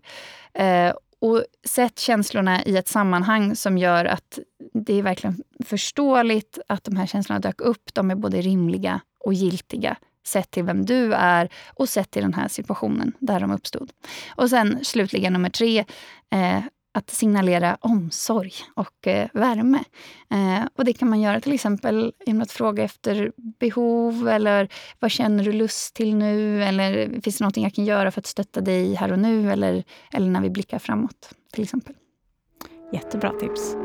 Eh, 0.54 0.92
och 1.20 1.44
sätt 1.66 1.98
känslorna 1.98 2.64
i 2.64 2.76
ett 2.76 2.88
sammanhang 2.88 3.56
som 3.56 3.78
gör 3.78 4.04
att 4.04 4.38
det 4.74 4.98
är 4.98 5.02
verkligen 5.02 5.42
förståeligt 5.64 6.58
att 6.66 6.84
de 6.84 6.96
här 6.96 7.06
känslorna 7.06 7.40
dök 7.40 7.60
upp. 7.60 7.94
De 7.94 8.10
är 8.10 8.14
både 8.14 8.40
rimliga 8.40 9.00
och 9.20 9.34
giltiga 9.34 9.96
sett 10.26 10.50
till 10.50 10.64
vem 10.64 10.86
du 10.86 11.14
är 11.14 11.48
och 11.74 11.88
sett 11.88 12.10
till 12.10 12.22
den 12.22 12.34
här 12.34 12.48
situationen 12.48 13.12
där 13.18 13.40
de 13.40 13.50
uppstod. 13.50 13.92
Och 14.36 14.50
sen 14.50 14.84
slutligen 14.84 15.32
nummer 15.32 15.50
tre, 15.50 15.84
eh, 16.30 16.62
att 16.92 17.10
signalera 17.10 17.76
omsorg 17.80 18.52
och 18.74 19.06
eh, 19.06 19.28
värme. 19.32 19.84
Eh, 20.30 20.68
och 20.74 20.84
Det 20.84 20.92
kan 20.92 21.10
man 21.10 21.20
göra 21.20 21.40
till 21.40 21.52
exempel 21.52 22.12
genom 22.26 22.42
att 22.42 22.52
fråga 22.52 22.82
efter 22.82 23.32
behov 23.36 24.28
eller 24.28 24.68
vad 24.98 25.10
känner 25.10 25.44
du 25.44 25.52
lust 25.52 25.94
till 25.94 26.14
nu? 26.14 26.64
Eller 26.64 27.20
finns 27.20 27.38
det 27.38 27.44
något 27.44 27.56
jag 27.56 27.74
kan 27.74 27.84
göra 27.84 28.10
för 28.10 28.20
att 28.20 28.26
stötta 28.26 28.60
dig 28.60 28.94
här 28.94 29.12
och 29.12 29.18
nu? 29.18 29.52
Eller, 29.52 29.84
eller 30.12 30.30
när 30.30 30.40
vi 30.40 30.50
blickar 30.50 30.78
framåt 30.78 31.34
till 31.52 31.62
exempel. 31.64 31.94
Jättebra 32.92 33.32
tips. 33.32 33.76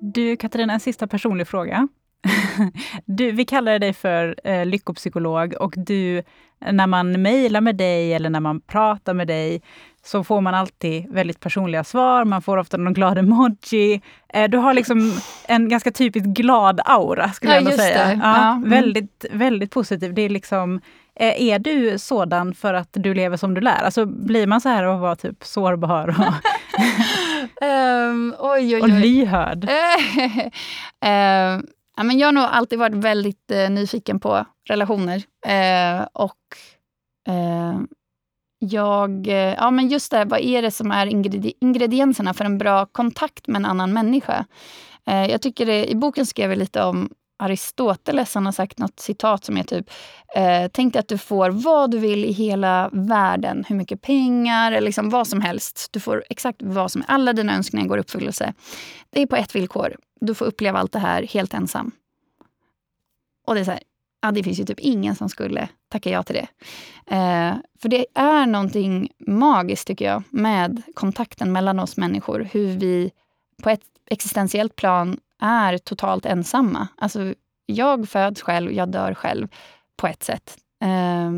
Du 0.00 0.36
Katarina, 0.36 0.72
en 0.72 0.80
sista 0.80 1.06
personlig 1.06 1.48
fråga. 1.48 1.88
Du, 3.04 3.32
vi 3.32 3.44
kallar 3.44 3.78
dig 3.78 3.92
för 3.92 4.36
eh, 4.44 4.66
lyckopsykolog 4.66 5.54
och 5.60 5.74
du, 5.76 6.22
när 6.70 6.86
man 6.86 7.22
mejlar 7.22 7.60
med 7.60 7.76
dig 7.76 8.14
eller 8.14 8.30
när 8.30 8.40
man 8.40 8.60
pratar 8.60 9.14
med 9.14 9.26
dig 9.26 9.62
så 10.04 10.24
får 10.24 10.40
man 10.40 10.54
alltid 10.54 11.06
väldigt 11.10 11.40
personliga 11.40 11.84
svar. 11.84 12.24
Man 12.24 12.42
får 12.42 12.56
ofta 12.56 12.76
någon 12.76 12.94
glad 12.94 13.18
emoji. 13.18 14.00
Eh, 14.28 14.50
du 14.50 14.58
har 14.58 14.74
liksom 14.74 15.20
en 15.48 15.68
ganska 15.68 15.90
typiskt 15.90 16.28
glad 16.28 16.80
aura, 16.84 17.32
skulle 17.32 17.52
ja, 17.52 17.60
jag 17.60 17.64
ändå 17.72 17.82
säga. 17.82 18.12
Ja, 18.12 18.18
ja. 18.22 18.52
Mm. 18.52 18.70
Väldigt, 18.70 19.24
väldigt 19.30 19.70
positiv. 19.70 20.14
Det 20.14 20.22
är 20.22 20.28
liksom, 20.28 20.80
eh, 21.20 21.42
är 21.42 21.58
du 21.58 21.98
sådan 21.98 22.54
för 22.54 22.74
att 22.74 22.88
du 22.92 23.14
lever 23.14 23.36
som 23.36 23.54
du 23.54 23.60
lär? 23.60 23.82
Alltså 23.82 24.06
blir 24.06 24.46
man 24.46 24.60
så 24.60 24.68
här 24.68 24.84
och 24.84 25.00
vara 25.00 25.16
typ 25.16 25.44
sårbar 25.44 26.08
och, 26.08 26.34
um, 27.66 28.34
oj, 28.38 28.74
oj, 28.74 28.74
oj. 28.74 28.82
och 28.82 28.88
lyhörd? 28.88 29.64
uh, 29.64 31.60
Ja, 31.96 32.02
men 32.02 32.18
jag 32.18 32.28
har 32.28 32.32
nog 32.32 32.44
alltid 32.44 32.78
varit 32.78 32.94
väldigt 32.94 33.50
eh, 33.50 33.70
nyfiken 33.70 34.20
på 34.20 34.44
relationer. 34.68 35.22
Eh, 35.46 36.06
och 36.12 36.36
eh, 37.28 37.80
jag... 38.58 39.26
Eh, 39.28 39.54
ja, 39.54 39.70
men 39.70 39.88
just 39.88 40.10
det, 40.10 40.24
vad 40.24 40.40
är 40.40 40.62
det 40.62 40.70
som 40.70 40.90
är 40.90 41.06
ingredi 41.06 41.52
ingredienserna 41.60 42.34
för 42.34 42.44
en 42.44 42.58
bra 42.58 42.86
kontakt 42.86 43.46
med 43.46 43.56
en 43.56 43.64
annan 43.64 43.92
människa? 43.92 44.46
Eh, 45.06 45.26
jag 45.26 45.42
tycker 45.42 45.66
det, 45.66 45.90
I 45.90 45.94
boken 45.94 46.26
skrev 46.26 46.50
jag 46.50 46.58
lite 46.58 46.82
om 46.82 47.10
Aristoteles. 47.38 48.34
Han 48.34 48.44
har 48.44 48.52
sagt 48.52 48.78
något 48.78 49.00
citat 49.00 49.44
som 49.44 49.56
är 49.56 49.62
typ 49.62 49.90
eh, 50.36 50.70
Tänk 50.72 50.92
dig 50.92 51.00
att 51.00 51.08
du 51.08 51.18
får 51.18 51.50
vad 51.50 51.90
du 51.90 51.98
vill 51.98 52.24
i 52.24 52.32
hela 52.32 52.90
världen. 52.92 53.64
Hur 53.68 53.76
mycket 53.76 54.02
pengar, 54.02 54.72
eller 54.72 54.86
liksom 54.86 55.10
vad 55.10 55.26
som 55.26 55.40
helst. 55.40 55.88
Du 55.92 56.00
får 56.00 56.24
exakt 56.30 56.62
vad 56.62 56.92
som 56.92 57.04
Alla 57.08 57.32
dina 57.32 57.56
önskningar 57.56 57.86
går 57.86 57.98
i 57.98 58.00
uppfyllelse. 58.00 58.54
Det 59.10 59.22
är 59.22 59.26
på 59.26 59.36
ett 59.36 59.54
villkor. 59.54 59.96
Du 60.20 60.34
får 60.34 60.44
uppleva 60.44 60.78
allt 60.78 60.92
det 60.92 60.98
här 60.98 61.22
helt 61.22 61.54
ensam. 61.54 61.92
Och 63.46 63.54
det 63.54 63.60
är 63.60 63.64
så 63.64 63.70
här, 63.70 63.82
ja, 64.22 64.30
det 64.30 64.42
finns 64.42 64.60
ju 64.60 64.64
typ 64.64 64.80
ingen 64.80 65.16
som 65.16 65.28
skulle 65.28 65.68
tacka 65.88 66.10
ja 66.10 66.22
till 66.22 66.34
det. 66.34 66.48
Eh, 67.16 67.54
för 67.78 67.88
det 67.88 68.06
är 68.14 68.46
någonting 68.46 69.10
magiskt, 69.18 69.86
tycker 69.86 70.04
jag, 70.04 70.22
med 70.30 70.82
kontakten 70.94 71.52
mellan 71.52 71.78
oss 71.78 71.96
människor. 71.96 72.48
Hur 72.52 72.76
vi 72.76 73.10
på 73.62 73.70
ett 73.70 73.80
existentiellt 74.10 74.76
plan 74.76 75.20
är 75.40 75.78
totalt 75.78 76.26
ensamma. 76.26 76.88
Alltså, 76.96 77.34
jag 77.66 78.08
föds 78.08 78.42
själv, 78.42 78.72
jag 78.72 78.88
dör 78.88 79.14
själv 79.14 79.48
på 79.96 80.06
ett 80.06 80.22
sätt. 80.22 80.56
Eh, 80.82 81.30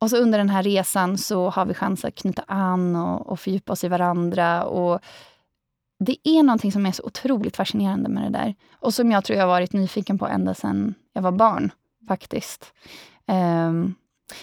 och 0.00 0.10
så 0.10 0.16
under 0.16 0.38
den 0.38 0.48
här 0.48 0.62
resan 0.62 1.18
så 1.18 1.50
har 1.50 1.66
vi 1.66 1.74
chans 1.74 2.04
att 2.04 2.14
knyta 2.14 2.42
an 2.46 2.96
och, 2.96 3.26
och 3.26 3.40
fördjupa 3.40 3.72
oss 3.72 3.84
i 3.84 3.88
varandra. 3.88 4.64
Och 4.64 5.00
det 5.98 6.16
är 6.28 6.42
någonting 6.42 6.72
som 6.72 6.86
är 6.86 6.92
så 6.92 7.02
otroligt 7.02 7.56
fascinerande 7.56 8.08
med 8.08 8.22
det 8.22 8.38
där. 8.38 8.54
Och 8.72 8.94
som 8.94 9.10
jag 9.10 9.24
tror 9.24 9.38
jag 9.38 9.44
har 9.44 9.52
varit 9.52 9.72
nyfiken 9.72 10.18
på 10.18 10.26
ända 10.26 10.54
sedan 10.54 10.94
jag 11.12 11.22
var 11.22 11.32
barn, 11.32 11.72
faktiskt. 12.08 12.72
Um, 13.26 13.94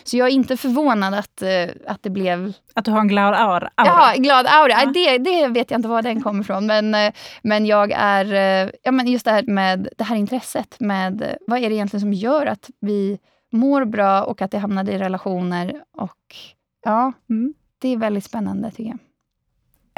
så 0.03 0.17
jag 0.17 0.27
är 0.27 0.31
inte 0.31 0.57
förvånad 0.57 1.13
att, 1.13 1.43
uh, 1.43 1.75
att 1.87 2.03
det 2.03 2.09
blev... 2.09 2.53
Att 2.73 2.85
du 2.85 2.91
har 2.91 2.99
en 2.99 3.07
glad 3.07 3.33
aura? 3.33 3.69
Ja, 3.75 4.13
glad 4.17 4.47
aura. 4.47 4.71
Ja. 4.71 4.85
Det, 4.85 5.17
det 5.17 5.47
vet 5.47 5.71
jag 5.71 5.77
inte 5.77 5.89
var 5.89 6.01
den 6.01 6.23
kommer 6.23 6.41
ifrån. 6.41 6.65
Men, 6.65 6.95
uh, 6.95 7.11
men 7.41 7.65
jag 7.65 7.91
är... 7.91 8.25
Uh, 8.65 8.71
ja, 8.83 8.91
men 8.91 9.07
just 9.07 9.25
det 9.25 9.31
här 9.31 9.43
med 9.43 9.89
det 9.97 10.03
här 10.03 10.15
intresset 10.15 10.79
med 10.79 11.37
vad 11.47 11.59
är 11.59 11.69
det 11.69 11.75
egentligen 11.75 12.01
som 12.01 12.13
gör 12.13 12.45
att 12.45 12.69
vi 12.79 13.19
mår 13.51 13.85
bra 13.85 14.23
och 14.23 14.41
att 14.41 14.51
det 14.51 14.57
hamnade 14.57 14.91
i 14.91 14.97
relationer. 14.97 15.83
Och 15.91 16.35
ja, 16.83 17.13
mm. 17.29 17.53
det 17.79 17.89
är 17.89 17.97
väldigt 17.97 18.23
spännande 18.23 18.71
tycker 18.71 18.89
jag. 18.89 18.99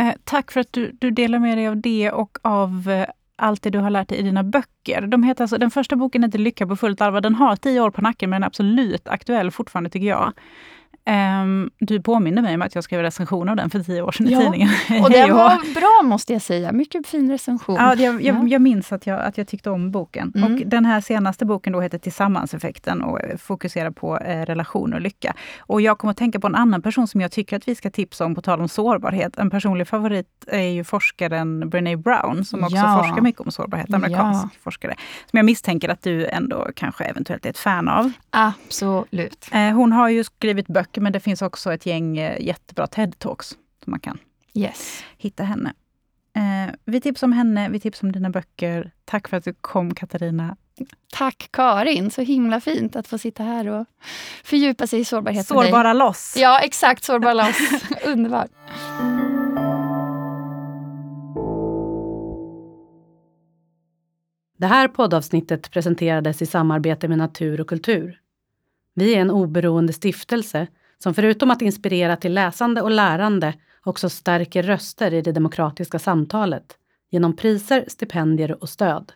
Eh, 0.01 0.13
tack 0.23 0.51
för 0.51 0.59
att 0.59 0.73
du, 0.73 0.91
du 0.91 1.11
delar 1.11 1.39
med 1.39 1.57
dig 1.57 1.67
av 1.67 1.77
det 1.77 2.11
och 2.11 2.37
av 2.41 2.89
eh, 2.89 3.09
allt 3.41 3.61
det 3.61 3.69
du 3.69 3.79
har 3.79 3.89
lärt 3.89 4.09
dig 4.09 4.17
i 4.17 4.21
dina 4.21 4.43
böcker. 4.43 5.01
De 5.01 5.23
heter 5.23 5.43
alltså, 5.43 5.57
den 5.57 5.71
första 5.71 5.95
boken 5.95 6.23
heter 6.23 6.39
Lycka 6.39 6.67
på 6.67 6.75
fullt 6.75 7.01
allvar. 7.01 7.21
Den 7.21 7.35
har 7.35 7.55
tio 7.55 7.81
år 7.81 7.91
på 7.91 8.01
nacken 8.01 8.29
men 8.29 8.43
är 8.43 8.47
absolut 8.47 9.07
aktuell 9.07 9.51
fortfarande 9.51 9.89
tycker 9.89 10.07
jag. 10.07 10.33
Um, 11.05 11.71
du 11.79 12.01
påminner 12.01 12.41
mig 12.41 12.55
om 12.55 12.61
att 12.61 12.75
jag 12.75 12.83
skrev 12.83 13.01
recension 13.01 13.49
av 13.49 13.55
den 13.55 13.69
för 13.69 13.79
tio 13.79 14.01
år 14.01 14.11
sedan 14.11 14.29
ja, 14.29 14.39
i 14.39 14.43
tidningen. 14.43 14.69
Och 15.03 15.09
den 15.09 15.33
var 15.35 15.73
bra 15.73 16.09
måste 16.09 16.33
jag 16.33 16.41
säga. 16.41 16.71
Mycket 16.71 17.07
fin 17.07 17.31
recension. 17.31 17.75
Ja, 17.75 17.95
jag, 17.95 18.21
jag, 18.21 18.49
jag 18.49 18.61
minns 18.61 18.91
att 18.91 19.07
jag, 19.07 19.19
att 19.19 19.37
jag 19.37 19.47
tyckte 19.47 19.69
om 19.69 19.91
boken. 19.91 20.31
Mm. 20.35 20.53
Och 20.53 20.61
den 20.65 20.85
här 20.85 21.01
senaste 21.01 21.45
boken 21.45 21.73
då 21.73 21.81
heter 21.81 21.97
Tillsammanseffekten 21.97 23.01
och 23.01 23.19
fokuserar 23.37 23.91
på 23.91 24.17
eh, 24.17 24.45
relation 24.45 24.93
och 24.93 25.01
lycka. 25.01 25.35
Och 25.59 25.81
jag 25.81 25.97
kommer 25.97 26.11
att 26.11 26.17
tänka 26.17 26.39
på 26.39 26.47
en 26.47 26.55
annan 26.55 26.81
person 26.81 27.07
som 27.07 27.21
jag 27.21 27.31
tycker 27.31 27.57
att 27.57 27.67
vi 27.67 27.75
ska 27.75 27.89
tipsa 27.89 28.25
om 28.25 28.35
på 28.35 28.41
tal 28.41 28.61
om 28.61 28.67
sårbarhet. 28.67 29.37
En 29.37 29.49
personlig 29.49 29.87
favorit 29.87 30.27
är 30.47 30.61
ju 30.61 30.83
forskaren 30.83 31.69
Brené 31.69 31.95
Brown 31.95 32.45
som 32.45 32.63
också 32.63 32.75
ja. 32.75 33.03
forskar 33.03 33.21
mycket 33.21 33.41
om 33.41 33.51
sårbarhet, 33.51 33.93
amerikansk 33.93 34.45
ja. 34.45 34.49
forskare. 34.63 34.95
Som 35.31 35.37
jag 35.37 35.45
misstänker 35.45 35.89
att 35.89 36.01
du 36.01 36.27
ändå 36.27 36.67
kanske 36.75 37.03
eventuellt 37.03 37.45
är 37.45 37.49
ett 37.49 37.57
fan 37.57 37.87
av. 37.87 38.11
Absolut. 38.29 39.49
Eh, 39.51 39.71
hon 39.71 39.91
har 39.91 40.09
ju 40.09 40.23
skrivit 40.23 40.67
böcker 40.67 40.90
böcker, 40.91 41.01
men 41.01 41.13
det 41.13 41.19
finns 41.19 41.41
också 41.41 41.73
ett 41.73 41.85
gäng 41.85 42.17
eh, 42.17 42.41
jättebra 42.41 42.85
TED-talks 42.85 43.55
som 43.83 43.91
man 43.91 43.99
kan 43.99 44.17
yes. 44.53 45.03
hitta 45.17 45.43
henne. 45.43 45.73
Eh, 46.35 46.73
vi 46.85 47.01
tipsar 47.01 47.27
om 47.27 47.33
henne, 47.33 47.69
vi 47.69 47.79
tipsar 47.79 48.07
om 48.07 48.11
dina 48.11 48.29
böcker. 48.29 48.91
Tack 49.05 49.27
för 49.27 49.37
att 49.37 49.43
du 49.43 49.53
kom 49.61 49.93
Katarina. 49.95 50.57
Tack 51.13 51.49
Karin, 51.51 52.11
så 52.11 52.21
himla 52.21 52.61
fint 52.61 52.95
att 52.95 53.07
få 53.07 53.17
sitta 53.17 53.43
här 53.43 53.67
och 53.67 53.85
fördjupa 54.43 54.87
sig 54.87 54.99
i 54.99 55.05
sårbarhet 55.05 55.47
Sårbara 55.47 55.93
loss. 55.93 56.35
Ja, 56.37 56.59
exakt. 56.59 57.03
Sårbara 57.03 57.33
loss. 57.33 57.57
Underbart. 58.05 58.51
Det 64.57 64.67
här 64.67 64.87
poddavsnittet 64.87 65.71
presenterades 65.71 66.41
i 66.41 66.45
samarbete 66.45 67.07
med 67.07 67.17
Natur 67.17 67.61
och 67.61 67.67
kultur. 67.67 68.21
Vi 68.95 69.15
är 69.15 69.21
en 69.21 69.31
oberoende 69.31 69.93
stiftelse 69.93 70.67
som 71.03 71.13
förutom 71.13 71.51
att 71.51 71.61
inspirera 71.61 72.15
till 72.15 72.33
läsande 72.33 72.81
och 72.81 72.91
lärande 72.91 73.53
också 73.83 74.09
stärker 74.09 74.63
röster 74.63 75.13
i 75.13 75.21
det 75.21 75.31
demokratiska 75.31 75.99
samtalet 75.99 76.77
genom 77.11 77.35
priser, 77.35 77.85
stipendier 77.87 78.63
och 78.63 78.69
stöd. 78.69 79.11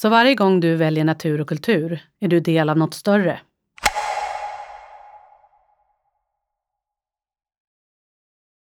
Så 0.00 0.08
varje 0.08 0.34
gång 0.34 0.60
du 0.60 0.76
väljer 0.76 1.04
natur 1.04 1.40
och 1.40 1.48
kultur 1.48 2.02
är 2.20 2.28
du 2.28 2.40
del 2.40 2.68
av 2.68 2.76
något 2.76 2.94
större 2.94 3.40